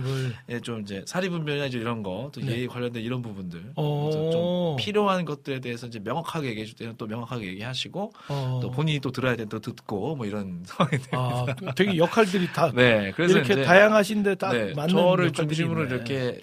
예, 0.50 0.62
좀 0.62 0.80
이제 0.80 1.04
사리분별이나 1.06 1.66
이제 1.66 1.78
이런 1.78 2.04
거, 2.04 2.32
또 2.34 2.40
네. 2.40 2.54
예의 2.54 2.68
관련된 2.70 3.04
이런 3.04 3.22
부분들, 3.22 3.74
어. 3.76 4.10
좀 4.32 4.76
필요한 4.78 5.26
것들에 5.26 5.60
대해서 5.60 5.88
이제 5.88 6.00
명확하게 6.00 6.48
얘기해 6.52 6.66
줄 6.66 6.76
때는 6.78 6.94
또 6.98 7.06
명확하게 7.06 7.48
얘기하시고, 7.48 8.14
어. 8.30 8.60
또 8.62 8.72
본인이 8.72 9.02
또 9.02 9.12
들어야 9.12 9.36
되는 9.36 9.50
또 9.50 9.60
듣고 9.60 10.16
뭐 10.16 10.26
이런 10.26 10.64
상황이 10.68 10.98
돼요. 10.98 11.20
아, 11.20 11.46
되게 11.76 11.98
역할들이 11.98 12.54
다 12.54 12.72
네, 12.74 13.12
그래서 13.14 13.38
이렇게 13.38 13.62
다양하신데 13.62 14.36
딱 14.36 14.54
네, 14.54 14.74
맞는 14.74 14.96
저를 14.96 15.32
중심으로 15.34 15.84
있네. 15.84 15.96
이렇게 15.96 16.40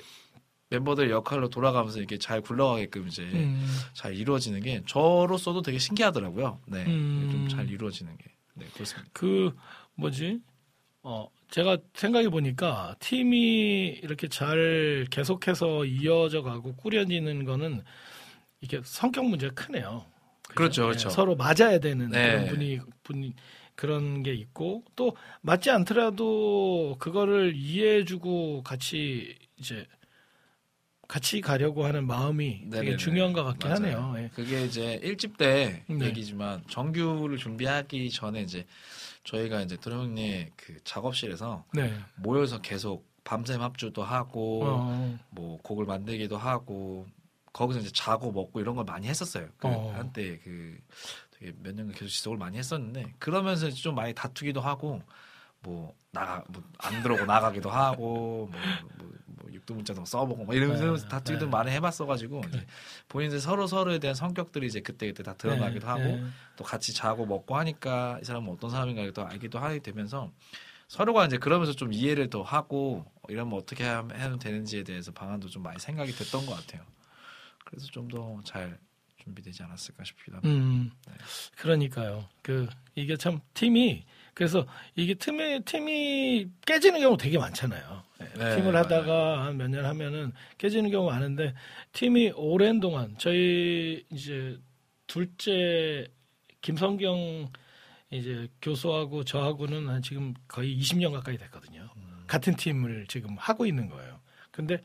멤버들 0.71 1.11
역할로 1.11 1.49
돌아가면서 1.49 1.99
이렇게 1.99 2.19
잘 2.19 2.41
굴러가게끔 2.41 3.09
이제 3.09 3.23
음. 3.23 3.67
잘 3.95 4.15
이루어지는 4.15 4.61
게 4.61 4.83
저로서도 4.87 5.63
되게 5.63 5.79
신기하더라고요. 5.79 6.61
네, 6.67 6.85
음. 6.85 7.29
좀잘 7.31 7.71
이루어지는 7.71 8.17
게. 8.19 8.25
네, 8.55 8.67
그렇습니다. 8.75 9.09
그 9.13 9.55
뭐지? 9.95 10.41
어 11.03 11.29
제가 11.51 11.79
생각해 11.95 12.29
보니까 12.29 12.97
팀이 12.99 14.01
이렇게 14.03 14.29
잘 14.29 15.07
계속해서 15.11 15.87
이어져 15.87 16.43
가고 16.43 16.75
꾸려지는 16.77 17.45
거는 17.45 17.83
이게 18.61 18.81
성격 18.85 19.27
문제가 19.27 19.55
크네요. 19.55 20.05
그죠? 20.43 20.55
그렇죠, 20.55 20.83
네, 20.83 20.89
그렇죠. 20.89 21.11
서로 21.11 21.37
맞아야 21.37 21.79
되는 21.79 22.11
네. 22.11 22.33
그런 22.33 22.47
분이 22.49 22.81
분이 23.05 23.35
그런 23.75 24.23
게 24.23 24.35
있고 24.35 24.83
또 24.97 25.17
맞지 25.41 25.71
않더라도 25.71 26.97
그거를 26.99 27.55
이해해주고 27.55 28.65
같이 28.65 29.37
이제 29.57 29.87
같이 31.09 31.41
가려고 31.41 31.87
하는 31.87 32.07
마음이 32.07 32.65
되게 32.71 32.81
네네네. 32.81 32.97
중요한 32.99 33.33
것 33.33 33.43
같긴 33.43 33.71
맞아요. 33.71 33.97
하네요. 34.03 34.15
예. 34.25 34.31
그게 34.35 34.67
이제 34.67 35.01
1집 35.03 35.39
때 35.39 35.83
네. 35.89 36.05
얘기지만 36.07 36.63
정규를 36.69 37.39
준비하기 37.39 38.11
전에 38.11 38.43
이제 38.43 38.67
저희가 39.25 39.63
이제 39.63 39.79
드럼님 39.79 40.51
그 40.55 40.77
작업실에서 40.85 41.65
네. 41.73 41.95
모여서 42.17 42.61
계속 42.61 43.09
밤샘 43.25 43.63
합주도 43.63 44.03
하고 44.05 44.65
어, 44.65 45.19
뭐 45.31 45.59
곡을 45.63 45.87
만들기도 45.87 46.37
하고 46.37 47.07
거기서 47.55 47.81
이제 47.81 47.91
자고 47.93 48.31
먹고 48.31 48.61
이런 48.61 48.77
걸 48.77 48.85
많이 48.85 49.09
했었어요. 49.09 49.49
그 49.57 49.67
어. 49.67 49.93
한때 49.97 50.39
그 50.45 50.79
되게 51.39 51.53
몇 51.63 51.75
년간 51.75 51.95
계속 51.95 52.09
지속을 52.09 52.37
많이 52.37 52.59
했었는데 52.59 53.15
그러면서 53.19 53.71
좀 53.71 53.95
많이 53.95 54.13
다투기도 54.13 54.61
하고 54.61 55.01
뭐 55.61 55.95
나가 56.13 56.45
뭐 56.49 56.63
안 56.79 57.03
들어오고 57.03 57.25
나가기도 57.27 57.71
하고 57.71 58.49
뭐, 58.51 58.61
뭐, 58.99 59.11
뭐 59.27 59.53
육두문자도 59.53 60.05
써보고 60.05 60.45
뭐 60.45 60.55
이러면서 60.55 60.97
네, 60.97 61.09
다투기도 61.09 61.47
네. 61.47 61.51
많이 61.51 61.71
해봤어가지고 61.73 62.43
이제 62.49 62.67
본인들 63.09 63.41
서로 63.41 63.67
서로에 63.67 63.99
대한 63.99 64.15
성격들이 64.15 64.67
이제 64.67 64.81
그때 64.81 65.07
그때 65.09 65.23
다 65.23 65.35
드러나기도 65.35 65.87
네, 65.87 65.93
하고 65.93 66.03
네. 66.03 66.25
또 66.57 66.65
같이 66.65 66.95
자고 66.95 67.27
먹고 67.27 67.57
하니까 67.57 68.19
이 68.23 68.25
사람은 68.25 68.53
어떤 68.53 68.71
사람인가 68.71 69.11
또 69.13 69.27
알기도 69.27 69.59
하게 69.59 69.81
되면서 69.81 70.31
서로가 70.87 71.27
이제 71.27 71.37
그러면서 71.39 71.73
좀 71.75 71.93
이해를 71.93 72.31
더 72.31 72.43
하고 72.43 73.05
이러면 73.29 73.59
어떻게 73.59 73.85
하면 73.85 74.19
하면 74.19 74.39
되는지에 74.39 74.85
대해서 74.85 75.13
방안도 75.13 75.49
좀 75.49 75.63
많이 75.63 75.79
생각이 75.79 76.13
됐던 76.13 76.47
것 76.47 76.55
같아요. 76.55 76.83
그래서 77.65 77.87
좀 77.89 78.09
더 78.09 78.41
잘 78.45 78.79
준비되지 79.23 79.63
않았을까 79.65 80.05
싶기도 80.05 80.37
합니다. 80.39 80.55
음, 80.55 80.91
그러니까요. 81.57 82.25
그 82.43 82.67
이게 82.95 83.17
참 83.17 83.41
팀이 83.53 84.05
그래서 84.39 84.65
이게 84.95 85.15
팀이 85.15 85.65
팀이 85.65 86.47
깨지는 86.65 87.01
경우 87.01 87.17
되게 87.17 87.39
많잖아요. 87.39 88.05
예, 88.21 88.25
네, 88.39 88.55
팀을. 88.57 88.77
하다가 88.77 89.45
한 89.45 89.57
몇 89.57 89.69
년 89.69 89.85
하면은 89.85 90.33
깨지는 90.59 90.93
경우 90.93 91.11
많은데 91.11 91.55
팀이 91.93 92.31
오랜 92.37 92.79
동안 92.79 93.17
저희 93.19 94.05
이제 94.13 94.57
둘째 95.09 96.07
김성경 96.61 97.51
이제 98.13 98.47
교수하고 98.63 99.25
저하고는 99.25 99.89
한 99.89 100.03
지금 100.03 100.35
거의 100.47 100.79
20년 100.79 101.11
가까이 101.13 101.37
됐거든요. 101.37 101.91
같은 102.29 102.55
팀을 102.55 103.07
지금 103.09 103.35
하고 103.39 103.67
있는 103.67 103.89
거예요. 103.89 104.21
근데 104.53 104.81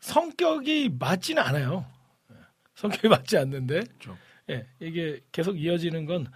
성격이 0.00 0.96
맞지는 0.98 1.40
않아요. 1.44 1.86
예, 2.32 2.36
성격이 2.74 3.06
맞지 3.22 3.38
않는데 3.38 3.82
그렇죠. 3.84 4.18
예, 4.50 4.66
이게 4.80 5.20
계속 5.30 5.60
이어지는 5.60 6.06
건 6.06 6.26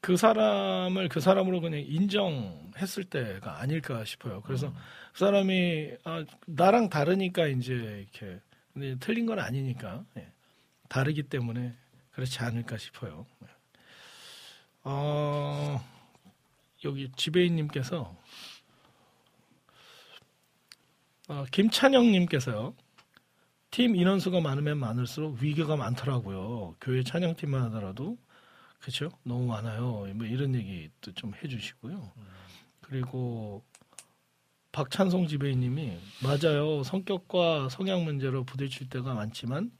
그 0.00 0.16
사람을 0.16 1.08
그 1.08 1.20
사람으로 1.20 1.60
그냥 1.60 1.80
인정했을 1.80 3.04
때가 3.04 3.60
아닐까 3.60 4.04
싶어요. 4.04 4.40
그래서 4.42 4.72
그 5.12 5.18
사람이 5.18 5.90
아, 6.04 6.24
나랑 6.46 6.88
다르니까 6.88 7.48
이제 7.48 7.74
이렇게 7.74 8.40
근데 8.72 8.96
틀린 9.00 9.26
건 9.26 9.40
아니니까 9.40 10.04
예, 10.16 10.32
다르기 10.88 11.24
때문에 11.24 11.74
그렇지 12.12 12.38
않을까 12.40 12.78
싶어요. 12.78 13.26
예. 13.42 13.48
어, 14.84 15.80
여기 16.84 17.10
지배인님께서 17.16 18.16
어, 21.28 21.44
김찬영님께서요. 21.50 22.74
팀 23.70 23.96
인원수가 23.96 24.40
많으면 24.40 24.78
많을수록 24.78 25.42
위기가 25.42 25.76
많더라고요. 25.76 26.76
교회 26.80 27.02
찬양팀만 27.02 27.62
하더라도 27.64 28.16
그렇죠? 28.80 29.10
너무 29.22 29.46
많아요. 29.46 30.06
뭐 30.14 30.26
이런 30.26 30.54
얘기도 30.54 31.12
좀 31.12 31.32
해주시고요. 31.42 32.12
그리고 32.80 33.64
박찬송 34.72 35.26
지배인님이 35.26 35.98
맞아요. 36.22 36.82
성격과 36.82 37.68
성향 37.70 38.04
문제로 38.04 38.44
부딪힐 38.44 38.88
때가 38.88 39.14
많지만 39.14 39.72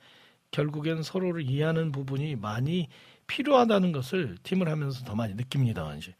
결국엔 0.50 1.02
서로를 1.02 1.48
이해하는 1.48 1.92
부분이 1.92 2.36
많이 2.36 2.88
필요하다는 3.26 3.92
것을 3.92 4.36
팀을 4.42 4.68
하면서 4.68 5.04
더 5.04 5.14
많이 5.14 5.34
느낍니다. 5.34 5.94
이제 5.96 6.14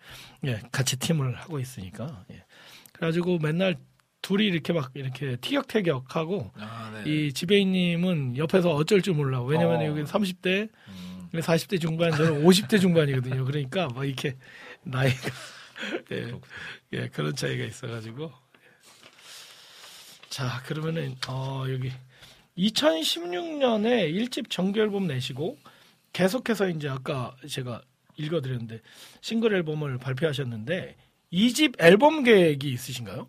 예, 0.45 0.61
같이 0.71 0.99
팀을 0.99 1.37
하고 1.37 1.59
있으니까. 1.59 2.25
예. 2.31 2.45
그래가지고 2.93 3.39
맨날 3.39 3.77
둘이 4.21 4.47
이렇게 4.47 4.73
막 4.73 4.91
이렇게 4.95 5.37
티격태격하고 5.37 6.53
아, 6.57 6.91
네. 6.93 7.11
이 7.11 7.33
지배인님은 7.33 8.37
옆에서 8.37 8.75
어쩔 8.75 9.01
줄 9.01 9.15
몰라. 9.15 9.43
왜냐면 9.43 9.81
어. 9.81 9.87
여기 9.87 10.03
30대, 10.03 10.69
음, 10.89 11.08
40대 11.33 11.81
중반, 11.81 12.11
저는 12.13 12.45
50대 12.45 12.81
중반이거든요. 12.81 13.45
그러니까 13.45 13.89
막 13.89 14.05
이렇게 14.05 14.37
나이가 14.83 15.31
예, 16.11 16.21
그렇군요. 16.25 16.41
예, 16.93 17.09
그런 17.09 17.35
차이가 17.35 17.65
있어가지고. 17.65 18.33
자, 20.29 20.63
그러면은 20.67 21.17
어, 21.29 21.65
여기 21.69 21.91
2016년에 22.57 24.13
1집 24.13 24.51
정규 24.51 24.81
앨범 24.81 25.07
내시고 25.07 25.59
계속해서 26.13 26.69
이제 26.69 26.89
아까 26.89 27.37
제가 27.49 27.83
읽어드렸는데 28.17 28.81
싱글 29.21 29.55
앨범을 29.55 29.99
발표하셨는데 29.99 30.97
2집 31.33 31.81
앨범 31.81 32.25
계획이 32.25 32.71
있으신가요? 32.71 33.29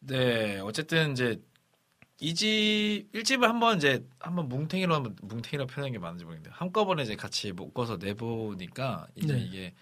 네, 0.00 0.60
어쨌든 0.60 1.12
이제 1.12 1.40
이 2.20 2.34
집 2.34 3.06
1집을 3.12 3.42
한번 3.46 3.76
이제 3.76 4.04
한번 4.18 4.48
뭉탱이로 4.48 4.92
한번 4.94 5.16
뭉탱이로 5.22 5.66
표현하는 5.66 5.92
게 5.92 5.98
맞는지 5.98 6.24
모르겠는데 6.24 6.50
한꺼번에 6.54 7.04
이제 7.04 7.14
같이 7.14 7.52
묶어서 7.52 7.96
내보니까 7.98 9.06
이제 9.14 9.34
네. 9.34 9.40
이게 9.40 9.74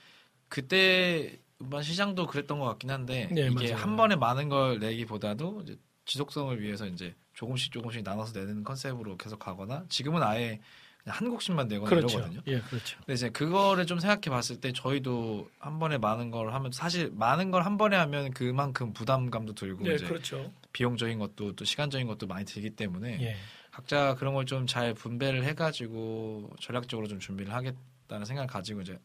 그때 0.48 1.38
음반 1.62 1.82
시장도 1.82 2.26
그랬던 2.26 2.58
것 2.58 2.66
같긴 2.66 2.90
한데 2.90 3.28
네, 3.32 3.48
이게 3.48 3.72
맞아요. 3.72 3.76
한 3.82 3.96
번에 3.96 4.16
많은 4.16 4.48
걸 4.50 4.78
내기보다도 4.78 5.62
이제 5.62 5.78
지속성을 6.04 6.60
위해서 6.60 6.86
이제 6.86 7.14
조금씩 7.32 7.72
조금씩 7.72 8.02
나눠서 8.02 8.38
내는 8.38 8.62
컨셉으로 8.62 9.16
계속 9.16 9.38
가거나 9.38 9.86
지금은 9.88 10.22
아예 10.22 10.60
한 11.06 11.30
곡씩만 11.30 11.68
내거나 11.68 11.88
그렇죠. 11.88 12.18
이러거든요. 12.18 12.42
예, 12.48 12.60
그렇죠. 12.60 12.98
근데 12.98 13.12
이제 13.14 13.28
그거를 13.30 13.86
좀 13.86 13.98
생각해 14.00 14.22
봤을 14.28 14.60
때 14.60 14.72
저희도 14.72 15.48
한 15.58 15.78
번에 15.78 15.98
많은 15.98 16.30
걸 16.30 16.52
하면 16.52 16.72
사실 16.72 17.10
많은 17.14 17.50
걸 17.50 17.62
한 17.62 17.76
번에 17.78 17.96
하면 17.96 18.32
그만큼 18.32 18.92
부담감도 18.92 19.54
들고 19.54 19.84
네, 19.84 19.94
이제 19.94 20.06
그렇죠. 20.06 20.52
비용적인 20.72 21.18
것도 21.18 21.54
또 21.56 21.64
시간적인 21.64 22.06
것도 22.06 22.26
많이 22.26 22.44
들기 22.44 22.70
때문에 22.70 23.18
예. 23.22 23.36
각자 23.70 24.14
그런 24.14 24.34
걸 24.34 24.44
좀 24.46 24.66
잘 24.66 24.94
분배를 24.94 25.44
해 25.44 25.54
가지고 25.54 26.50
전략적으로 26.60 27.06
좀 27.08 27.18
준비를 27.20 27.52
하겠다는 27.52 28.24
생각을 28.24 28.46
가지고 28.48 28.80
이제 28.82 28.98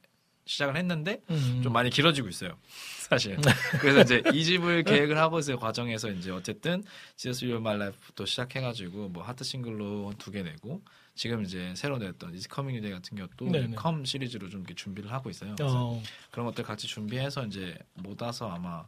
시작을 0.45 0.75
했는데 0.75 1.21
음. 1.29 1.61
좀 1.63 1.71
많이 1.71 1.89
길어지고 1.91 2.27
있어요. 2.27 2.57
사실. 3.09 3.37
그래서 3.79 4.01
이제 4.01 4.23
이 4.33 4.43
집을 4.43 4.83
계획을 4.83 5.17
하고 5.17 5.37
있을 5.39 5.55
과정에서 5.55 6.09
이제 6.09 6.31
어쨌든 6.31 6.83
Jesus 7.15 7.45
Your 7.45 7.59
My 7.61 7.75
Life부터 7.75 8.25
시작해 8.25 8.59
가지고 8.59 9.09
뭐 9.09 9.21
하트 9.23 9.43
싱글로 9.43 10.13
두 10.17 10.31
개 10.31 10.41
내고 10.41 10.81
지금 11.15 11.43
이제 11.43 11.73
새로 11.75 11.97
냈던 11.97 12.33
Coming 12.53 12.77
Your 12.77 12.81
Day 12.81 12.93
같은 12.93 13.15
네네. 13.51 13.75
컴 13.75 14.05
시리즈로 14.05 14.49
좀 14.49 14.61
이렇게 14.61 14.73
준비를 14.73 15.11
하고 15.11 15.29
있어요. 15.29 15.55
그래서 15.57 15.89
어, 15.89 16.03
그런 16.31 16.45
것들 16.47 16.63
같이 16.63 16.87
준비해서 16.87 17.45
이제 17.45 17.77
모아서 17.95 18.49
아마 18.49 18.85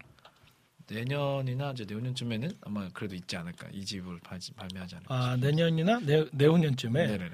내년이나 0.87 1.71
이제 1.71 1.85
내후년쯤에는 1.85 2.51
아마 2.61 2.89
그래도 2.89 3.15
있지 3.15 3.35
않을까 3.35 3.67
이 3.71 3.85
집을 3.85 4.19
발, 4.19 4.39
발매하지 4.55 4.95
않을까. 4.95 5.15
아, 5.15 5.35
내년이나 5.37 5.99
내, 5.99 6.25
내후년쯤에 6.31 7.07
네네네. 7.07 7.31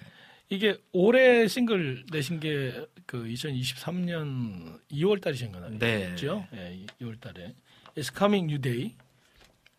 이게 0.50 0.82
올해 0.92 1.48
싱글 1.48 2.06
내신 2.12 2.40
게 2.40 2.88
그 3.10 3.24
2023년 3.24 4.80
2월 4.92 5.20
달이신가요? 5.20 5.80
네. 5.80 6.12
그죠? 6.12 6.46
예, 6.54 6.86
2월 7.02 7.20
달에 7.20 7.56
It's 7.96 8.16
Coming 8.16 8.46
New 8.46 8.62
Day. 8.62 8.96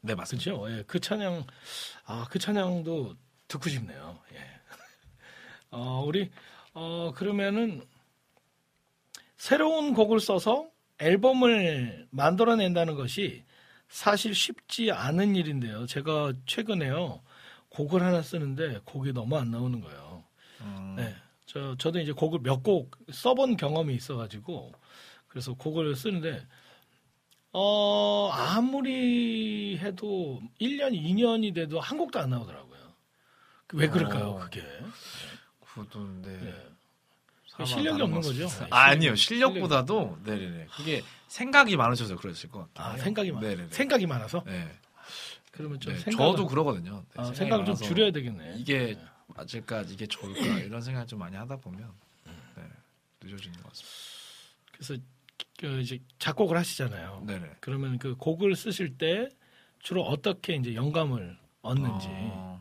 네 0.01 0.17
맞습니다. 0.17 0.51
그죠? 0.51 0.69
예, 0.69 0.83
그 0.85 0.99
찬양 0.99 1.45
아, 2.07 2.27
그 2.29 2.41
찬양도 2.41 3.15
듣고 3.47 3.69
싶네요. 3.71 4.19
예. 4.35 4.39
어, 5.71 6.03
우리 6.07 6.31
어 6.75 7.12
그러면은 7.14 7.83
새로운 9.37 9.95
곡을 9.95 10.21
써서 10.21 10.68
앨범을 10.99 12.09
만들어낸다는 12.11 12.95
것이 12.95 13.45
사실 13.89 14.35
쉽지 14.35 14.93
않은 14.93 15.35
일인데요. 15.37 15.87
제가 15.87 16.33
최근에요. 16.47 17.23
곡을 17.71 18.03
하나 18.03 18.21
쓰는데 18.23 18.81
곡이 18.85 19.12
너무 19.12 19.37
안 19.39 19.51
나오는 19.51 19.81
거예요. 19.81 20.25
음, 20.61 20.95
네. 20.97 21.14
저, 21.47 21.77
저도 21.79 22.01
이제 22.01 22.12
곡을 22.12 22.40
몇 22.43 22.62
곡 22.62 22.97
써본 23.11 23.57
경험이 23.57 23.94
있어가지고, 23.94 24.73
그래서 25.28 25.55
곡을 25.55 25.94
쓰는데, 25.97 26.47
어, 27.53 28.28
아무리 28.32 29.78
해도 29.78 30.40
1년, 30.61 30.93
2년이 30.94 31.55
돼도 31.55 31.81
한 31.81 31.99
곡도 31.99 32.19
안 32.20 32.31
나오더라고요. 32.31 32.78
그왜 33.69 33.89
그럴까요, 33.89 34.31
어. 34.31 34.39
그게? 34.39 34.62
그것도 35.74 36.22
네. 36.22 36.30
예. 36.47 36.70
사람마다 37.48 37.64
실력이 37.66 38.02
없는 38.02 38.20
것 38.20 38.26
거죠? 38.28 38.47
네, 38.48 38.66
아, 38.70 38.94
실력이- 38.94 39.16
실력보다도 39.16 40.18
네네네 40.24 40.66
그게 40.76 41.02
생각이 41.28 41.76
많으셔서 41.76 42.16
그러실 42.16 42.51
것 42.51 42.72
같아요. 42.74 42.94
아, 42.94 42.97
생각이 42.97 43.32
많 43.32 43.40
네네네. 43.42 43.68
생각이 43.70 44.06
많아서? 44.06 44.42
네. 44.44 44.70
그러면 45.52 45.80
좀 45.80 45.92
네, 45.92 45.98
생각 46.01 46.16
저도 46.18 46.47
그러거든요. 46.47 47.05
네, 47.14 47.20
아, 47.20 47.32
생각을 47.32 47.64
좀 47.64 47.74
줄여야 47.76 48.12
되겠네. 48.12 48.55
이게 48.59 48.94
네. 48.94 49.05
맞을까 49.28 49.82
이게 49.82 50.06
좋을까 50.06 50.59
이런 50.62 50.80
생각 50.80 51.06
좀 51.06 51.18
많이 51.18 51.36
하다 51.36 51.56
보면 51.56 51.92
네, 52.56 52.62
늦어지는 53.22 53.56
것 53.62 53.68
같습니다. 53.68 54.70
그래서 54.72 54.94
그 55.59 55.80
이제 55.80 55.98
작곡을 56.18 56.56
하시잖아요. 56.56 57.24
네네. 57.26 57.56
그러면 57.60 57.98
그 57.98 58.14
곡을 58.16 58.55
쓰실 58.56 58.97
때 58.97 59.28
주로 59.80 60.02
어떻게 60.05 60.55
이제 60.55 60.74
영감을 60.74 61.36
얻는지. 61.62 62.06
어, 62.10 62.60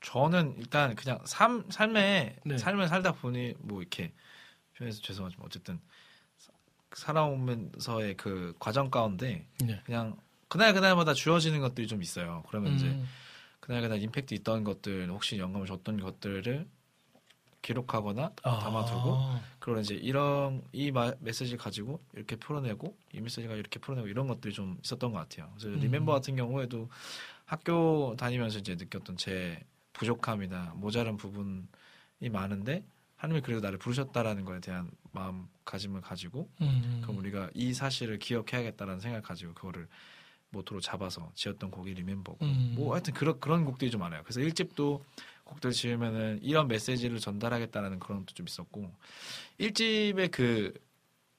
저는 0.00 0.54
일단 0.58 0.94
그냥 0.94 1.18
삶 1.26 1.64
삶에 1.70 2.36
네. 2.44 2.58
삶을 2.58 2.88
살다 2.88 3.12
보니 3.12 3.54
뭐 3.58 3.80
이렇게 3.80 4.12
표현해서 4.76 5.00
죄송하지만 5.02 5.44
어쨌든 5.46 5.78
사- 6.38 6.52
살아오면서의 6.94 8.16
그 8.16 8.54
과정 8.58 8.90
가운데 8.90 9.46
네. 9.62 9.80
그냥 9.84 10.16
그날 10.48 10.72
그날마다 10.72 11.12
주어지는 11.14 11.60
것들이 11.60 11.86
좀 11.86 12.02
있어요. 12.02 12.42
그러면 12.48 12.74
이제 12.74 12.86
음, 12.86 13.06
그날 13.60 13.82
그날 13.82 14.00
임팩트 14.02 14.34
있던 14.34 14.64
것들 14.64 15.08
혹시 15.10 15.38
영감을 15.38 15.66
줬던 15.66 16.00
것들을 16.00 16.66
기록하거나 17.62 18.32
아. 18.42 18.58
담아두고 18.58 19.18
그런 19.58 19.80
이제 19.82 19.94
이런 19.94 20.62
이 20.72 20.90
마- 20.90 21.12
메시지를 21.20 21.58
가지고 21.58 22.00
이렇게 22.14 22.36
풀어내고 22.36 22.96
이 23.12 23.20
메시지가 23.20 23.54
이렇게 23.54 23.78
풀어내고 23.78 24.08
이런 24.08 24.26
것들이 24.28 24.54
좀 24.54 24.78
있었던 24.82 25.12
것 25.12 25.18
같아요. 25.18 25.50
그래서 25.58 25.68
음. 25.68 25.78
리멤버 25.80 26.10
같은 26.12 26.36
경우에도 26.36 26.88
학교 27.44 28.16
다니면서 28.16 28.60
이제 28.60 28.76
느꼈던 28.76 29.18
제 29.18 29.60
부족함이나 29.92 30.74
모자란 30.76 31.16
부분이 31.16 32.28
많은데 32.30 32.84
하나님이 33.16 33.42
그래도 33.42 33.60
나를 33.60 33.78
부르셨다라는 33.78 34.44
거에 34.44 34.60
대한 34.60 34.90
마음가짐을 35.12 36.00
가지고 36.00 36.48
음. 36.62 37.00
그럼 37.02 37.18
우리가 37.18 37.50
이 37.54 37.74
사실을 37.74 38.18
기억해야겠다라는 38.18 39.00
생각을 39.00 39.22
가지고 39.22 39.52
그거를 39.52 39.88
모토로 40.50 40.80
잡아서 40.80 41.30
지었던 41.34 41.70
곡이 41.70 41.94
리멤버고 41.94 42.44
음. 42.44 42.74
뭐 42.76 42.94
하여튼 42.94 43.14
그런 43.14 43.38
그런 43.38 43.64
곡들이 43.64 43.90
좀 43.90 44.00
많아요. 44.00 44.22
그래서 44.24 44.40
1집도 44.40 45.00
곡들 45.44 45.72
지으면은 45.72 46.40
이런 46.42 46.68
메시지를 46.68 47.18
전달하겠다라는 47.18 47.98
그런 47.98 48.20
것도 48.20 48.34
좀 48.34 48.46
있었고 48.46 48.90
1집의 49.58 50.30
그 50.30 50.72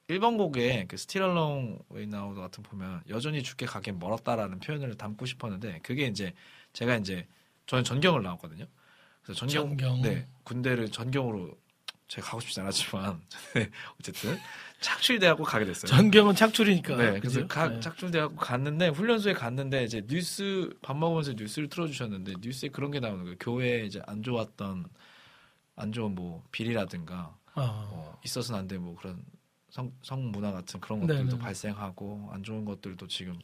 1번 0.08 0.36
곡에 0.36 0.86
그 0.88 0.94
Still 0.94 1.30
Along 1.30 1.78
Way 1.90 2.06
Now 2.06 2.34
같은 2.34 2.62
보면 2.62 3.02
여전히 3.08 3.42
죽게 3.42 3.66
가긴 3.66 3.98
멀었다라는 3.98 4.60
표현을 4.60 4.96
담고 4.96 5.26
싶었는데 5.26 5.80
그게 5.82 6.06
이제 6.06 6.32
제가 6.72 6.96
이제 6.96 7.26
저는 7.66 7.84
전경을 7.84 8.22
나왔거든요. 8.22 8.66
그래서 9.22 9.38
전경, 9.38 9.76
전경. 9.76 10.02
네 10.02 10.26
군대를 10.44 10.90
전경으로 10.90 11.56
제가 12.08 12.26
가고 12.26 12.40
싶지 12.40 12.60
않았지만 12.60 13.22
네, 13.54 13.70
어쨌든 13.98 14.38
착출돼갖고 14.80 15.44
가게 15.44 15.64
됐어요. 15.64 15.88
전경은 15.88 16.34
착출이니까. 16.34 16.96
네, 16.96 17.20
그래서 17.20 17.40
그죠? 17.40 17.48
가- 17.48 17.68
네. 17.68 17.80
착출돼갖고 17.80 18.36
갔는데 18.36 18.88
훈련소에 18.88 19.32
갔는데 19.32 19.84
이제 19.84 20.02
뉴스 20.06 20.70
밥 20.82 20.96
먹으면서 20.96 21.32
뉴스를 21.34 21.68
틀어주셨는데 21.68 22.34
뉴스에 22.40 22.68
그런 22.70 22.90
게 22.90 23.00
나오는 23.00 23.22
거예요. 23.22 23.36
교회에 23.38 23.84
이제 23.86 24.02
안 24.06 24.22
좋았던 24.22 24.86
안 25.76 25.92
좋은 25.92 26.14
뭐 26.14 26.42
비리라든가 26.50 27.34
아. 27.54 27.86
뭐 27.90 28.18
있어서는 28.24 28.58
안 28.60 28.66
돼 28.68 28.76
뭐 28.78 28.94
그런 28.96 29.24
성, 29.70 29.90
성문화 30.02 30.52
같은 30.52 30.80
그런 30.80 31.00
것들도 31.00 31.24
네네. 31.30 31.38
발생하고 31.38 32.28
안 32.32 32.42
좋은 32.42 32.66
것들도 32.66 33.06
지금 33.08 33.32
막 33.34 33.40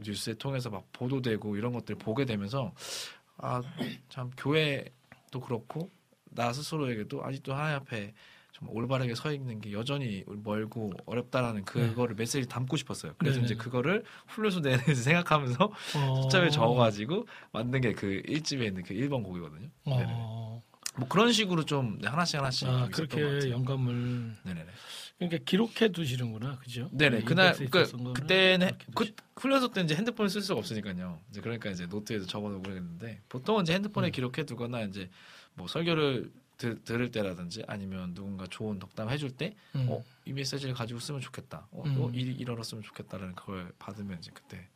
뉴스에 0.00 0.34
통해서 0.34 0.70
막 0.70 0.84
보도되고 0.92 1.56
이런 1.56 1.72
것들 1.72 1.94
을 1.94 1.98
보게 1.98 2.24
되면서 2.24 2.72
아 3.38 3.62
참 4.08 4.30
교회도 4.36 5.40
그렇고 5.40 5.90
나 6.30 6.52
스스로에게도 6.52 7.24
아직도 7.24 7.54
하나님 7.54 7.76
앞에 7.76 8.12
좀 8.52 8.68
올바르게 8.68 9.14
서 9.14 9.32
있는 9.32 9.60
게 9.60 9.72
여전히 9.72 10.24
멀고 10.26 10.92
어렵다라는 11.06 11.64
그거를 11.64 12.16
메시지 12.16 12.46
담고 12.48 12.76
싶었어요. 12.76 13.14
그래서 13.16 13.36
네네. 13.36 13.44
이제 13.46 13.54
그거를 13.54 14.04
훈련소 14.28 14.60
내에서 14.60 14.82
생각하면서 14.94 15.64
어. 15.96 16.22
숫자를 16.22 16.50
적어가지고 16.50 17.26
만든 17.52 17.80
게그 17.80 18.22
1집에 18.26 18.66
있는 18.66 18.82
그 18.82 18.92
1번 18.94 19.22
곡이거든요. 19.24 19.68
어. 19.86 20.62
뭐 20.96 21.08
그런 21.08 21.32
식으로 21.32 21.64
좀 21.64 21.98
네, 22.00 22.08
하나씩 22.08 22.38
하나씩 22.38 22.68
아, 22.68 22.88
그렇게. 22.92 23.50
영감을 23.50 24.36
네네네. 24.42 24.66
그러니까 25.20 25.44
기록해 25.44 25.92
두시는구나, 25.92 26.56
그죠? 26.60 26.88
네네. 26.92 27.18
네, 27.18 27.24
그날 27.24 27.52
그 27.52 27.68
거를 27.68 28.14
그때는 28.14 28.70
그 28.94 29.12
훈련소 29.36 29.68
때는 29.68 29.84
이제 29.84 29.94
핸드폰을 29.94 30.30
쓸 30.30 30.40
수가 30.40 30.58
없으니까요. 30.58 31.20
이제 31.28 31.42
그러니까 31.42 31.68
이제 31.68 31.84
노트에도 31.84 32.24
적어놓고 32.24 32.62
그랬는데 32.62 33.20
보통은 33.28 33.62
이제 33.62 33.74
핸드폰에 33.74 34.08
음. 34.08 34.12
기록해 34.12 34.44
두거나 34.46 34.80
이제 34.80 35.10
뭐 35.52 35.68
설교를 35.68 36.32
들, 36.56 36.82
들을 36.84 37.10
때라든지 37.10 37.62
아니면 37.66 38.14
누군가 38.14 38.46
좋은 38.46 38.78
덕담 38.78 39.10
해줄 39.10 39.30
때, 39.30 39.54
음. 39.74 39.88
어, 39.90 40.02
이 40.24 40.32
메시지를 40.32 40.72
가지고 40.72 41.00
쓰면 41.00 41.20
좋겠다. 41.20 41.68
어, 41.70 41.82
음. 41.84 42.00
어, 42.00 42.10
이, 42.14 42.20
이러렀으면 42.20 42.82
좋겠다라는 42.82 43.34
그걸 43.34 43.72
받으면 43.78 44.18
이제 44.18 44.30
그때 44.32 44.68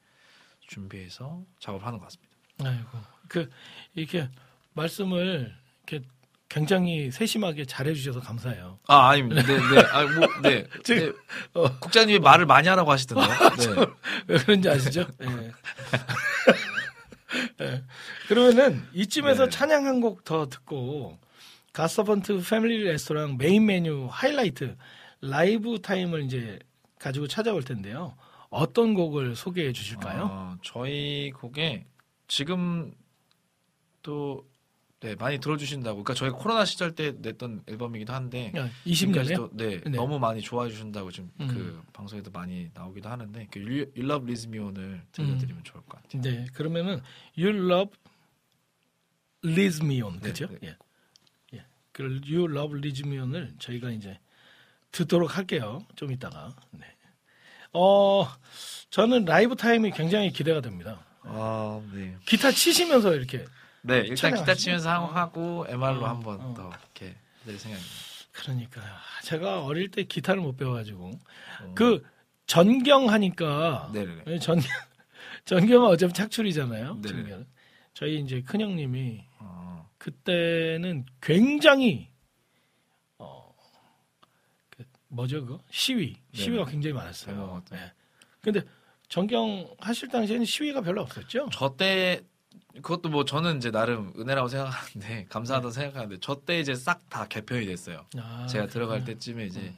준비해서 0.66 1.42
작업하는 1.58 1.98
것 1.98 2.04
같습니다. 2.04 2.34
아이고 2.62 2.88
그 3.28 3.50
이렇게 3.94 4.28
말씀을 4.74 5.54
이렇게 5.86 6.06
굉장히 6.54 7.10
세심하게 7.10 7.64
잘해주셔서 7.64 8.20
감사해요. 8.20 8.78
아, 8.86 9.08
아닙니다. 9.08 9.42
네, 9.42 9.56
네. 9.56 9.80
아, 9.90 10.02
뭐, 10.04 10.28
네. 10.40 10.64
지금, 10.84 11.06
네. 11.12 11.12
어. 11.54 11.78
국장님이 11.80 12.20
말을 12.20 12.46
많이 12.46 12.68
하라고 12.68 12.92
하시던데요. 12.92 13.26
네. 13.74 13.86
왜 14.28 14.38
그런지 14.38 14.68
아시죠? 14.68 15.04
예. 15.20 15.52
예. 17.60 17.82
그러면은 18.28 18.86
이쯤에서 18.92 19.46
네. 19.46 19.50
찬양 19.50 19.86
한 19.86 20.00
곡 20.00 20.22
더 20.24 20.46
듣고 20.48 21.18
갓서번트 21.72 22.40
패밀리 22.48 22.84
레스토랑 22.84 23.36
메인 23.36 23.66
메뉴 23.66 24.06
하이라이트 24.08 24.76
라이브 25.22 25.80
타임을 25.80 26.22
이제 26.22 26.60
가지고 27.00 27.26
찾아올 27.26 27.64
텐데요. 27.64 28.16
어떤 28.48 28.94
곡을 28.94 29.34
소개해 29.34 29.72
주실까요? 29.72 30.28
어, 30.30 30.56
저희 30.62 31.32
곡에 31.34 31.84
지금 32.28 32.94
또 34.02 34.46
네, 35.00 35.14
많이 35.16 35.38
들어주신다고. 35.38 36.02
그러니까 36.02 36.14
저희 36.14 36.30
코로나 36.30 36.64
시절 36.64 36.94
때 36.94 37.12
냈던 37.18 37.64
앨범이기도 37.66 38.12
한데 38.12 38.52
20년에 38.86 38.94
지금까지도 38.94 39.50
네, 39.52 39.80
네. 39.80 39.90
너무 39.90 40.18
많이 40.18 40.40
좋아해 40.40 40.70
주신다고 40.70 41.10
지금 41.10 41.30
음. 41.40 41.48
그 41.48 41.82
방송에도 41.92 42.30
많이 42.30 42.70
나오기도 42.72 43.08
하는데 43.08 43.46
그 43.50 43.60
Your 43.60 43.86
Love 43.98 44.24
Leads 44.26 44.48
Me 44.48 44.58
On을 44.58 45.02
들려드리면 45.12 45.64
좋을 45.64 45.82
것 45.84 46.02
같아요. 46.02 46.22
네, 46.22 46.46
그러면은 46.54 47.02
You 47.36 47.70
Love 47.70 47.92
Liz 49.44 49.84
Me 49.84 50.00
On 50.00 50.14
네, 50.20 50.28
그죠? 50.28 50.46
네. 50.48 50.58
예. 50.64 50.76
예. 51.54 51.64
그 51.92 52.02
You 52.26 52.50
Love 52.50 52.78
Liz 52.78 53.02
Me 53.04 53.18
On을 53.18 53.52
저희가 53.58 53.90
이제 53.90 54.18
듣도록 54.90 55.36
할게요. 55.36 55.84
좀 55.96 56.12
이따가. 56.12 56.54
네. 56.70 56.86
어, 57.74 58.26
저는 58.90 59.24
라이브 59.24 59.56
타임이 59.56 59.90
굉장히 59.90 60.30
기대가 60.30 60.60
됩니다. 60.60 61.04
아, 61.22 61.82
네. 61.92 62.16
기타 62.26 62.52
치시면서 62.52 63.14
이렇게 63.14 63.44
네, 63.86 63.98
일단 63.98 64.34
기타? 64.34 64.54
치면서 64.54 64.90
하고, 64.90 65.06
하고 65.12 65.66
MR로 65.68 66.04
어, 66.04 66.08
한번 66.08 66.40
어. 66.40 66.54
더 66.54 66.68
이렇게 66.68 67.14
낼 67.44 67.58
생각입니다. 67.58 67.94
그러니까 68.32 68.80
제가 69.22 69.62
어릴 69.64 69.90
때 69.90 70.04
기타를 70.04 70.40
못 70.40 70.56
배워가지고 70.56 71.10
어. 71.62 71.72
그 71.74 72.02
전경 72.46 73.10
하니까 73.10 73.90
네네네. 73.92 74.38
전 74.40 74.58
전경은 75.44 75.88
어차피 75.88 76.12
착출이잖아요. 76.14 77.00
전경은. 77.02 77.46
저희 77.92 78.18
이제 78.20 78.42
큰 78.42 78.60
형님이 78.62 79.24
어, 79.38 79.88
그때는 79.98 81.04
굉장히 81.20 82.08
어, 83.18 83.54
그 84.70 84.84
뭐죠 85.08 85.44
그거 85.44 85.60
시위 85.70 86.16
시위가. 86.32 86.64
굉장히 86.64 86.94
많았어요. 86.94 87.36
어, 87.38 87.62
네. 87.70 87.76
네. 87.76 87.92
근데 88.40 88.62
전경 89.08 89.68
하실 89.78 90.08
당시에는 90.08 90.44
시위가 90.46 90.80
별로 90.80 91.02
없었죠. 91.02 91.48
저때 91.52 92.22
그것도 92.76 93.08
뭐 93.08 93.24
저는 93.24 93.58
이제 93.58 93.70
나름 93.70 94.12
은혜라고 94.18 94.48
생각하는데 94.48 95.26
감사하다고 95.30 95.70
생각하는데 95.72 96.18
저 96.20 96.34
때 96.44 96.58
이제 96.60 96.74
싹 96.74 97.08
다 97.08 97.26
개편이 97.28 97.66
됐어요. 97.66 98.04
아, 98.18 98.46
제가 98.48 98.66
들어갈 98.66 98.98
그렇구나. 98.98 99.14
때쯤에 99.14 99.46
이제 99.46 99.60
음. 99.60 99.76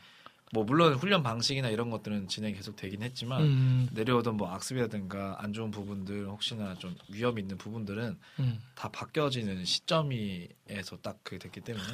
뭐 0.52 0.64
물론 0.64 0.94
훈련 0.94 1.22
방식이나 1.22 1.68
이런 1.68 1.90
것들은 1.90 2.28
진행이 2.28 2.54
계속 2.54 2.76
되긴 2.76 3.02
했지만 3.02 3.42
음, 3.42 3.88
내려오던 3.92 4.36
뭐 4.36 4.50
악습이라든가 4.52 5.36
안 5.38 5.52
좋은 5.52 5.70
부분들 5.70 6.26
혹시나 6.28 6.74
좀 6.76 6.96
위험 7.08 7.38
있는 7.38 7.58
부분들은 7.58 8.16
음. 8.40 8.60
다 8.74 8.88
바뀌어지는 8.88 9.64
시점이에서 9.64 10.96
딱 11.02 11.18
그게 11.22 11.38
됐기 11.38 11.60
때문에 11.62 11.84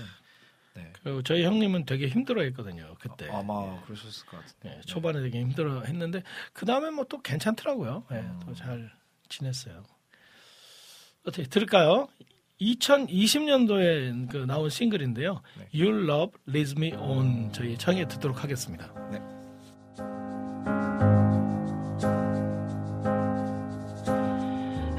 네. 0.74 0.92
그리고 1.02 1.22
저희 1.22 1.44
형님은 1.44 1.84
되게 1.86 2.08
힘들어했거든요 2.08 2.94
그때. 3.00 3.28
아마 3.30 3.80
그러셨을 3.84 4.26
것 4.26 4.38
같은데 4.38 4.76
네, 4.76 4.80
초반에 4.86 5.20
되게 5.20 5.40
힘들어했는데 5.40 6.22
그 6.52 6.64
다음에 6.66 6.90
뭐 6.90 7.04
또 7.08 7.20
괜찮더라고요. 7.20 8.04
네, 8.10 8.20
음. 8.20 8.40
또잘 8.46 8.90
지냈어요. 9.28 9.82
어떻게 11.24 11.44
들을까요? 11.44 12.08
2020년도에 12.60 14.30
그 14.30 14.36
나온 14.38 14.70
싱글인데요. 14.70 15.40
네. 15.58 15.68
You 15.74 16.04
Love 16.04 16.32
Leads 16.48 16.74
Me 16.76 16.92
On 16.94 17.52
저희 17.52 17.76
청해 17.76 18.06
듣도록 18.08 18.42
하겠습니다. 18.42 18.92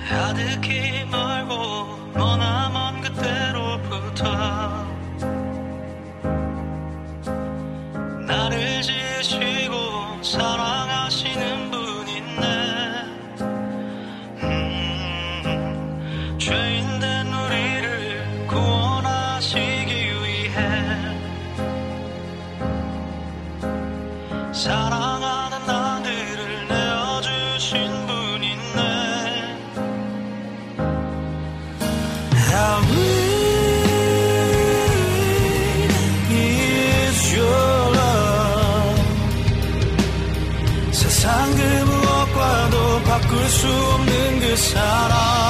가득히 0.09 1.05
멀고 1.05 1.97
머나 2.13 2.69
먼 2.69 3.01
그때로부터 3.01 4.23
나를 8.27 8.81
지으시고 8.81 10.21
사랑 10.21 10.72
사랑 44.63 45.42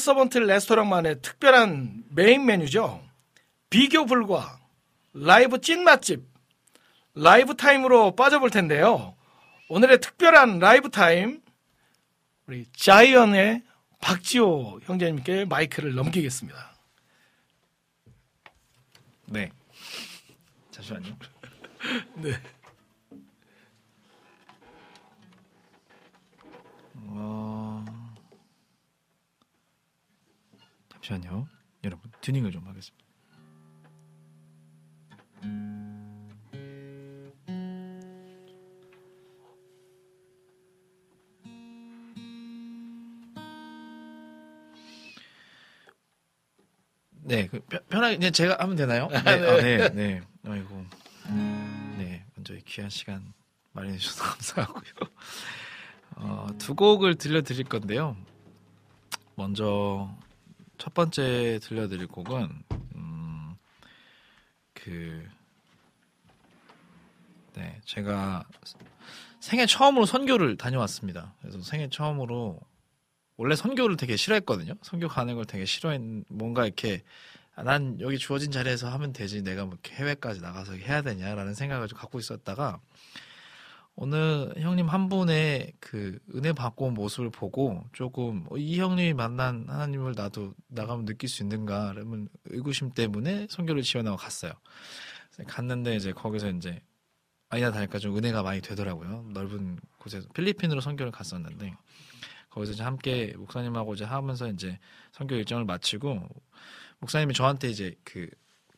서번트 0.00 0.38
레스토랑만의 0.38 1.22
특별한 1.22 2.04
메인 2.10 2.44
메뉴죠. 2.46 3.02
비교 3.68 4.06
불가 4.06 4.58
라이브 5.12 5.60
찐 5.60 5.84
맛집 5.84 6.24
라이브 7.14 7.56
타임으로 7.56 8.16
빠져볼 8.16 8.50
텐데요. 8.50 9.14
오늘의 9.68 10.00
특별한 10.00 10.58
라이브 10.58 10.90
타임 10.90 11.40
우리 12.46 12.66
자이언의 12.76 13.62
박지호 14.00 14.80
형제님께 14.82 15.44
마이크를 15.44 15.94
넘기겠습니다. 15.94 16.74
네. 19.26 19.52
잠시만요. 20.72 21.16
네. 22.16 22.32
어... 27.06 27.59
잠시만요. 31.10 31.48
여러분, 31.84 32.10
튜닝을 32.20 32.52
좀 32.52 32.66
하겠습니다. 32.68 33.04
네, 47.22 47.46
그 47.48 47.60
편- 47.60 47.80
편하게 47.88 48.16
그냥 48.16 48.32
제가 48.32 48.56
하면 48.60 48.76
되나요? 48.76 49.08
네, 49.08 49.18
아, 49.18 49.56
네, 49.56 49.88
네. 49.90 50.22
아이고, 50.46 50.84
네, 51.98 52.24
먼저 52.34 52.54
이 52.54 52.60
귀한 52.62 52.88
시간 52.90 53.32
마련해 53.72 53.98
주셔서 53.98 54.24
감사하고요. 54.64 54.92
어, 56.16 56.46
두 56.58 56.74
곡을 56.74 57.16
들려드릴 57.16 57.64
건데요. 57.64 58.16
먼저 59.36 60.14
첫 60.80 60.94
번째 60.94 61.58
들려드릴 61.62 62.06
곡은 62.08 62.48
음, 62.96 63.54
그 64.72 65.28
네, 67.54 67.78
제가 67.84 68.44
생애 69.40 69.66
처음으로 69.66 70.06
선교를 70.06 70.56
다녀왔습니다. 70.56 71.34
그래서 71.42 71.60
생애 71.60 71.90
처음으로 71.90 72.58
원래 73.36 73.56
선교를 73.56 73.98
되게 73.98 74.16
싫어했거든요. 74.16 74.72
선교 74.80 75.06
가는 75.06 75.34
걸 75.34 75.44
되게 75.44 75.66
싫어했, 75.66 76.00
뭔가 76.28 76.64
이렇게 76.64 77.02
아, 77.54 77.62
난 77.62 78.00
여기 78.00 78.16
주어진 78.16 78.50
자리에서 78.50 78.88
하면 78.88 79.12
되지. 79.12 79.42
내가 79.42 79.66
뭐 79.66 79.76
해외까지 79.86 80.40
나가서 80.40 80.76
해야 80.76 81.02
되냐라는 81.02 81.52
생각을 81.52 81.88
좀 81.88 81.98
갖고 81.98 82.18
있었다가 82.18 82.80
어느 84.02 84.50
형님 84.56 84.88
한 84.88 85.10
분의 85.10 85.74
그 85.78 86.18
은혜 86.34 86.54
받고 86.54 86.86
온 86.86 86.94
모습을 86.94 87.28
보고 87.28 87.84
조금 87.92 88.46
어, 88.48 88.56
이 88.56 88.80
형님이 88.80 89.12
만난 89.12 89.66
하나님을 89.68 90.14
나도 90.16 90.54
나가면 90.68 91.04
느낄 91.04 91.28
수 91.28 91.42
있는가 91.42 91.92
그러면 91.92 92.30
의구심 92.46 92.92
때문에 92.92 93.46
선교를 93.50 93.82
지원하고 93.82 94.16
갔어요. 94.16 94.52
갔는데 95.46 95.96
이제 95.96 96.12
거기서 96.12 96.48
이제 96.48 96.80
아니나 97.50 97.72
다를까 97.72 97.98
좀 97.98 98.16
은혜가 98.16 98.42
많이 98.42 98.62
되더라고요. 98.62 99.26
넓은 99.34 99.78
곳에서 99.98 100.26
필리핀으로 100.30 100.80
선교를 100.80 101.12
갔었는데 101.12 101.74
거기서 102.48 102.72
이제 102.72 102.82
함께 102.82 103.34
목사님하고 103.36 103.92
이제 103.92 104.06
하면서 104.06 104.48
이제 104.48 104.78
선교 105.12 105.34
일정을 105.34 105.66
마치고 105.66 106.26
목사님이 107.00 107.34
저한테 107.34 107.68
이제 107.68 107.94
그 108.04 108.30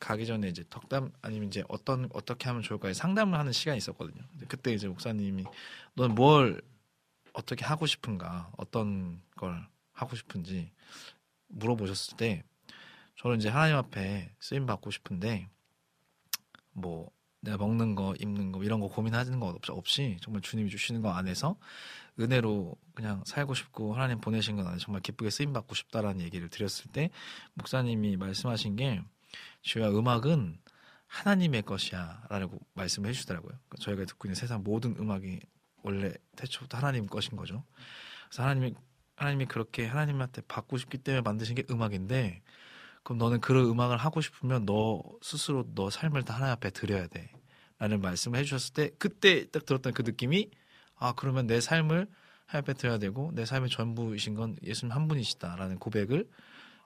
가기 0.03 0.25
전에 0.25 0.49
이제 0.49 0.65
덕담 0.69 1.13
아니면 1.21 1.47
이제 1.47 1.63
어떤 1.69 2.09
어떻게 2.13 2.49
하면 2.49 2.61
좋을까 2.61 2.91
상담을 2.93 3.39
하는 3.39 3.53
시간이 3.53 3.77
있었거든요. 3.77 4.21
그때 4.49 4.73
이제 4.73 4.87
목사님이 4.89 5.45
넌 5.95 6.13
뭘 6.13 6.61
어떻게 7.31 7.63
하고 7.63 7.85
싶은가 7.85 8.51
어떤 8.57 9.21
걸 9.37 9.65
하고 9.93 10.15
싶은지 10.17 10.71
물어보셨을 11.47 12.17
때 12.17 12.43
저는 13.15 13.37
이제 13.37 13.47
하나님 13.47 13.77
앞에 13.77 14.29
쓰임 14.39 14.65
받고 14.65 14.91
싶은데 14.91 15.47
뭐 16.73 17.09
내가 17.39 17.57
먹는 17.57 17.95
거 17.95 18.13
입는 18.19 18.51
거 18.51 18.61
이런 18.63 18.79
거 18.81 18.87
고민하는 18.89 19.39
거 19.39 19.47
없- 19.47 19.69
없이 19.69 20.17
정말 20.21 20.41
주님이 20.41 20.69
주시는 20.69 21.01
거 21.01 21.11
안에서 21.11 21.55
은혜로 22.19 22.75
그냥 22.93 23.23
살고 23.25 23.53
싶고 23.53 23.93
하나님 23.95 24.19
보내신 24.19 24.55
건 24.57 24.67
안에 24.67 24.77
정말 24.79 25.01
기쁘게 25.01 25.29
쓰임 25.29 25.53
받고 25.53 25.75
싶다라는 25.75 26.21
얘기를 26.21 26.49
드렸을 26.49 26.91
때 26.91 27.09
목사님이 27.53 28.17
말씀하신 28.17 28.75
게 28.75 29.01
주야 29.63 29.89
음악은 29.89 30.59
하나님의 31.07 31.63
것이야라고 31.63 32.59
말씀을 32.73 33.09
해주시더라고요. 33.09 33.49
그러니까 33.49 33.77
저희가 33.79 34.05
듣고 34.05 34.27
있는 34.27 34.35
세상 34.35 34.63
모든 34.63 34.95
음악이 34.99 35.39
원래 35.83 36.13
태초부터 36.35 36.77
하나님 36.77 37.07
것인 37.07 37.35
거죠. 37.35 37.63
그래서 38.29 38.43
하나님이 38.43 38.73
하나님이 39.15 39.45
그렇게 39.45 39.85
하나님한테 39.85 40.41
받고 40.47 40.77
싶기 40.77 40.97
때문에 40.97 41.21
만드신 41.21 41.55
게 41.55 41.63
음악인데 41.69 42.41
그럼 43.03 43.19
너는 43.19 43.41
그런 43.41 43.65
음악을 43.65 43.97
하고 43.97 44.21
싶으면 44.21 44.65
너 44.65 45.03
스스로 45.21 45.65
너 45.75 45.89
삶을 45.89 46.23
다 46.23 46.35
하나님 46.35 46.53
앞에 46.53 46.69
드려야 46.71 47.07
돼. 47.07 47.31
라는 47.77 48.01
말씀을 48.01 48.39
해주셨을 48.39 48.73
때 48.73 48.91
그때 48.97 49.49
딱 49.49 49.65
들었던 49.65 49.93
그 49.93 50.03
느낌이 50.03 50.49
아 50.95 51.13
그러면 51.13 51.47
내 51.47 51.59
삶을 51.59 52.07
하나님 52.45 52.63
앞에 52.63 52.73
드려야 52.73 52.97
되고 52.97 53.31
내 53.33 53.45
삶의 53.45 53.69
전부이신 53.69 54.35
건 54.35 54.55
예수님 54.63 54.93
한 54.93 55.07
분이시다라는 55.07 55.79
고백을 55.79 56.27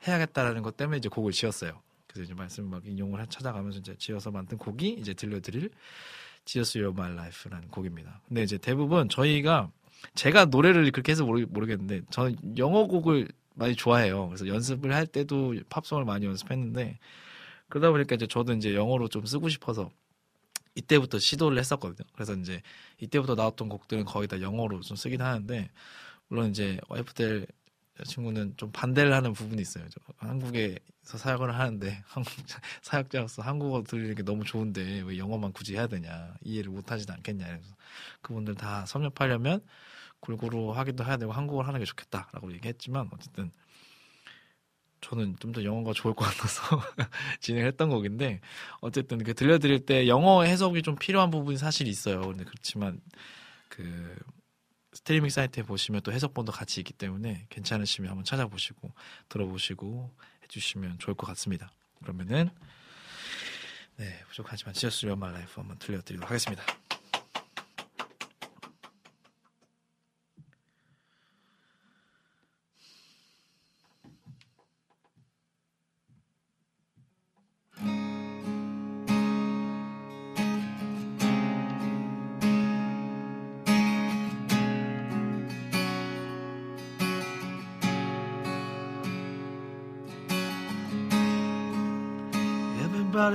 해야겠다라는 0.07 0.63
것 0.63 0.75
때문에 0.75 0.97
이제 0.97 1.07
곡을 1.07 1.31
지었어요. 1.31 1.81
그래서 2.07 2.23
이제 2.23 2.33
말씀 2.33 2.69
막 2.69 2.85
인용을 2.85 3.25
찾아가면서 3.27 3.79
이제 3.79 3.95
지어서 3.97 4.31
만든 4.31 4.57
곡이 4.57 4.97
이제 4.99 5.13
들려드릴 5.13 5.69
Jesus 6.45 6.79
You're 6.79 6.93
My 6.93 7.11
Life라는 7.11 7.67
곡입니다. 7.69 8.21
근데 8.27 8.43
이제 8.43 8.57
대부분 8.57 9.09
저희가 9.09 9.69
제가 10.15 10.45
노래를 10.45 10.89
그렇게 10.91 11.11
해서 11.11 11.25
모르, 11.25 11.45
모르겠는데 11.47 12.01
저는 12.09 12.57
영어 12.57 12.87
곡을 12.87 13.27
많이 13.55 13.75
좋아해요. 13.75 14.27
그래서 14.27 14.47
연습을 14.47 14.93
할 14.93 15.07
때도 15.07 15.55
팝송을 15.69 16.05
많이 16.05 16.25
연습했는데 16.25 16.99
그러다 17.69 17.91
보니까 17.91 18.15
이제 18.15 18.27
저도 18.27 18.53
이제 18.53 18.73
영어로 18.75 19.07
좀 19.09 19.25
쓰고 19.25 19.49
싶어서 19.49 19.89
이때부터 20.75 21.17
시도를 21.17 21.57
했었거든요. 21.57 22.07
그래서 22.13 22.33
이제 22.35 22.61
이때부터 22.99 23.35
나왔던 23.35 23.67
곡들은 23.67 24.05
거의 24.05 24.27
다 24.27 24.39
영어로 24.39 24.81
좀 24.81 24.95
쓰긴 24.95 25.21
하는데 25.21 25.69
물론 26.27 26.49
이제 26.49 26.79
와이프들 26.87 27.47
친구는 28.05 28.53
좀 28.57 28.71
반대를 28.71 29.13
하는 29.13 29.33
부분이 29.33 29.61
있어요. 29.61 29.85
저 29.89 29.99
한국에서 30.17 31.17
사역을 31.17 31.53
하는데 31.57 32.03
한국 32.07 32.31
사역자로서 32.81 33.41
한국어 33.41 33.83
들리는 33.83 34.15
게 34.15 34.23
너무 34.23 34.43
좋은데 34.43 35.01
왜 35.01 35.17
영어만 35.17 35.53
굳이 35.53 35.75
해야 35.75 35.87
되냐 35.87 36.35
이해를 36.43 36.71
못 36.71 36.91
하진 36.91 37.09
않겠냐 37.11 37.45
그래서 37.45 37.75
그분들 38.21 38.55
다 38.55 38.85
섭렵하려면 38.85 39.61
골고루 40.19 40.71
하기도 40.71 41.05
해야 41.05 41.17
되고 41.17 41.31
한국어를 41.31 41.67
하는 41.67 41.79
게 41.79 41.85
좋겠다라고 41.85 42.51
얘기했지만 42.53 43.09
어쨌든 43.13 43.51
저는 45.01 45.35
좀 45.39 45.51
더 45.51 45.63
영어가 45.63 45.93
좋을 45.93 46.13
것 46.13 46.25
같아서 46.25 46.61
진행했던 47.39 47.89
곡인데 47.89 48.41
어쨌든 48.81 49.23
그 49.23 49.33
들려드릴 49.33 49.85
때 49.85 50.07
영어 50.07 50.43
해석이 50.43 50.81
좀 50.81 50.95
필요한 50.95 51.31
부분이 51.31 51.57
사실 51.57 51.87
있어요. 51.87 52.21
근데 52.21 52.43
그렇지만 52.43 52.99
그 53.69 54.15
스트리밍 55.07 55.29
사이트에 55.29 55.63
보시면 55.63 56.01
또 56.01 56.11
해석본도 56.11 56.51
같이 56.51 56.81
있기 56.81 56.91
때문에 56.91 57.45
괜찮으시면 57.47 58.09
한번 58.09 58.25
찾아보시고 58.25 58.91
들어보시고 59.29 60.13
해주시면 60.43 60.99
좋을 60.99 61.15
것 61.15 61.25
같습니다. 61.27 61.71
그러면은 62.01 62.49
네 63.95 64.21
부족하지만 64.27 64.73
Jesus 64.73 65.05
Real 65.05 65.17
Life 65.17 65.61
한번 65.61 65.79
들려드리도록 65.79 66.29
하겠습니다. 66.29 66.61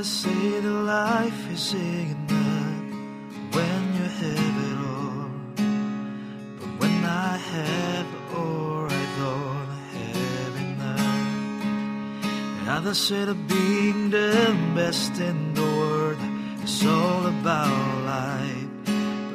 Everybody 0.03 0.35
say 0.35 0.61
that 0.61 0.69
life 0.69 1.53
is 1.53 1.61
that 1.61 2.17
when 3.55 3.83
you 3.99 4.07
have 4.21 4.57
it 4.69 4.79
all. 4.91 5.31
But 6.59 6.71
when 6.81 7.05
I 7.05 7.37
have 7.37 8.07
it 8.19 8.37
all, 8.37 8.87
I 8.91 9.05
don't 9.21 9.71
have 9.95 10.57
enough. 10.57 11.07
And 12.59 12.69
others 12.69 12.99
say 12.99 13.25
that 13.27 13.47
being 13.47 14.11
the 14.11 14.57
best 14.75 15.21
in 15.21 15.55
the 15.55 15.63
world 15.63 16.19
is 16.65 16.85
all 16.85 17.27
about 17.27 18.05
life. 18.05 18.71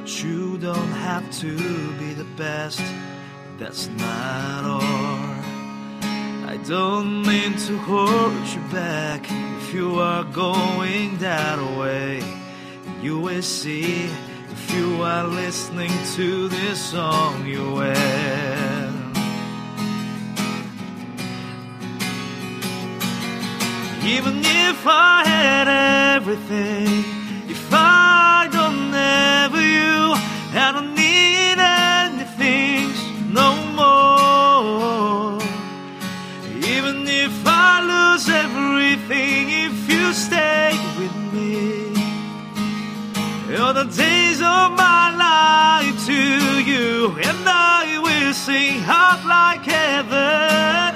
But 0.01 0.21
you 0.21 0.57
don't 0.57 0.93
have 1.07 1.31
to 1.43 1.55
be 1.97 2.13
the 2.13 2.27
best, 2.35 2.83
that's 3.57 3.87
not 3.87 4.65
all. 4.65 5.37
I 6.51 6.59
don't 6.67 7.25
mean 7.25 7.55
to 7.55 7.77
hold 7.77 8.47
you 8.47 8.61
back 8.69 9.46
if 9.67 9.73
you 9.73 9.99
are 9.99 10.23
going 10.23 11.17
that 11.17 11.59
way. 11.77 12.23
You 13.01 13.19
will 13.19 13.41
see 13.41 14.05
if 14.49 14.73
you 14.73 15.01
are 15.01 15.27
listening 15.27 15.91
to 16.15 16.47
this 16.47 16.79
song 16.79 17.45
you 17.45 17.63
will. 17.73 18.93
Even 24.05 24.39
if 24.39 24.87
I 24.87 25.23
had 25.25 25.67
everything, 26.15 27.03
if 27.49 27.73
I 27.73 28.26
Sing 48.47 48.81
out 48.85 49.25
like 49.25 49.65
heaven. 49.65 50.95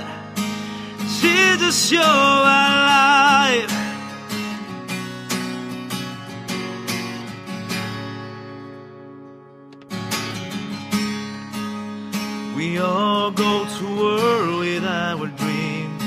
Jesus, 1.20 1.92
you're 1.92 2.00
alive. 2.02 3.70
We 12.56 12.78
all 12.78 13.32
go 13.32 13.66
to 13.66 13.86
war 13.98 14.60
with 14.60 14.86
our 14.86 15.28
dream, 15.28 15.98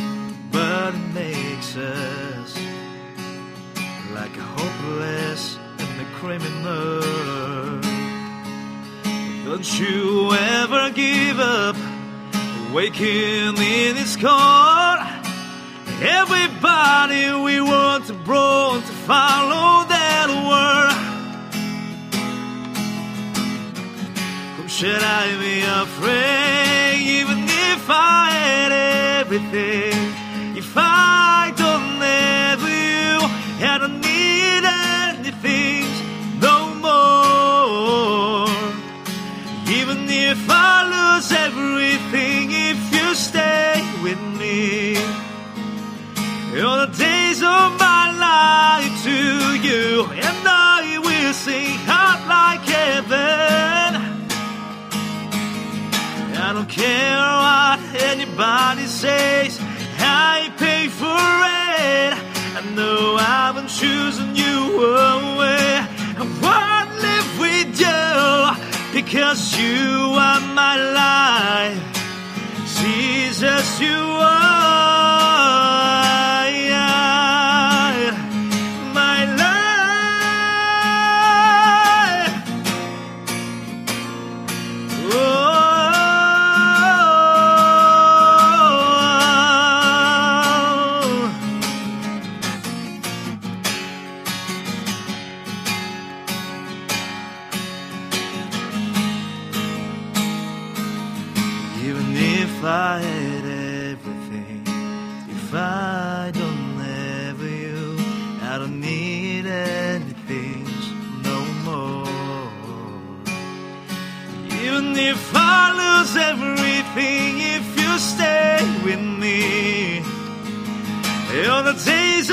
but 0.50 0.94
it 0.94 1.08
makes 1.12 1.76
us 1.76 2.58
like 4.14 4.34
a 4.38 4.46
hopeless 4.56 5.58
and 5.78 6.00
a 6.00 6.10
criminal. 6.14 7.63
Don't 9.54 9.78
you 9.78 10.32
ever 10.32 10.90
give 10.90 11.38
up, 11.38 11.76
waking 12.72 13.56
in 13.56 13.96
its 13.96 14.16
core. 14.16 14.98
Everybody 16.02 17.32
we 17.40 17.60
want 17.60 18.06
to 18.08 18.14
brought 18.14 18.80
to 18.80 18.92
follow 19.06 19.86
that 19.94 20.28
word. 20.50 20.94
Whom 24.56 24.66
should 24.66 25.04
I 25.04 25.38
be 25.38 25.60
afraid? 25.62 27.20
Even 27.20 27.44
if 27.44 27.88
I 27.88 28.30
had 28.32 28.72
everything, 29.20 30.56
if 30.56 30.72
I 30.76 31.23
I 56.36 56.52
don't 56.52 56.68
care 56.68 57.16
what 57.44 57.80
anybody 58.02 58.86
says, 58.86 59.58
I 59.98 60.52
pay 60.58 60.88
for 60.88 61.06
it. 61.06 62.12
I 62.58 62.62
know 62.74 63.16
I've 63.18 63.54
been 63.54 63.66
choosing 63.66 64.36
you 64.36 64.56
away. 64.84 65.86
I 66.20 66.24
won't 66.44 66.92
live 67.08 67.30
with 67.44 67.80
you 67.80 68.04
because 68.98 69.58
you 69.58 70.14
are 70.28 70.40
my 70.54 70.76
life. 71.02 71.80
Jesus, 72.80 73.80
you 73.80 73.98
are 74.20 75.13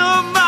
so 0.01 0.23
much. 0.23 0.40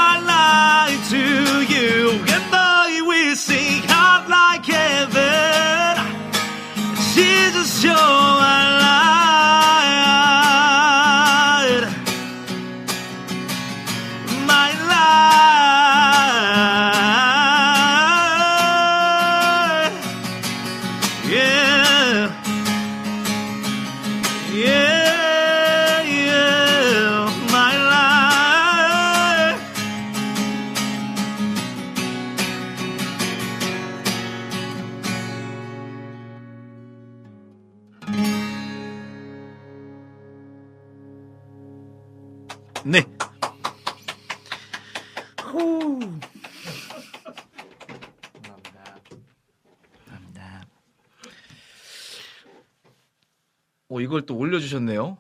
이걸 54.04 54.26
또 54.26 54.36
올려주셨네요. 54.36 55.18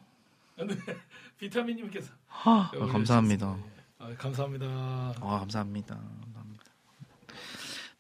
비타민님께서 1.40 2.12
아, 2.30 2.70
감사합니다. 2.92 3.58
아, 4.00 4.14
감사합니다. 4.18 4.66
아 4.68 5.40
감사합니다. 5.40 5.96
감사합니다. 5.96 6.64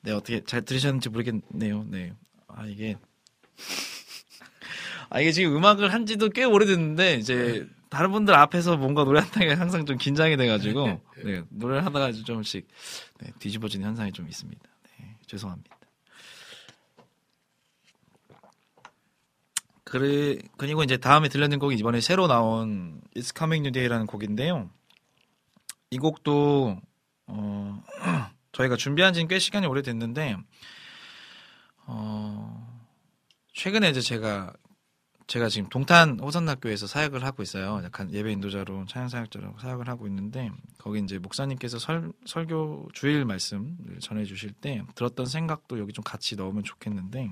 네 0.01 0.11
어떻게 0.11 0.43
잘 0.43 0.61
들으셨는지 0.61 1.10
모르겠네요. 1.10 1.85
네. 1.89 2.14
아 2.47 2.65
이게 2.65 2.97
아 5.10 5.22
이게 5.22 5.31
지금 5.31 5.55
음악을 5.55 5.93
한 5.93 6.05
지도 6.05 6.30
꽤 6.30 6.43
오래됐는데 6.43 7.15
이제 7.15 7.68
다른 7.89 8.11
분들 8.11 8.34
앞에서 8.34 8.76
뭔가 8.76 9.03
노래한다는 9.03 9.47
게 9.47 9.53
항상 9.53 9.85
좀 9.85 9.97
긴장이 9.97 10.35
돼가지고 10.35 11.01
네, 11.23 11.43
노래를 11.49 11.85
하다가 11.85 12.11
좀씩 12.11 12.68
네, 13.19 13.31
뒤집어지는 13.39 13.88
현상이 13.88 14.11
좀 14.11 14.27
있습니다. 14.27 14.61
네, 14.99 15.15
죄송합니다. 15.27 15.77
그래 19.94 20.40
그리고 20.57 20.82
이제 20.82 20.98
다음에 20.98 21.30
들려는 21.30 21.60
곡이 21.60 21.76
이번에 21.76 22.02
새로 22.02 22.26
나온 22.26 22.99
It's 23.15 23.38
Coming 23.38 23.61
New 23.61 23.72
Day라는 23.72 24.07
곡인데요. 24.07 24.72
이 25.91 25.99
곡도 25.99 26.82
어, 27.28 27.84
저희가 28.53 28.76
준비한 28.76 29.14
지는 29.14 29.28
꽤 29.28 29.38
시간이 29.38 29.68
오래됐는데 29.68 30.38
어, 31.86 32.84
최근에 33.53 33.91
이제 33.91 34.02
제가 34.02 34.53
제가 35.28 35.48
지금 35.48 35.70
동탄 35.70 36.20
호선학교에서 36.20 36.88
사역을 36.88 37.24
하고 37.24 37.44
있어요. 37.44 37.80
약간 37.84 38.11
예배 38.11 38.32
인도자로 38.32 38.86
찬양 38.88 39.10
사역자로 39.10 39.57
사역을 39.61 39.90
하고 39.90 40.07
있는데 40.07 40.49
거기 40.80 41.02
이제 41.02 41.20
목사님께서 41.20 41.78
설, 41.78 42.11
설교 42.26 42.90
주일 42.94 43.26
말씀을 43.26 43.99
전해 43.99 44.26
주실 44.26 44.53
때 44.53 44.84
들었던 44.95 45.28
생각도 45.28 45.78
여기 45.78 45.94
좀 45.94 46.03
같이 46.03 46.36
넣으면 46.36 46.64
좋겠는데 46.64 47.30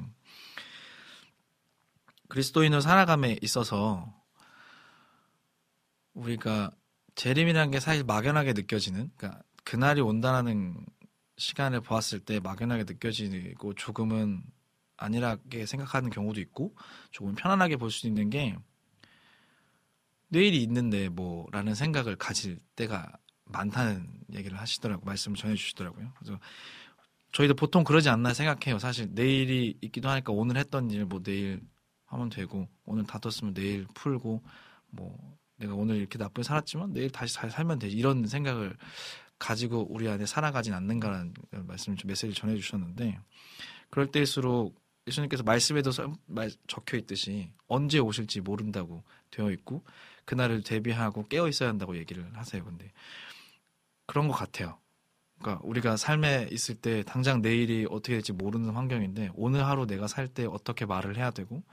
그리스도인으로 2.31 2.79
살아감에 2.79 3.39
있어서 3.41 4.09
우리가 6.13 6.71
재림이라는 7.15 7.71
게 7.71 7.81
사실 7.81 8.05
막연하게 8.05 8.53
느껴지는 8.53 9.11
그러니까 9.17 9.43
그날이 9.65 9.99
온다라는 9.99 10.85
시간을 11.35 11.81
보았을 11.81 12.21
때 12.21 12.39
막연하게 12.39 12.85
느껴지고 12.85 13.73
조금은 13.73 14.43
안일하게 14.95 15.65
생각하는 15.65 16.09
경우도 16.09 16.39
있고 16.39 16.73
조금 17.11 17.35
편안하게 17.35 17.75
볼 17.75 17.91
수 17.91 18.07
있는 18.07 18.29
게 18.29 18.55
내일이 20.29 20.63
있는데 20.63 21.09
뭐라는 21.09 21.75
생각을 21.75 22.15
가질 22.15 22.59
때가 22.77 23.11
많다는 23.43 24.09
얘기를 24.31 24.57
하시더라고 24.57 25.05
말씀을 25.05 25.35
전해주시더라고요. 25.35 26.13
그래서 26.17 26.39
저희도 27.33 27.55
보통 27.55 27.83
그러지 27.83 28.07
않나 28.07 28.33
생각해요. 28.33 28.79
사실 28.79 29.09
내일이 29.11 29.77
있기도 29.81 30.07
하니까 30.07 30.31
오늘 30.31 30.55
했던 30.55 30.89
일 30.91 31.03
뭐 31.03 31.21
내일 31.21 31.59
하면 32.11 32.29
되고 32.29 32.67
오늘 32.85 33.05
다퉜으면 33.05 33.53
내일 33.53 33.85
풀고 33.93 34.41
뭐 34.89 35.37
내가 35.55 35.73
오늘 35.73 35.97
이렇게 35.97 36.17
나쁘게 36.17 36.43
살았지만 36.43 36.93
내일 36.93 37.09
다시 37.09 37.33
잘 37.33 37.49
살면 37.49 37.79
되지 37.79 37.95
이런 37.95 38.27
생각을 38.27 38.75
가지고 39.39 39.87
우리 39.89 40.07
안에 40.07 40.25
살아가진 40.25 40.73
않는가라는 40.73 41.33
말씀을 41.51 41.97
좀 41.97 42.09
메시지를 42.09 42.35
전해 42.35 42.55
주셨는데 42.55 43.19
그럴 43.89 44.11
때일수록 44.11 44.79
예수님께서 45.07 45.43
말씀에도 45.43 45.91
적혀 46.67 46.97
있듯이 46.97 47.51
언제 47.67 47.97
오실지 47.99 48.41
모른다고 48.41 49.03
되어 49.31 49.49
있고 49.51 49.83
그날을 50.25 50.61
대비하고 50.63 51.27
깨어 51.27 51.47
있어야 51.47 51.69
한다고 51.69 51.97
얘기를 51.97 52.29
하세요. 52.37 52.63
근데 52.63 52.91
그런 54.05 54.27
것 54.27 54.33
같아요. 54.35 54.77
그러니까 55.39 55.65
우리가 55.65 55.97
삶에 55.97 56.49
있을 56.51 56.75
때 56.75 57.03
당장 57.03 57.41
내일이 57.41 57.87
어떻게 57.89 58.13
될지 58.13 58.31
모르는 58.31 58.75
환경인데 58.75 59.31
오늘 59.33 59.65
하루 59.65 59.87
내가 59.87 60.07
살 60.07 60.27
때 60.27 60.45
어떻게 60.45 60.85
말을 60.85 61.17
해야 61.17 61.31
되고 61.31 61.63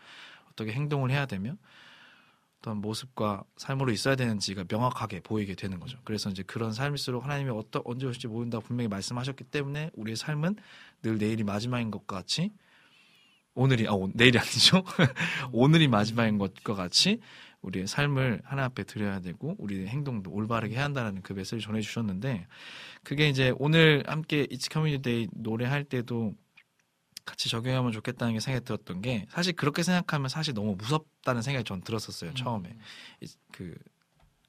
어떻게 0.58 0.72
행동을 0.72 1.10
해야 1.10 1.26
되며 1.26 1.56
어떤 2.60 2.78
모습과 2.78 3.44
삶으로 3.56 3.92
있어야 3.92 4.16
되는지가 4.16 4.64
명확하게 4.68 5.20
보이게 5.20 5.54
되는 5.54 5.78
거죠. 5.78 5.98
그래서 6.04 6.28
이제 6.28 6.42
그런 6.42 6.72
삶일수록 6.72 7.24
하나님이 7.24 7.50
어떠, 7.50 7.82
언제 7.84 8.06
오실지 8.06 8.26
모른다고 8.26 8.64
분명히 8.64 8.88
말씀하셨기 8.88 9.44
때문에 9.44 9.90
우리의 9.94 10.16
삶은 10.16 10.56
늘 11.02 11.18
내일이 11.18 11.44
마지막인 11.44 11.92
것과 11.92 12.16
같이 12.16 12.50
오늘이 13.54 13.86
아 13.88 13.92
오- 13.92 14.10
내일이 14.12 14.38
아니죠. 14.38 14.82
오늘이 15.52 15.86
마지막인 15.86 16.38
것과 16.38 16.74
같이 16.74 17.20
우리의 17.62 17.86
삶을 17.86 18.42
하나님 18.44 18.64
앞에 18.64 18.84
드려야 18.84 19.20
되고 19.20 19.54
우리의 19.58 19.86
행동도 19.86 20.30
올바르게 20.32 20.74
해야 20.76 20.84
한다는 20.84 21.22
그 21.22 21.32
메시지를 21.32 21.60
전해 21.60 21.80
주셨는데 21.80 22.46
그게 23.02 23.28
이제 23.28 23.52
오늘 23.58 24.02
함께 24.06 24.46
It's 24.50 24.70
Coming 24.70 25.02
the 25.02 25.15
Day 25.15 25.28
노래할 25.32 25.84
때도 25.84 26.34
같이 27.28 27.48
적용하면 27.48 27.92
좋겠다는 27.92 28.34
게 28.34 28.40
생각이 28.40 28.64
들었던 28.64 29.02
게 29.02 29.26
사실 29.30 29.52
그렇게 29.54 29.82
생각하면 29.82 30.28
사실 30.28 30.54
너무 30.54 30.74
무섭다는 30.76 31.42
생각이 31.42 31.64
전 31.64 31.80
들었었어요 31.82 32.34
처음에. 32.34 32.76
이- 33.20 33.26
그 33.52 33.74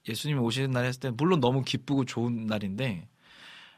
예수님이 0.08 0.40
오시는 0.40 0.72
날 0.72 0.86
했을 0.86 1.00
때 1.00 1.10
물론 1.12 1.40
너무 1.40 1.62
기쁘고 1.64 2.06
좋은 2.06 2.48
날인데 2.48 3.08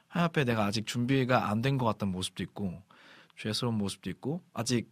하나님 0.07 0.25
앞에 0.25 0.43
내가 0.43 0.65
아직 0.65 0.85
준비가 0.85 1.49
안 1.49 1.61
된 1.61 1.77
것 1.77 1.85
같다는 1.85 2.11
모습도 2.11 2.43
있고 2.43 2.81
죄스러운 3.37 3.77
모습도 3.77 4.09
있고 4.11 4.41
아직 4.53 4.89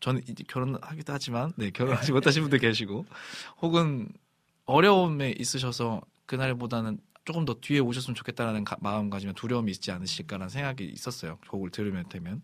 저는 0.00 0.22
이제 0.28 0.42
결혼하기도 0.48 1.12
하지만 1.12 1.52
네 1.56 1.70
결혼하지 1.70 2.12
못하신 2.12 2.42
분들 2.42 2.58
계시고 2.58 3.04
혹은 3.60 4.08
어려움에 4.64 5.34
있으셔서 5.38 6.00
그날보다는 6.26 6.98
조금 7.24 7.44
더 7.44 7.54
뒤에 7.60 7.80
오셨으면 7.80 8.14
좋겠다라는 8.14 8.64
가- 8.64 8.76
마음가짐에 8.80 9.34
두려움이 9.34 9.70
있지 9.72 9.90
않으실까라는 9.92 10.48
생각이 10.48 10.84
있었어요 10.86 11.38
곡을 11.48 11.70
들으면 11.70 12.08
되면 12.08 12.42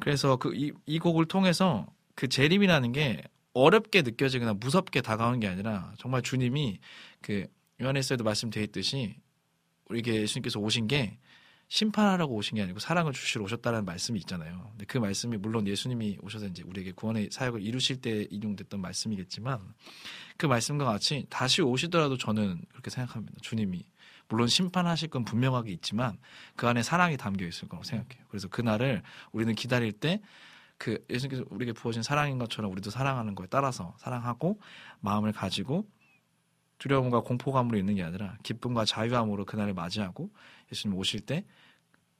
그래서 0.00 0.36
그 0.36 0.54
이 0.54 0.72
이 0.86 0.98
곡을 0.98 1.26
통해서 1.26 1.86
그 2.14 2.28
재림이라는 2.28 2.92
게 2.92 3.22
어렵게 3.54 4.02
느껴지거나 4.02 4.54
무섭게 4.54 5.00
다가오는 5.00 5.40
게 5.40 5.48
아니라 5.48 5.92
정말 5.98 6.22
주님이 6.22 6.78
그 7.20 7.46
요한에서도 7.80 8.22
말씀되어 8.24 8.62
있듯이 8.64 9.16
우리에게 9.88 10.14
예수님께서 10.22 10.58
오신 10.60 10.88
게 10.88 11.18
심판하라고 11.68 12.34
오신 12.34 12.56
게 12.56 12.62
아니고 12.62 12.78
사랑을 12.78 13.12
주시러 13.12 13.44
오셨다는 13.44 13.84
말씀이 13.84 14.18
있잖아요. 14.20 14.68
근데 14.72 14.84
그 14.86 14.98
말씀이 14.98 15.36
물론 15.38 15.66
예수님이 15.66 16.18
오셔서 16.22 16.46
이제 16.46 16.62
우리에게 16.64 16.92
구원의 16.92 17.30
사역을 17.32 17.62
이루실 17.62 18.00
때 18.00 18.26
인용됐던 18.30 18.80
말씀이겠지만 18.80 19.60
그 20.36 20.46
말씀과 20.46 20.84
같이 20.84 21.26
다시 21.30 21.62
오시더라도 21.62 22.18
저는 22.18 22.60
그렇게 22.70 22.90
생각합니다. 22.90 23.38
주님이 23.40 23.82
물론 24.28 24.48
심판하실 24.48 25.10
건 25.10 25.24
분명하게 25.24 25.70
있지만 25.72 26.18
그 26.56 26.66
안에 26.66 26.82
사랑이 26.82 27.16
담겨 27.16 27.46
있을 27.46 27.68
거라고 27.68 27.84
생각해요. 27.84 28.24
그래서 28.28 28.48
그날을 28.48 29.02
우리는 29.32 29.54
기다릴 29.54 29.92
때 29.92 30.20
그 30.78 31.04
예수님께서 31.08 31.44
우리에게 31.50 31.72
부어진 31.72 32.02
사랑인 32.02 32.38
것처럼 32.38 32.70
우리도 32.72 32.90
사랑하는 32.90 33.34
거에 33.34 33.46
따라서 33.48 33.94
사랑하고 33.98 34.60
마음을 35.00 35.32
가지고 35.32 35.88
두려움과 36.78 37.20
공포감으로 37.20 37.78
있는 37.78 37.94
게 37.94 38.02
아니라 38.02 38.36
기쁨과 38.42 38.84
자유함으로 38.84 39.44
그날을 39.44 39.74
맞이하고 39.74 40.30
예수님 40.72 40.96
오실 40.98 41.20
때 41.20 41.44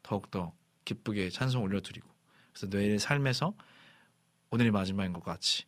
더욱더 0.02 0.54
기쁘게 0.84 1.30
찬송 1.30 1.62
올려드리고 1.62 2.08
그래서 2.52 2.66
너희의 2.68 2.98
삶에서 2.98 3.54
오늘이 4.50 4.70
마지막인 4.70 5.12
것 5.12 5.24
같이 5.24 5.64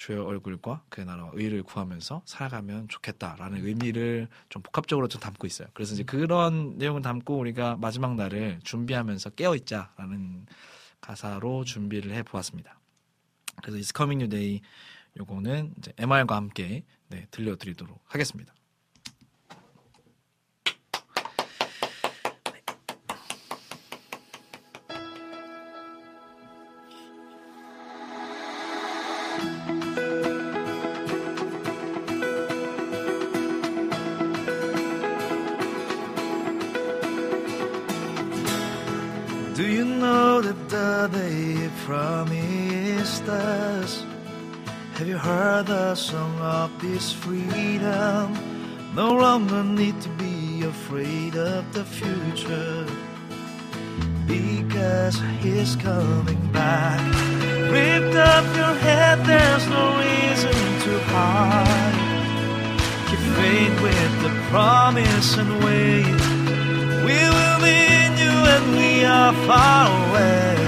주의 0.00 0.18
얼굴과 0.18 0.84
그의 0.88 1.06
나라와 1.06 1.30
의를 1.34 1.62
구하면서 1.62 2.22
살아가면 2.24 2.88
좋겠다라는 2.88 3.66
의미를 3.66 4.28
좀 4.48 4.62
복합적으로 4.62 5.08
좀 5.08 5.20
담고 5.20 5.46
있어요. 5.46 5.68
그래서 5.74 5.92
이제 5.92 6.04
그런 6.04 6.78
내용을 6.78 7.02
담고 7.02 7.36
우리가 7.36 7.76
마지막 7.76 8.14
날을 8.16 8.60
준비하면서 8.64 9.30
깨어 9.30 9.54
있자라는 9.56 10.46
가사로 11.02 11.64
준비를 11.64 12.14
해 12.14 12.22
보았습니다. 12.22 12.80
그래서 13.62 13.76
New 14.00 14.30
Day 14.30 14.62
요거는 15.18 15.74
이제 15.76 15.92
MR과 15.98 16.34
함께 16.34 16.82
네, 17.08 17.26
들려드리도록 17.30 18.02
하겠습니다. 18.06 18.54
Promised 42.00 43.28
us? 43.28 44.06
Have 44.96 45.06
you 45.06 45.18
heard 45.18 45.66
the 45.66 45.94
song 45.94 46.34
of 46.40 46.68
this 46.80 47.12
freedom? 47.12 48.24
No 48.94 49.08
longer 49.24 49.62
need 49.62 49.96
to 50.06 50.10
be 50.24 50.62
afraid 50.74 51.34
of 51.36 51.62
the 51.76 51.84
future 51.84 52.86
because 54.26 55.16
he's 55.42 55.76
coming 55.76 56.42
back. 56.60 57.00
Lift 57.76 58.16
up 58.34 58.46
your 58.60 58.74
head, 58.86 59.16
there's 59.30 59.66
no 59.76 59.84
reason 60.04 60.56
to 60.84 60.92
hide. 61.12 61.98
Keep 63.08 63.22
faith 63.40 63.76
with 63.86 64.12
the 64.24 64.32
promise 64.52 65.30
and 65.42 65.52
wait. 65.66 66.18
We 67.08 67.18
will 67.34 67.58
be 67.68 67.78
in 68.02 68.12
you 68.24 68.36
and 68.54 68.64
we 68.80 69.04
are 69.04 69.34
far 69.48 69.84
away. 70.00 70.59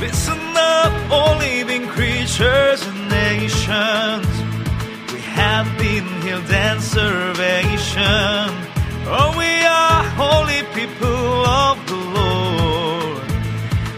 Listen 0.00 0.40
up, 0.56 1.10
all 1.12 1.36
living 1.38 1.86
creatures 1.86 2.84
and 2.88 3.08
nations. 3.08 4.26
We 5.12 5.20
have 5.20 5.68
been 5.78 6.04
healed 6.22 6.50
and 6.50 6.82
salvation. 6.82 8.48
Oh, 9.06 9.32
we 9.38 9.52
are 9.64 10.02
holy 10.18 10.62
people 10.74 11.46
of 11.46 11.76
the 11.86 12.00
Lord. 12.18 13.30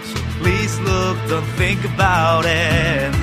So 0.04 0.18
please 0.40 0.78
look, 0.80 1.16
don't 1.30 1.50
think 1.56 1.82
about 1.86 2.44
it. 2.44 3.19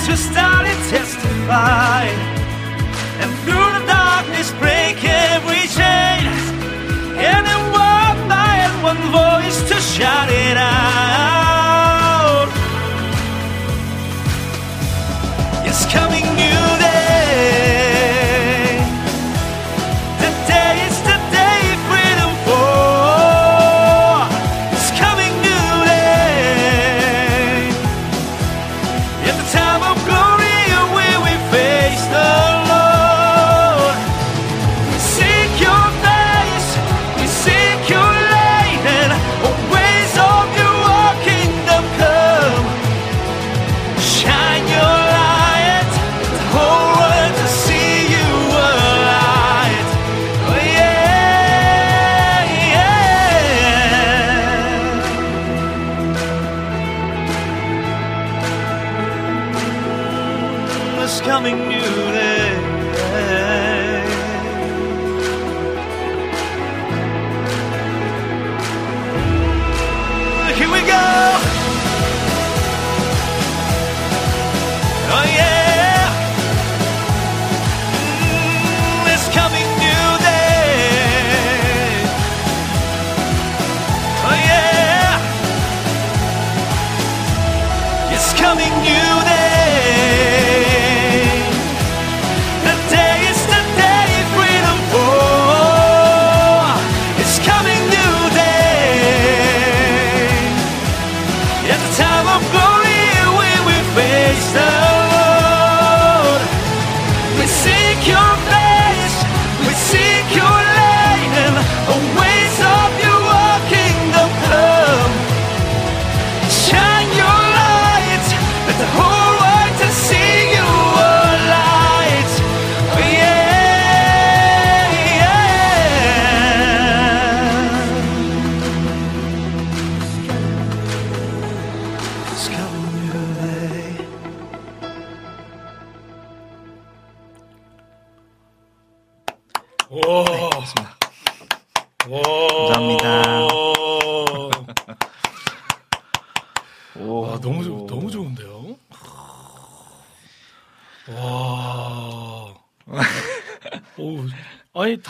Everyone 0.00 0.16
get 0.16 0.16
ready 0.16 0.16
to 0.16 0.16
start 0.16 0.66
and 0.66 0.90
testify. 0.90 2.04
And 3.20 3.30
through 3.44 3.70
the 3.78 3.86
darkness 3.86 4.52
break 4.52 4.96
every 5.04 5.68
chain. 5.68 6.26
And 7.18 7.46
then 7.46 7.60
one 7.72 8.28
by 8.28 8.68
one 8.82 9.02
voice 9.12 9.68
to 9.68 9.76
shout 9.80 10.28
it 10.30 10.49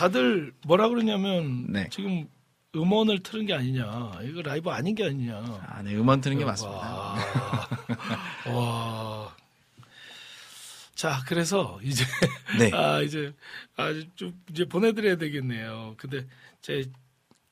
다들 0.01 0.51
뭐라 0.65 0.89
그러냐면 0.89 1.67
네. 1.71 1.87
지금 1.91 2.27
음원을 2.75 3.21
틀은 3.21 3.45
게 3.45 3.53
아니냐, 3.53 4.19
이거 4.23 4.41
라이브 4.41 4.71
아닌 4.71 4.95
게 4.95 5.05
아니냐. 5.05 5.35
아, 5.67 5.83
네, 5.83 5.93
음원 5.95 6.21
트는 6.21 6.39
게 6.39 6.45
맞습니다. 6.45 6.79
와. 6.79 7.17
와. 8.49 9.35
자, 10.95 11.23
그래서 11.27 11.79
이제 11.83 12.03
네. 12.57 12.71
아 12.73 13.01
이제 13.01 13.31
아좀 13.75 14.41
이제 14.49 14.65
보내 14.65 14.91
드려야 14.93 15.17
되겠네요. 15.17 15.93
근데 15.97 16.25
제 16.61 16.89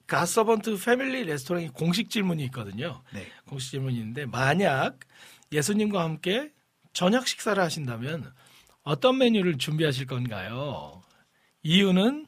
가서번트 0.08 0.78
패밀리 0.84 1.26
레스토랑이 1.26 1.68
공식 1.70 2.10
질문이 2.10 2.44
있거든요. 2.46 3.04
네. 3.14 3.28
공식 3.46 3.70
질문인데 3.72 4.26
만약 4.26 4.98
예수님과 5.52 6.02
함께 6.04 6.52
저녁 6.94 7.28
식사를 7.28 7.62
하신다면 7.62 8.34
어떤 8.82 9.20
메뉴를 9.20 9.60
준비하실 9.60 10.08
건가요? 10.08 11.04
이유는 11.62 12.26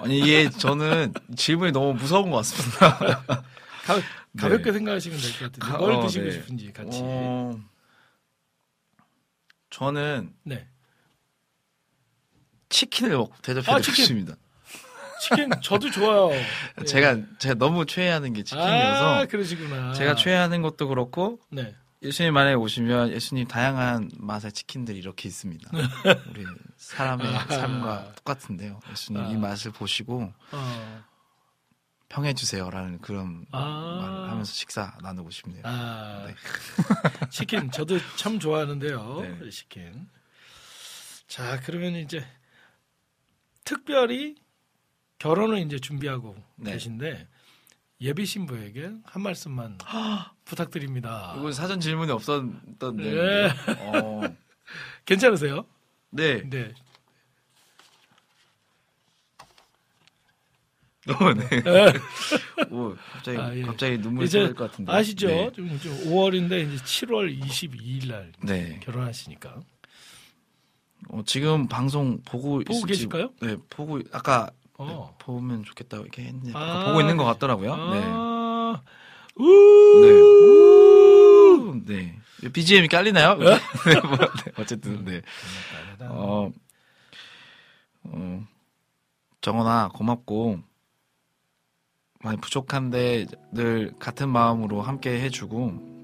아니 0.00 0.18
이게 0.18 0.48
저는 0.50 1.12
질문이 1.36 1.72
너무 1.72 1.94
무서운 1.94 2.30
것 2.30 2.36
같습니다. 2.38 2.98
가, 3.84 4.00
가볍게 4.38 4.72
생각하시면 4.72 5.18
될 5.18 5.30
것 5.32 5.38
같은데 5.52 5.58
가- 5.66 5.78
뭘 5.78 5.92
어, 5.92 6.02
드시고 6.06 6.24
네. 6.24 6.30
싶은지 6.32 6.72
같이. 6.72 7.00
어, 7.02 7.58
저는 9.70 10.32
네. 10.44 10.66
치킨을 12.68 13.16
먹고 13.16 13.34
아, 13.34 13.38
대접해 13.42 13.80
치킨. 13.80 13.94
드리겠습니다. 14.06 14.36
치킨 15.20 15.50
저도 15.62 15.90
좋아요. 15.90 16.30
예. 16.80 16.84
제가 16.84 17.16
제가 17.38 17.54
너무 17.54 17.86
최애하는 17.86 18.32
게 18.32 18.42
치킨이어서 18.42 19.14
아, 19.20 19.26
그러시구나. 19.26 19.92
제가 19.94 20.14
최애하는 20.16 20.60
것도 20.62 20.88
그렇고 20.88 21.38
네. 21.50 21.74
예수님 22.04 22.34
만에 22.34 22.52
오시면 22.52 23.12
예수님 23.12 23.48
다양한 23.48 24.10
맛의 24.18 24.52
치킨들이 24.52 24.98
이렇게 24.98 25.26
있습니다. 25.28 25.70
우리 26.30 26.44
사람의 26.76 27.26
아하. 27.26 27.46
삶과 27.46 28.12
똑같은데요. 28.16 28.80
예수님 28.90 29.22
아. 29.22 29.28
이 29.28 29.36
맛을 29.36 29.72
보시고 29.72 30.32
어. 30.52 31.04
평해 32.10 32.34
주세요라는 32.34 33.00
그런 33.00 33.46
아. 33.52 33.98
말을 34.00 34.30
하면서 34.30 34.52
식사 34.52 34.96
나누고 35.02 35.30
싶네요. 35.30 35.62
아. 35.64 36.26
네. 36.26 36.34
치킨 37.30 37.70
저도 37.70 37.98
참 38.16 38.38
좋아하는데요. 38.38 39.20
네. 39.40 39.50
치킨. 39.50 40.08
자, 41.26 41.58
그러면 41.60 41.94
이제 41.94 42.24
특별히 43.64 44.36
결혼을 45.18 45.58
이제 45.58 45.78
준비하고 45.78 46.36
네. 46.56 46.72
계신데 46.72 47.28
예비 48.00 48.26
신부에게 48.26 48.90
한 49.04 49.22
말씀만 49.22 49.78
부탁드립니다. 50.44 51.34
이건 51.38 51.52
사전 51.52 51.80
질문이 51.80 52.10
없었던 52.12 52.96
네. 52.96 53.48
어, 53.78 54.22
괜찮으세요? 55.06 55.64
네. 56.10 56.42
네. 56.48 56.72
어, 61.08 61.34
네. 61.34 61.44
오, 62.74 62.96
갑자기 63.12 63.38
아, 63.38 63.54
예. 63.54 63.60
갑자기 63.62 63.98
눈물이 63.98 64.26
쏠릴 64.26 64.54
것 64.54 64.70
같은데. 64.70 64.90
아시죠? 64.90 65.26
네. 65.28 65.52
좀, 65.52 65.78
좀 65.78 65.92
5월인데 66.06 66.72
이제 66.72 66.82
7월 66.82 67.38
22일 67.40 68.08
날 68.08 68.32
네. 68.42 68.80
결혼하시니까. 68.82 69.60
어, 71.10 71.22
지금 71.26 71.68
방송 71.68 72.22
보고 72.22 72.60
보고 72.60 72.62
있을지- 72.72 72.86
계실까요? 72.86 73.30
네, 73.42 73.56
보고 73.68 74.00
아까 74.12 74.50
어. 74.78 75.14
보면 75.18 75.64
좋겠다 75.64 75.98
이렇게 75.98 76.22
했는데 76.24 76.52
아, 76.54 76.86
보고 76.86 77.00
있는 77.00 77.16
것 77.16 77.24
같더라고요. 77.24 77.76
네. 77.76 78.02
아, 78.04 78.82
우! 79.36 80.00
네. 80.00 80.10
우! 80.10 81.82
네. 81.86 82.18
BGM이 82.52 82.88
깔리나요? 82.88 83.36
네, 83.38 84.00
뭐, 84.00 84.16
네, 84.18 84.52
어쨌든 84.58 85.04
네. 85.04 85.22
어, 86.00 86.50
어, 88.04 88.46
정원아 89.40 89.90
고맙고 89.94 90.60
많이 92.20 92.38
부족한데 92.40 93.26
늘 93.52 93.92
같은 93.98 94.28
마음으로 94.28 94.82
함께 94.82 95.20
해주고 95.20 95.94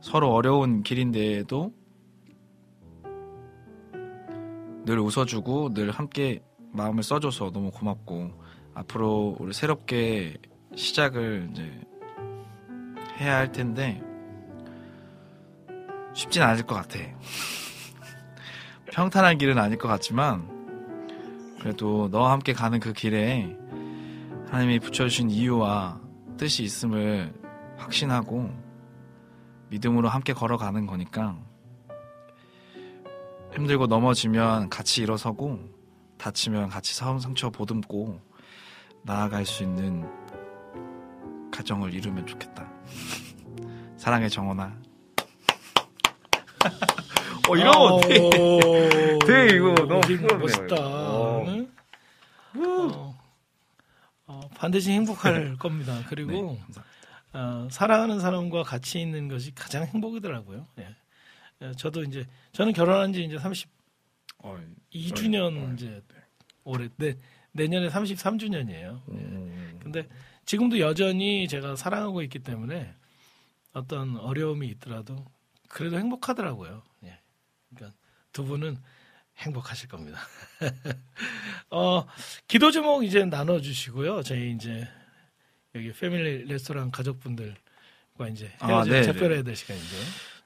서로 0.00 0.32
어려운 0.34 0.82
길인데도 0.82 1.72
늘 4.84 4.98
웃어주고 4.98 5.74
늘 5.74 5.90
함께 5.90 6.42
마음을 6.72 7.02
써줘서 7.02 7.50
너무 7.52 7.70
고맙고 7.70 8.30
앞으로 8.74 9.36
우리 9.38 9.52
새롭게 9.52 10.36
시작을 10.74 11.48
이제 11.52 11.80
해야 13.18 13.36
할 13.36 13.52
텐데 13.52 14.02
쉽진 16.14 16.42
않을 16.42 16.64
것 16.64 16.74
같아. 16.74 16.98
평탄한 18.92 19.38
길은 19.38 19.58
아닐 19.58 19.78
것 19.78 19.88
같지만 19.88 20.48
그래도 21.60 22.08
너와 22.10 22.32
함께 22.32 22.52
가는 22.52 22.80
그 22.80 22.92
길에 22.92 23.56
하나님이 24.48 24.80
붙여주신 24.80 25.30
이유와 25.30 26.00
뜻이 26.36 26.62
있음을 26.62 27.32
확신하고 27.76 28.50
믿음으로 29.68 30.08
함께 30.08 30.32
걸어가는 30.32 30.86
거니까 30.86 31.38
힘들고 33.54 33.86
넘어지면 33.86 34.70
같이 34.70 35.02
일어서고 35.02 35.81
다치면 36.26 36.68
같이 36.68 36.94
상- 36.94 37.18
상처 37.18 37.50
보듬고 37.50 38.20
나아갈 39.02 39.44
수 39.44 39.64
있는 39.64 40.08
가정을 41.50 41.92
이루면 41.92 42.28
좋겠다. 42.28 42.70
사랑해 43.98 44.28
정원아. 44.28 44.80
어 47.50 47.56
이런 47.56 47.72
거 47.72 47.96
어때? 47.96 48.30
되게 49.26 49.56
이거 49.56 49.74
너무 49.74 50.00
되게 50.02 50.32
멋있다. 50.32 50.76
이거. 50.76 51.42
네? 51.44 51.68
어, 52.64 53.18
어, 54.26 54.40
반드시 54.54 54.92
행복할 54.92 55.56
겁니다. 55.58 56.04
그리고 56.08 56.30
네. 56.30 56.62
어, 57.32 57.66
사랑하는 57.68 58.20
사람과 58.20 58.62
같이 58.62 59.00
있는 59.00 59.26
것이 59.26 59.52
가장 59.56 59.84
행복이더라고요. 59.86 60.68
예. 60.78 60.94
예, 61.62 61.72
저도 61.72 62.04
이제 62.04 62.28
저는 62.52 62.74
결혼한 62.74 63.12
지 63.12 63.24
이제 63.24 63.36
32주년 64.92 65.74
이제 65.74 66.02
올해 66.64 66.88
내, 66.96 67.16
내년에 67.52 67.88
33주년이에요. 67.88 69.00
음, 69.08 69.78
근데 69.82 70.08
지금도 70.44 70.80
여전히 70.80 71.48
제가 71.48 71.76
사랑하고 71.76 72.22
있기 72.22 72.40
때문에 72.40 72.94
어떤 73.72 74.16
어려움이 74.16 74.68
있더라도 74.68 75.24
그래도 75.68 75.98
행복하더라고요. 75.98 76.82
예. 77.04 77.18
그러니까 77.74 77.96
두 78.32 78.44
분은 78.44 78.76
행복하실 79.38 79.88
겁니다. 79.88 80.20
어, 81.70 82.06
기도 82.46 82.70
제목 82.70 83.04
이제 83.04 83.24
나눠 83.24 83.60
주시고요. 83.60 84.22
저희 84.22 84.52
이제 84.52 84.86
여기 85.74 85.92
패밀리 85.92 86.44
레스토랑 86.44 86.90
가족분들과 86.90 88.28
이제 88.30 88.52
아, 88.58 88.66
헤어져 88.66 88.92
네, 88.92 89.02
작별해야 89.02 89.42
될 89.42 89.56
시간이죠. 89.56 89.96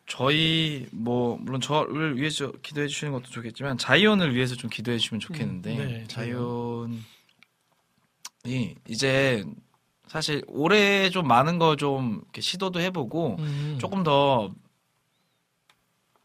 저희 0.06 0.86
뭐 0.92 1.36
물론 1.40 1.60
저를 1.60 2.16
위해서 2.16 2.52
기도해 2.62 2.86
주시는 2.86 3.12
것도 3.12 3.24
좋겠지만 3.30 3.76
자이언을 3.78 4.34
위해서 4.34 4.54
좀 4.54 4.70
기도해 4.70 4.98
주시면 4.98 5.20
좋겠는데 5.20 5.72
음, 5.72 5.78
네, 5.78 6.04
자이언이 6.06 7.00
이제 8.88 9.44
사실 10.06 10.42
올해 10.46 11.10
좀 11.10 11.26
많은 11.26 11.58
거 11.58 11.74
좀 11.76 12.22
시도도 12.38 12.80
해보고 12.80 13.36
음. 13.40 13.78
조금 13.80 14.02
더 14.04 14.50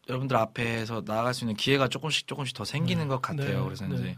여러분들 0.08 0.36
앞에서 0.36 1.02
나아갈 1.04 1.34
수 1.34 1.44
있는 1.44 1.54
기회가 1.56 1.88
조금씩 1.88 2.26
조금씩 2.26 2.56
더 2.56 2.64
생기는 2.64 3.04
네. 3.04 3.08
것 3.08 3.20
같아요. 3.22 3.58
네. 3.60 3.64
그래서 3.64 3.86
네. 3.86 3.94
이제 3.96 4.16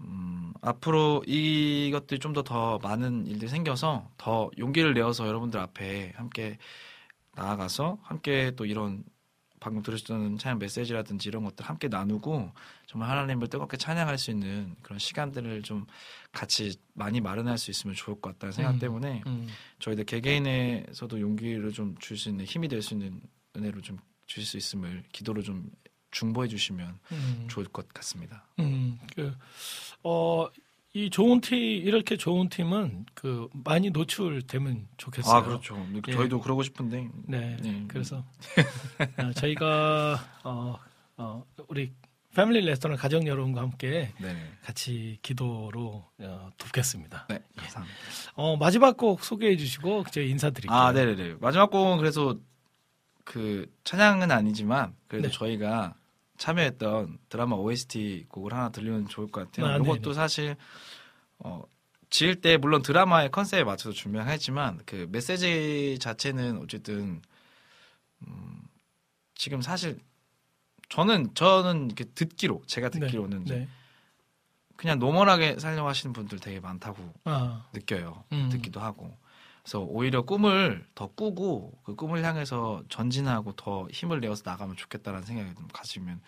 음, 0.00 0.52
앞으로 0.60 1.24
이것들이 1.26 2.20
좀 2.20 2.32
더 2.32 2.42
더 2.42 2.78
많은 2.78 3.26
일들이 3.26 3.48
생겨서 3.48 4.08
더 4.16 4.50
용기를 4.58 4.94
내어서 4.94 5.26
여러분들 5.26 5.58
앞에 5.60 6.12
함께 6.16 6.58
나아가서 7.38 7.98
함께 8.02 8.52
또 8.56 8.64
이런 8.66 9.04
방금 9.60 9.82
들으셨던 9.82 10.38
찬양 10.38 10.58
메시지라든지 10.60 11.28
이런 11.28 11.42
것들 11.42 11.66
함께 11.66 11.88
나누고 11.88 12.52
정말 12.86 13.10
하나님을 13.10 13.48
뜨겁게 13.48 13.76
찬양할 13.76 14.16
수 14.16 14.30
있는 14.30 14.76
그런 14.82 14.98
시간들을 15.00 15.62
좀 15.62 15.84
같이 16.30 16.76
많이 16.94 17.20
마련할 17.20 17.58
수 17.58 17.70
있으면 17.72 17.96
좋을 17.96 18.20
것 18.20 18.32
같다는 18.32 18.52
생각 18.52 18.74
음. 18.74 18.78
때문에 18.78 19.22
음. 19.26 19.48
저희들 19.80 20.04
개개인에서도 20.04 21.20
용기를 21.20 21.72
좀 21.72 21.96
줄 21.98 22.16
수 22.16 22.28
있는 22.28 22.44
힘이 22.44 22.68
될 22.68 22.82
수 22.82 22.94
있는 22.94 23.20
은혜로 23.56 23.80
좀 23.80 23.98
주실 24.26 24.44
수 24.46 24.56
있음을 24.58 25.02
기도로 25.10 25.42
좀 25.42 25.68
중보해 26.12 26.46
주시면 26.48 26.98
음. 27.12 27.46
좋을 27.48 27.66
것 27.66 27.88
같습니다. 27.88 28.46
음, 28.60 28.98
그, 29.14 29.34
어, 30.04 30.48
이 30.98 31.10
좋은 31.10 31.40
팀, 31.40 31.56
이렇게 31.56 32.16
좋은 32.16 32.48
팀은 32.48 33.06
그 33.14 33.48
많이 33.52 33.90
노출되면 33.90 34.88
좋겠어요. 34.96 35.36
아 35.36 35.42
그렇죠. 35.44 35.86
예. 36.08 36.12
저희도 36.12 36.40
그러고 36.40 36.64
싶은데 36.64 37.08
네. 37.24 37.56
네. 37.62 37.84
그래서 37.86 38.24
어, 39.16 39.32
저희가 39.32 40.18
어, 40.42 40.76
어, 41.16 41.44
우리 41.68 41.92
패밀리 42.34 42.66
레스토랑 42.66 42.96
가족 42.96 43.28
여러분과 43.28 43.60
함께 43.60 44.12
네. 44.20 44.52
같이 44.62 45.18
기도로 45.22 46.04
어, 46.18 46.50
돕겠습니다. 46.58 47.26
네, 47.28 47.44
감사합니다. 47.54 47.98
어, 48.34 48.56
마지막 48.56 48.96
곡 48.96 49.22
소개해 49.22 49.56
주시고 49.56 50.02
저희 50.10 50.30
인사드릴게요. 50.30 50.76
아, 50.76 50.90
네네네. 50.90 51.36
마지막 51.40 51.70
곡은 51.70 51.98
그래서 51.98 52.36
그 53.22 53.72
찬양은 53.84 54.32
아니지만 54.32 54.96
그래도 55.06 55.28
네. 55.28 55.32
저희가 55.32 55.94
참여했던 56.38 57.18
드라마 57.28 57.56
OST 57.56 58.26
곡을 58.28 58.52
하나 58.52 58.70
들리면 58.70 59.08
좋을 59.08 59.30
것 59.30 59.44
같아요. 59.44 59.66
아, 59.66 59.76
이것도 59.76 60.00
네네. 60.00 60.14
사실 60.14 60.56
어, 61.38 61.62
지을 62.10 62.40
때 62.40 62.56
물론 62.56 62.82
드라마의 62.82 63.30
컨셉에 63.30 63.64
맞춰서 63.64 63.92
준비하겠지만 63.94 64.80
그 64.86 65.08
메시지 65.10 65.98
자체는 66.00 66.58
어쨌든 66.62 67.20
음, 68.26 68.62
지금 69.34 69.60
사실 69.60 69.98
저는 70.88 71.34
저는 71.34 71.86
이렇게 71.86 72.04
듣기로 72.04 72.62
제가 72.66 72.88
네, 72.88 73.00
듣기로는 73.00 73.42
이제 73.42 73.54
네. 73.56 73.68
그냥 74.76 74.98
노멀하게 74.98 75.58
살려고 75.58 75.88
하시는 75.88 76.12
분들 76.12 76.38
되게 76.38 76.60
많다고 76.60 77.12
아, 77.24 77.66
느껴요. 77.72 78.24
음. 78.32 78.48
듣기도 78.50 78.80
하고. 78.80 79.16
그래서 79.68 79.80
오히려 79.80 80.22
꿈을 80.22 80.86
더 80.94 81.08
꾸고 81.08 81.78
그 81.84 81.94
꿈을 81.94 82.24
향해서 82.24 82.84
전진하고 82.88 83.52
더 83.52 83.86
힘을 83.90 84.18
내어서 84.20 84.42
나가면 84.46 84.76
좋겠다라는 84.76 85.26
생각이 85.26 85.54
좀 85.54 85.68
가지면 85.70 86.22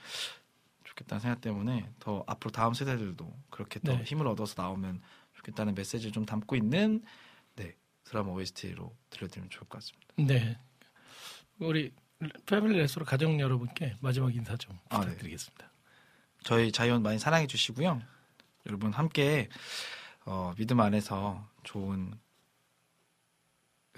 좋겠다는 0.84 1.20
생각 1.22 1.40
때문에 1.40 1.88
더 2.00 2.22
앞으로 2.26 2.50
다음 2.50 2.74
세대들도 2.74 3.34
그렇게 3.48 3.80
더 3.80 3.96
네. 3.96 4.02
힘을 4.02 4.26
얻어서 4.26 4.60
나오면 4.60 5.00
좋겠다는 5.36 5.74
메시지를 5.74 6.12
좀 6.12 6.26
담고 6.26 6.54
있는 6.54 7.02
네 7.56 7.74
드라마 8.04 8.30
OST로 8.32 8.94
들려드리면 9.08 9.48
좋을 9.48 9.66
것 9.70 9.78
같습니다. 9.78 10.12
네. 10.18 10.58
우리 11.60 11.94
패밀리 12.44 12.76
레스토랑 12.76 13.06
가족 13.06 13.40
여러분께 13.40 13.96
마지막 14.00 14.34
인사 14.34 14.54
좀 14.58 14.78
아, 14.90 14.98
네. 14.98 15.06
부탁드리겠습니다. 15.06 15.72
저희 16.44 16.70
자이언 16.70 17.02
많이 17.02 17.18
사랑해 17.18 17.46
주시고요. 17.46 18.02
여러분 18.66 18.92
함께 18.92 19.48
어, 20.26 20.52
믿음 20.58 20.78
안에서 20.80 21.48
좋은 21.62 22.12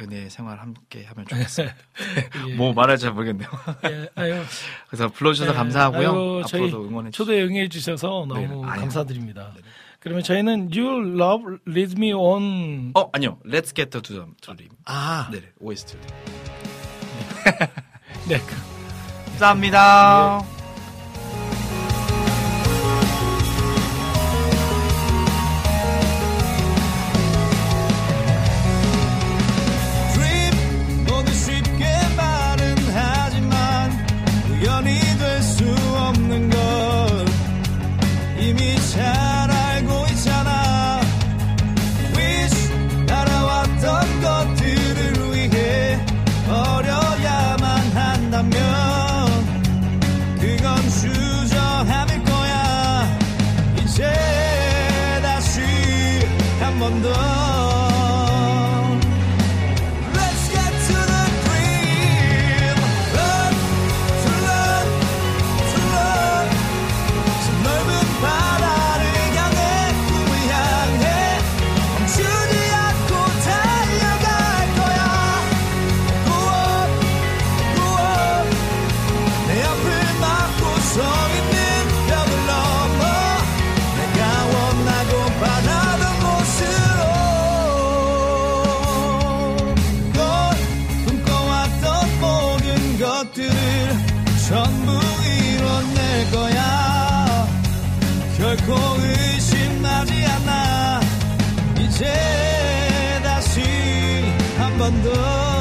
은혜 0.03 0.29
생활 0.29 0.61
함께 0.61 1.05
하면 1.05 1.27
좋겠습니다. 1.27 1.75
예. 2.49 2.55
뭐 2.55 2.73
말할지 2.73 3.05
잘 3.05 3.13
모르겠네요. 3.15 3.49
예, 3.87 4.09
아유, 4.15 4.43
그래서 4.89 5.09
불러주셔서 5.09 5.53
네, 5.53 5.57
감사하고요. 5.57 6.11
아유, 6.11 6.43
앞으로도 6.45 6.85
응원해 6.89 7.11
주시고 7.11 7.25
초대 7.25 7.43
응해 7.43 7.69
주셔서 7.69 8.27
너무 8.29 8.65
네. 8.67 8.73
감사드립니다. 8.81 9.53
네네. 9.55 9.67
그러면 10.01 10.23
저희는 10.25 10.71
You 10.77 11.17
Love 11.21 11.59
Leads 11.69 11.95
Me 11.97 12.13
On 12.13 12.91
어 12.95 13.09
아니요, 13.13 13.39
Let's 13.47 13.75
Get 13.75 13.91
to 13.91 14.03
the 14.03 14.25
Dream. 14.41 14.71
아, 14.87 15.29
네, 15.33 15.43
OST. 15.61 15.97
네. 18.29 18.39
그- 18.39 18.73
감사합니다. 19.33 20.62
한 104.83 105.52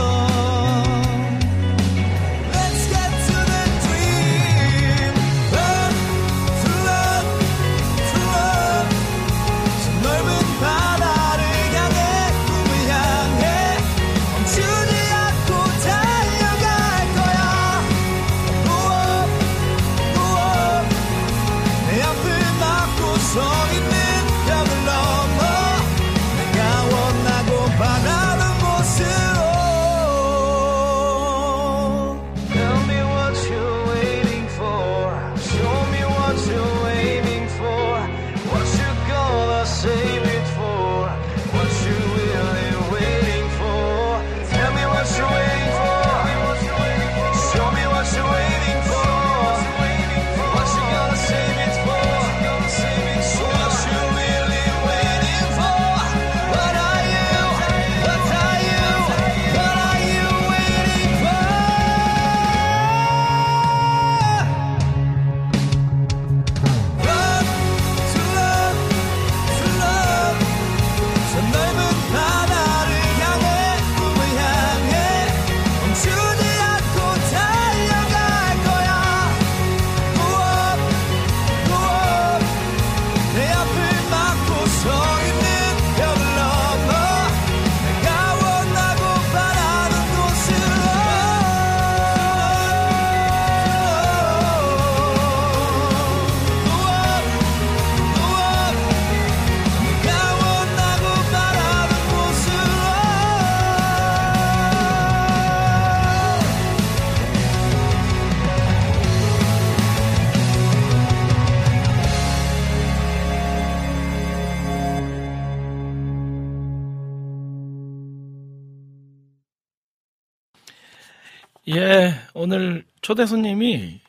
오늘 122.43 122.83
초대 123.03 123.27
손님이 123.27 123.99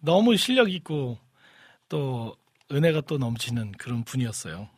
너무 0.00 0.38
실력 0.38 0.72
있고 0.72 1.18
또 1.90 2.34
은혜가 2.72 3.02
또 3.02 3.18
넘치는 3.18 3.72
그런 3.72 4.04
분이었어요. 4.04 4.70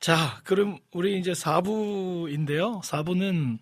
자, 0.00 0.38
그럼 0.44 0.76
우리 0.92 1.18
이제 1.18 1.32
4부인데요. 1.32 2.82
4부는 2.82 3.58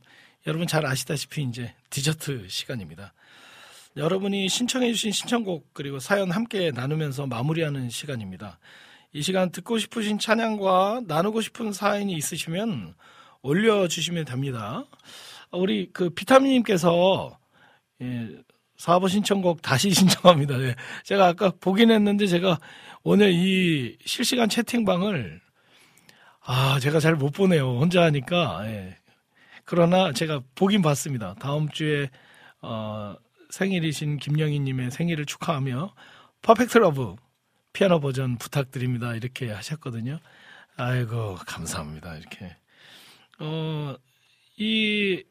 여러분 0.48 0.66
잘 0.66 0.84
아시다시피 0.84 1.44
이제 1.44 1.72
디저트 1.90 2.48
시간입니다. 2.48 3.14
여러분이 3.96 4.48
신청해주신 4.48 5.12
신청곡 5.12 5.72
그리고 5.72 6.00
사연 6.00 6.32
함께 6.32 6.72
나누면서 6.72 7.28
마무리하는 7.28 7.90
시간입니다. 7.90 8.58
이 9.12 9.22
시간 9.22 9.52
듣고 9.52 9.78
싶으신 9.78 10.18
찬양과 10.18 11.02
나누고 11.06 11.42
싶은 11.42 11.72
사연이 11.72 12.14
있으시면 12.14 12.96
올려주시면 13.42 14.24
됩니다. 14.24 14.84
우리 15.52 15.90
그 15.92 16.10
비타민님께서 16.10 17.38
예, 18.00 18.28
4부 18.78 19.08
신청곡 19.08 19.62
다시 19.62 19.90
신청합니다. 19.94 20.56
네. 20.58 20.74
제가 21.04 21.26
아까 21.28 21.50
보긴 21.60 21.90
했는데 21.90 22.26
제가 22.26 22.58
오늘 23.02 23.32
이 23.32 23.96
실시간 24.04 24.48
채팅방을 24.48 25.40
아 26.44 26.78
제가 26.80 26.98
잘 27.00 27.14
못 27.16 27.30
보네요. 27.32 27.78
혼자 27.78 28.02
하니까. 28.02 28.62
예. 28.66 28.96
그러나 29.64 30.12
제가 30.12 30.42
보긴 30.54 30.82
봤습니다. 30.82 31.34
다음 31.38 31.68
주에 31.68 32.10
어, 32.60 33.14
생일이신 33.50 34.16
김영희 34.18 34.58
님의 34.60 34.90
생일을 34.90 35.26
축하하며 35.26 35.94
Perfect 36.42 36.78
Love 36.78 37.16
피아노 37.72 38.00
버전 38.00 38.38
부탁드립니다. 38.38 39.14
이렇게 39.14 39.50
하셨거든요. 39.50 40.18
아이고, 40.76 41.36
감사합니다. 41.46 42.16
이렇게. 42.16 42.56
어, 43.38 43.94
이 44.56 45.22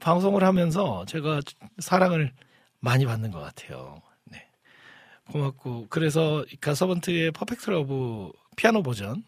방송을 0.00 0.44
하면서 0.44 1.04
제가 1.06 1.40
사랑을 1.78 2.32
많이 2.80 3.06
받는 3.06 3.30
것 3.30 3.40
같아요. 3.40 4.02
네. 4.24 4.46
고맙고. 5.32 5.86
그래서 5.90 6.44
갓서번트의 6.60 7.32
Perfect 7.32 7.70
Love 7.70 8.30
피아노 8.56 8.82
버전 8.82 9.24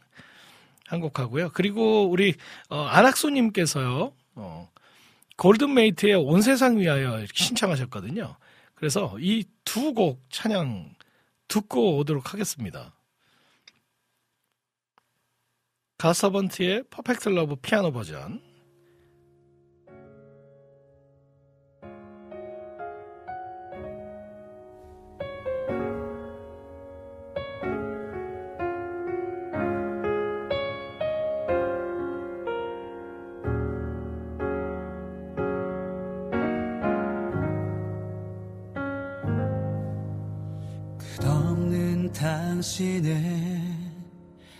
한 0.86 1.00
곡 1.00 1.18
하고요. 1.18 1.50
그리고 1.52 2.08
우리, 2.10 2.34
어, 2.70 2.82
안학수님께서요, 2.84 4.12
어, 4.36 4.70
골든메이트의 5.36 6.14
온 6.16 6.42
세상 6.42 6.78
위하여 6.78 7.24
신청하셨거든요. 7.34 8.36
그래서 8.74 9.16
이 9.20 9.44
두 9.64 9.92
곡 9.94 10.22
찬양 10.30 10.94
듣고 11.48 11.98
오도록 11.98 12.32
하겠습니다. 12.32 12.94
가서번트의 15.98 16.84
퍼펙트 16.90 17.28
러브 17.28 17.56
피아노 17.56 17.92
버전. 17.92 18.40
당신의 42.18 43.62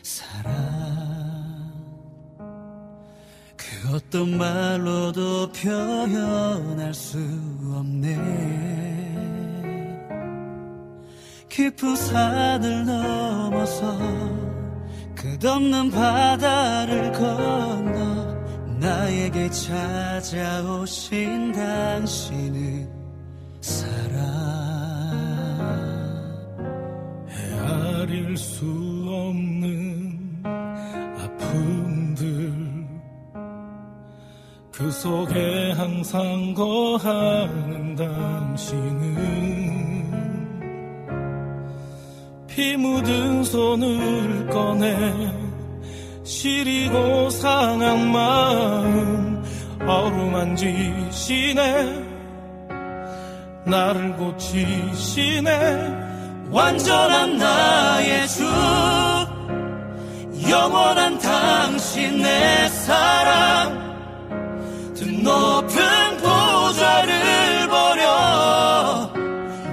사랑. 0.02 0.54
그 3.56 3.94
어떤 3.94 4.36
말로도 4.38 5.52
표현할 5.52 6.94
수 6.94 7.18
없네. 7.74 8.16
깊은 11.48 11.96
산을 11.96 12.86
넘어서 12.86 13.98
끝없는 15.16 15.90
바다를 15.90 17.10
건너 17.10 18.38
나에게 18.78 19.50
찾아오신 19.50 21.50
당신은 21.50 22.97
수 28.38 28.64
없는 29.08 30.42
아픔들. 31.18 32.54
그 34.72 34.90
속에 34.92 35.72
항상 35.72 36.54
거하는 36.54 37.96
당신은 37.96 39.38
피 42.46 42.76
묻은 42.76 43.42
손을 43.42 44.46
꺼내 44.46 44.96
시리고 46.22 47.28
상한 47.30 48.12
마음 48.12 49.42
어루만지시네. 49.80 51.58
나를 53.66 54.16
고치시네 54.16 56.07
완전한 56.50 57.36
나의 57.36 58.26
주 58.28 58.44
영원한 60.48 61.18
당신의 61.18 62.70
사랑. 62.70 63.86
드높은 64.94 66.16
보좌를 66.18 67.68
버려 67.68 69.10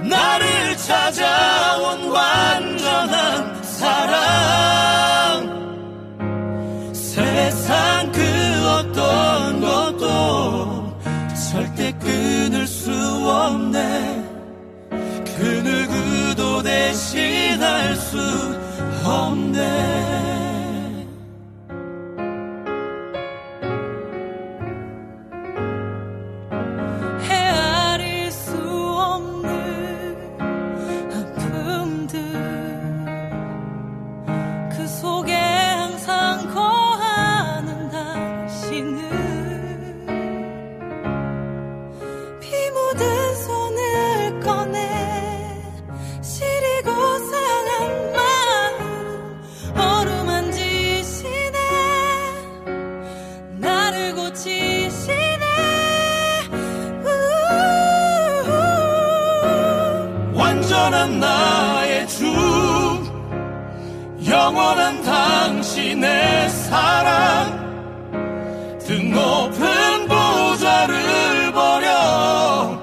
나를 0.04 0.76
찾아온 0.76 2.10
완전한 2.10 3.62
사랑. 3.62 5.46
세상 6.92 8.12
그 8.12 8.20
어떤 8.68 9.60
것도 9.60 10.98
절대 11.50 11.92
끊을 11.92 12.66
수 12.66 12.90
없네. 12.92 14.24
그 15.38 15.42
누구도 15.42 15.85
대신할 16.62 17.96
수 17.96 18.18
없네 19.04 20.45
영원한 64.46 65.02
당신의 65.02 66.48
사랑. 66.50 68.06
등높은 68.78 70.06
보좌를 70.06 71.52
버려. 71.52 72.78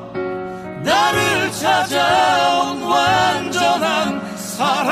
나를 0.83 1.51
찾아온 1.53 2.81
완전한 2.83 4.21
사랑. 4.35 4.91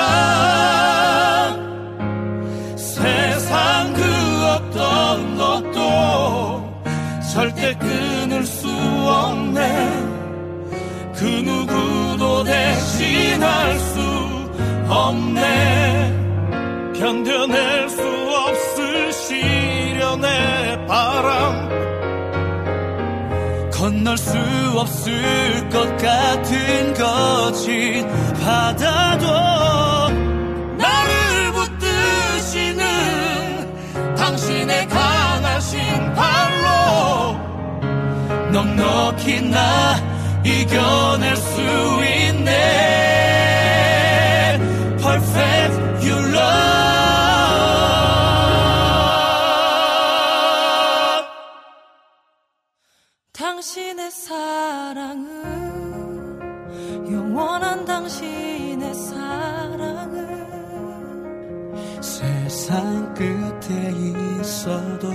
세상 2.78 3.92
그 3.94 4.02
어떤 4.46 5.36
것도 5.36 6.74
절대 7.34 7.76
끊을 7.76 8.46
수 8.46 8.70
없네. 8.70 9.60
그 11.16 11.26
누구도 11.26 12.46
대신할 12.46 13.78
수 13.78 14.00
없네 14.88 16.21
견뎌낼 17.02 17.90
수 17.90 18.00
없을 18.00 19.12
시련의 19.12 20.86
바람. 20.86 21.68
건널 23.72 24.16
수 24.16 24.38
없을 24.76 25.68
것 25.72 25.98
같은 25.98 26.94
거친 26.94 28.08
바다도 28.40 29.26
나를 30.78 31.52
붙드시는 31.54 32.86
당신의 34.16 34.88
강하신 34.88 36.14
발로 36.14 37.36
넉넉히 38.52 39.42
나 39.50 39.96
이겨낼 40.46 41.36
수 41.36 41.62
있네 41.62 43.21
당신의 53.62 54.10
사랑은 54.10 55.30
영원한 57.12 57.86
당신의 57.86 58.92
사랑은 58.96 60.42
세상 62.02 63.14
끝에 63.14 63.92
있어도 64.40 65.12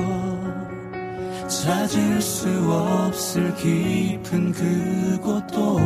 찾을 1.48 2.22
수 2.22 2.48
없을 2.70 3.52
깊은 3.56 4.52
그곳도 4.52 5.80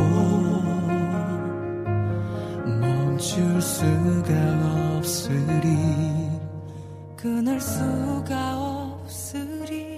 멈출 2.79 3.59
수가 3.59 4.97
없으리. 4.99 5.67
끊을 7.17 7.59
수가 7.59 8.99
없으리 9.01 9.90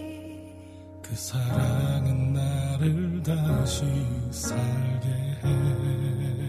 그 1.13 1.17
사랑은 1.19 2.33
나를 2.33 3.21
다시 3.21 3.83
살게 4.31 5.09
해 5.43 6.42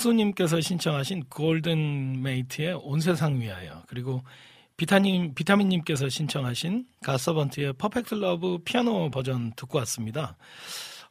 안학수님께서 0.00 0.60
신청하신 0.60 1.24
골든 1.28 2.22
메이트의 2.22 2.80
온 2.82 3.00
세상 3.00 3.40
위하여 3.40 3.82
그리고 3.86 4.22
비타님 4.76 5.34
비타민님께서 5.34 6.08
신청하신 6.08 6.86
갓서번트의 7.04 7.74
Perfect 7.74 8.14
Love 8.14 8.58
피아노 8.64 9.10
버전 9.10 9.52
듣고 9.54 9.78
왔습니다. 9.78 10.36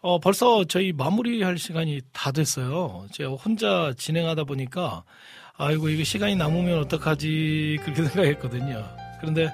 어, 0.01 0.19
벌써 0.19 0.63
저희 0.63 0.91
마무리할 0.91 1.57
시간이 1.57 2.01
다 2.11 2.31
됐어요. 2.31 3.07
제가 3.11 3.31
혼자 3.31 3.93
진행하다 3.95 4.45
보니까 4.45 5.03
아이고 5.57 5.89
이거 5.89 6.03
시간이 6.03 6.35
남으면 6.35 6.79
어떡하지 6.79 7.79
그렇게 7.83 8.03
생각했거든요. 8.09 8.83
그런데 9.19 9.51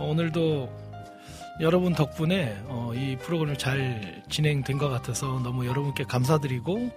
오늘도 0.00 0.82
여러분 1.60 1.94
덕분에 1.94 2.56
어, 2.66 2.92
이 2.94 3.16
프로그램 3.16 3.56
잘 3.56 4.22
진행된 4.28 4.78
것 4.78 4.88
같아서 4.88 5.40
너무 5.40 5.66
여러분께 5.66 6.04
감사드리고 6.04 6.90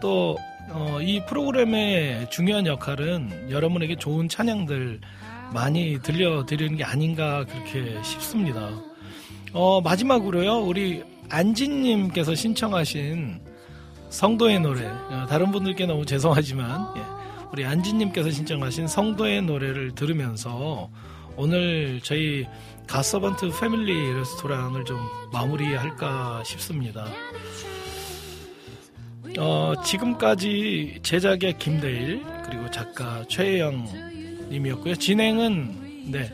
또 0.00 0.36
어, 0.70 0.98
이 1.00 1.24
프로그램의 1.26 2.30
중요한 2.30 2.66
역할은 2.66 3.50
여러분에게 3.50 3.96
좋은 3.96 4.28
찬양들 4.28 5.00
많이 5.52 6.00
들려드리는 6.00 6.76
게 6.76 6.84
아닌가 6.84 7.44
그렇게 7.44 8.00
싶습니다. 8.02 8.70
어, 9.52 9.80
마지막으로요, 9.80 10.60
우리 10.60 11.02
안진님께서 11.28 12.34
신청하신 12.34 13.40
성도의 14.10 14.60
노래, 14.60 14.86
어, 14.86 15.26
다른 15.28 15.50
분들께 15.50 15.86
너무 15.86 16.06
죄송하지만, 16.06 16.86
예, 16.96 17.02
우리 17.52 17.64
안진님께서 17.64 18.30
신청하신 18.30 18.86
성도의 18.86 19.42
노래를 19.42 19.94
들으면서 19.96 20.88
오늘 21.36 22.00
저희 22.02 22.46
가서번트 22.86 23.50
패밀리 23.58 24.12
레스토랑을 24.12 24.84
좀 24.84 24.98
마무리할까 25.32 26.42
싶습니다. 26.44 27.06
어, 29.38 29.74
지금까지 29.84 30.98
제작의 31.02 31.58
김대일 31.58 32.22
그리고 32.44 32.70
작가 32.70 33.24
최혜영 33.28 34.48
님이었고요. 34.50 34.96
진행은 34.96 36.10
네, 36.10 36.32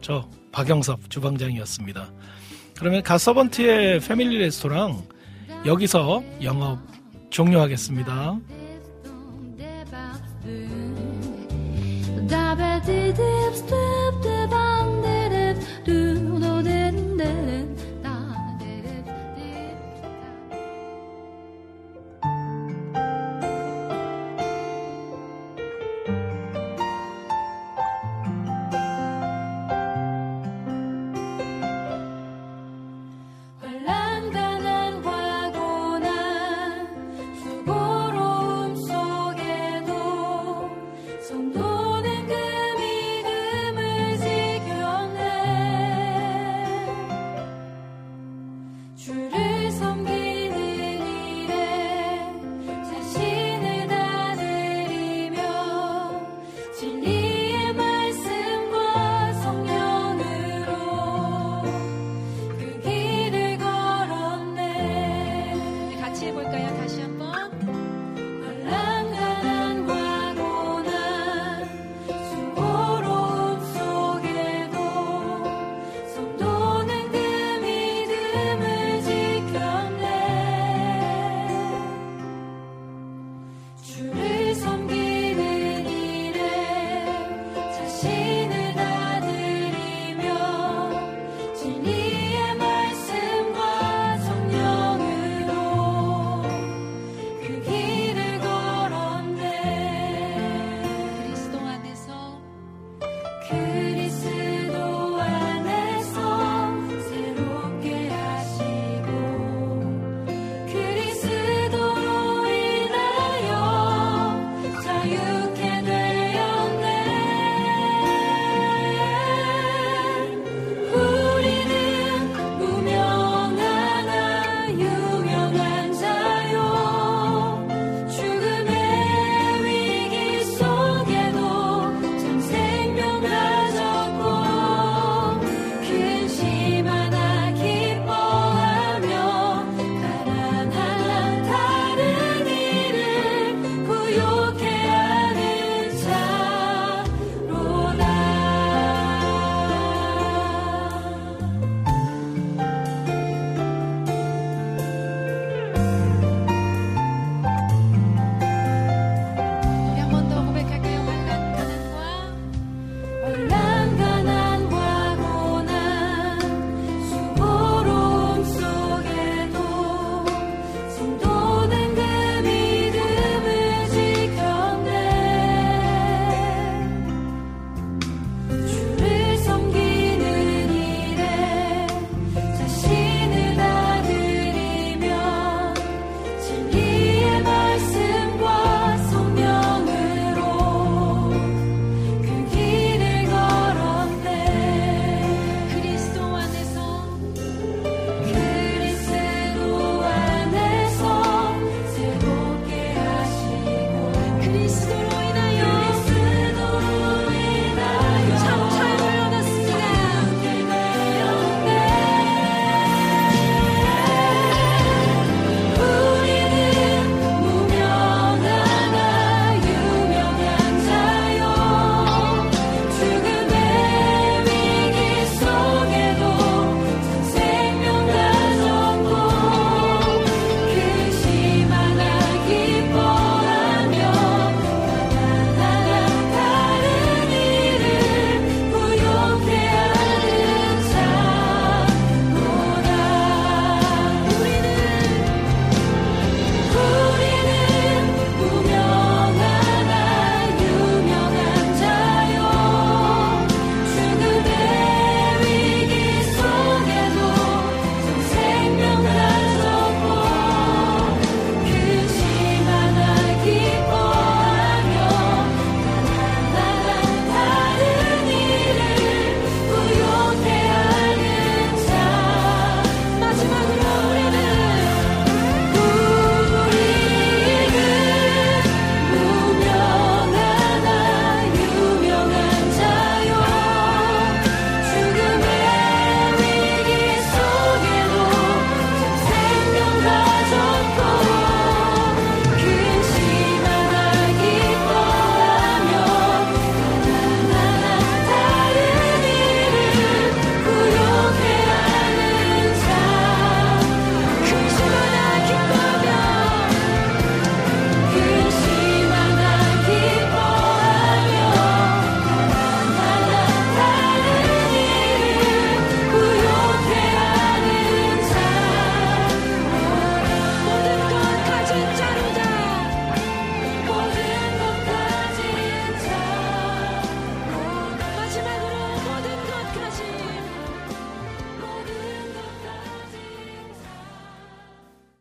저 0.00 0.28
박영섭 0.52 1.10
주방장이었습니다. 1.10 2.10
그러면 2.78 3.02
가서번트의 3.02 4.00
패밀리 4.00 4.38
레스토랑 4.38 5.02
여기서 5.66 6.22
영업 6.42 6.78
종료하겠습니다. 7.30 8.38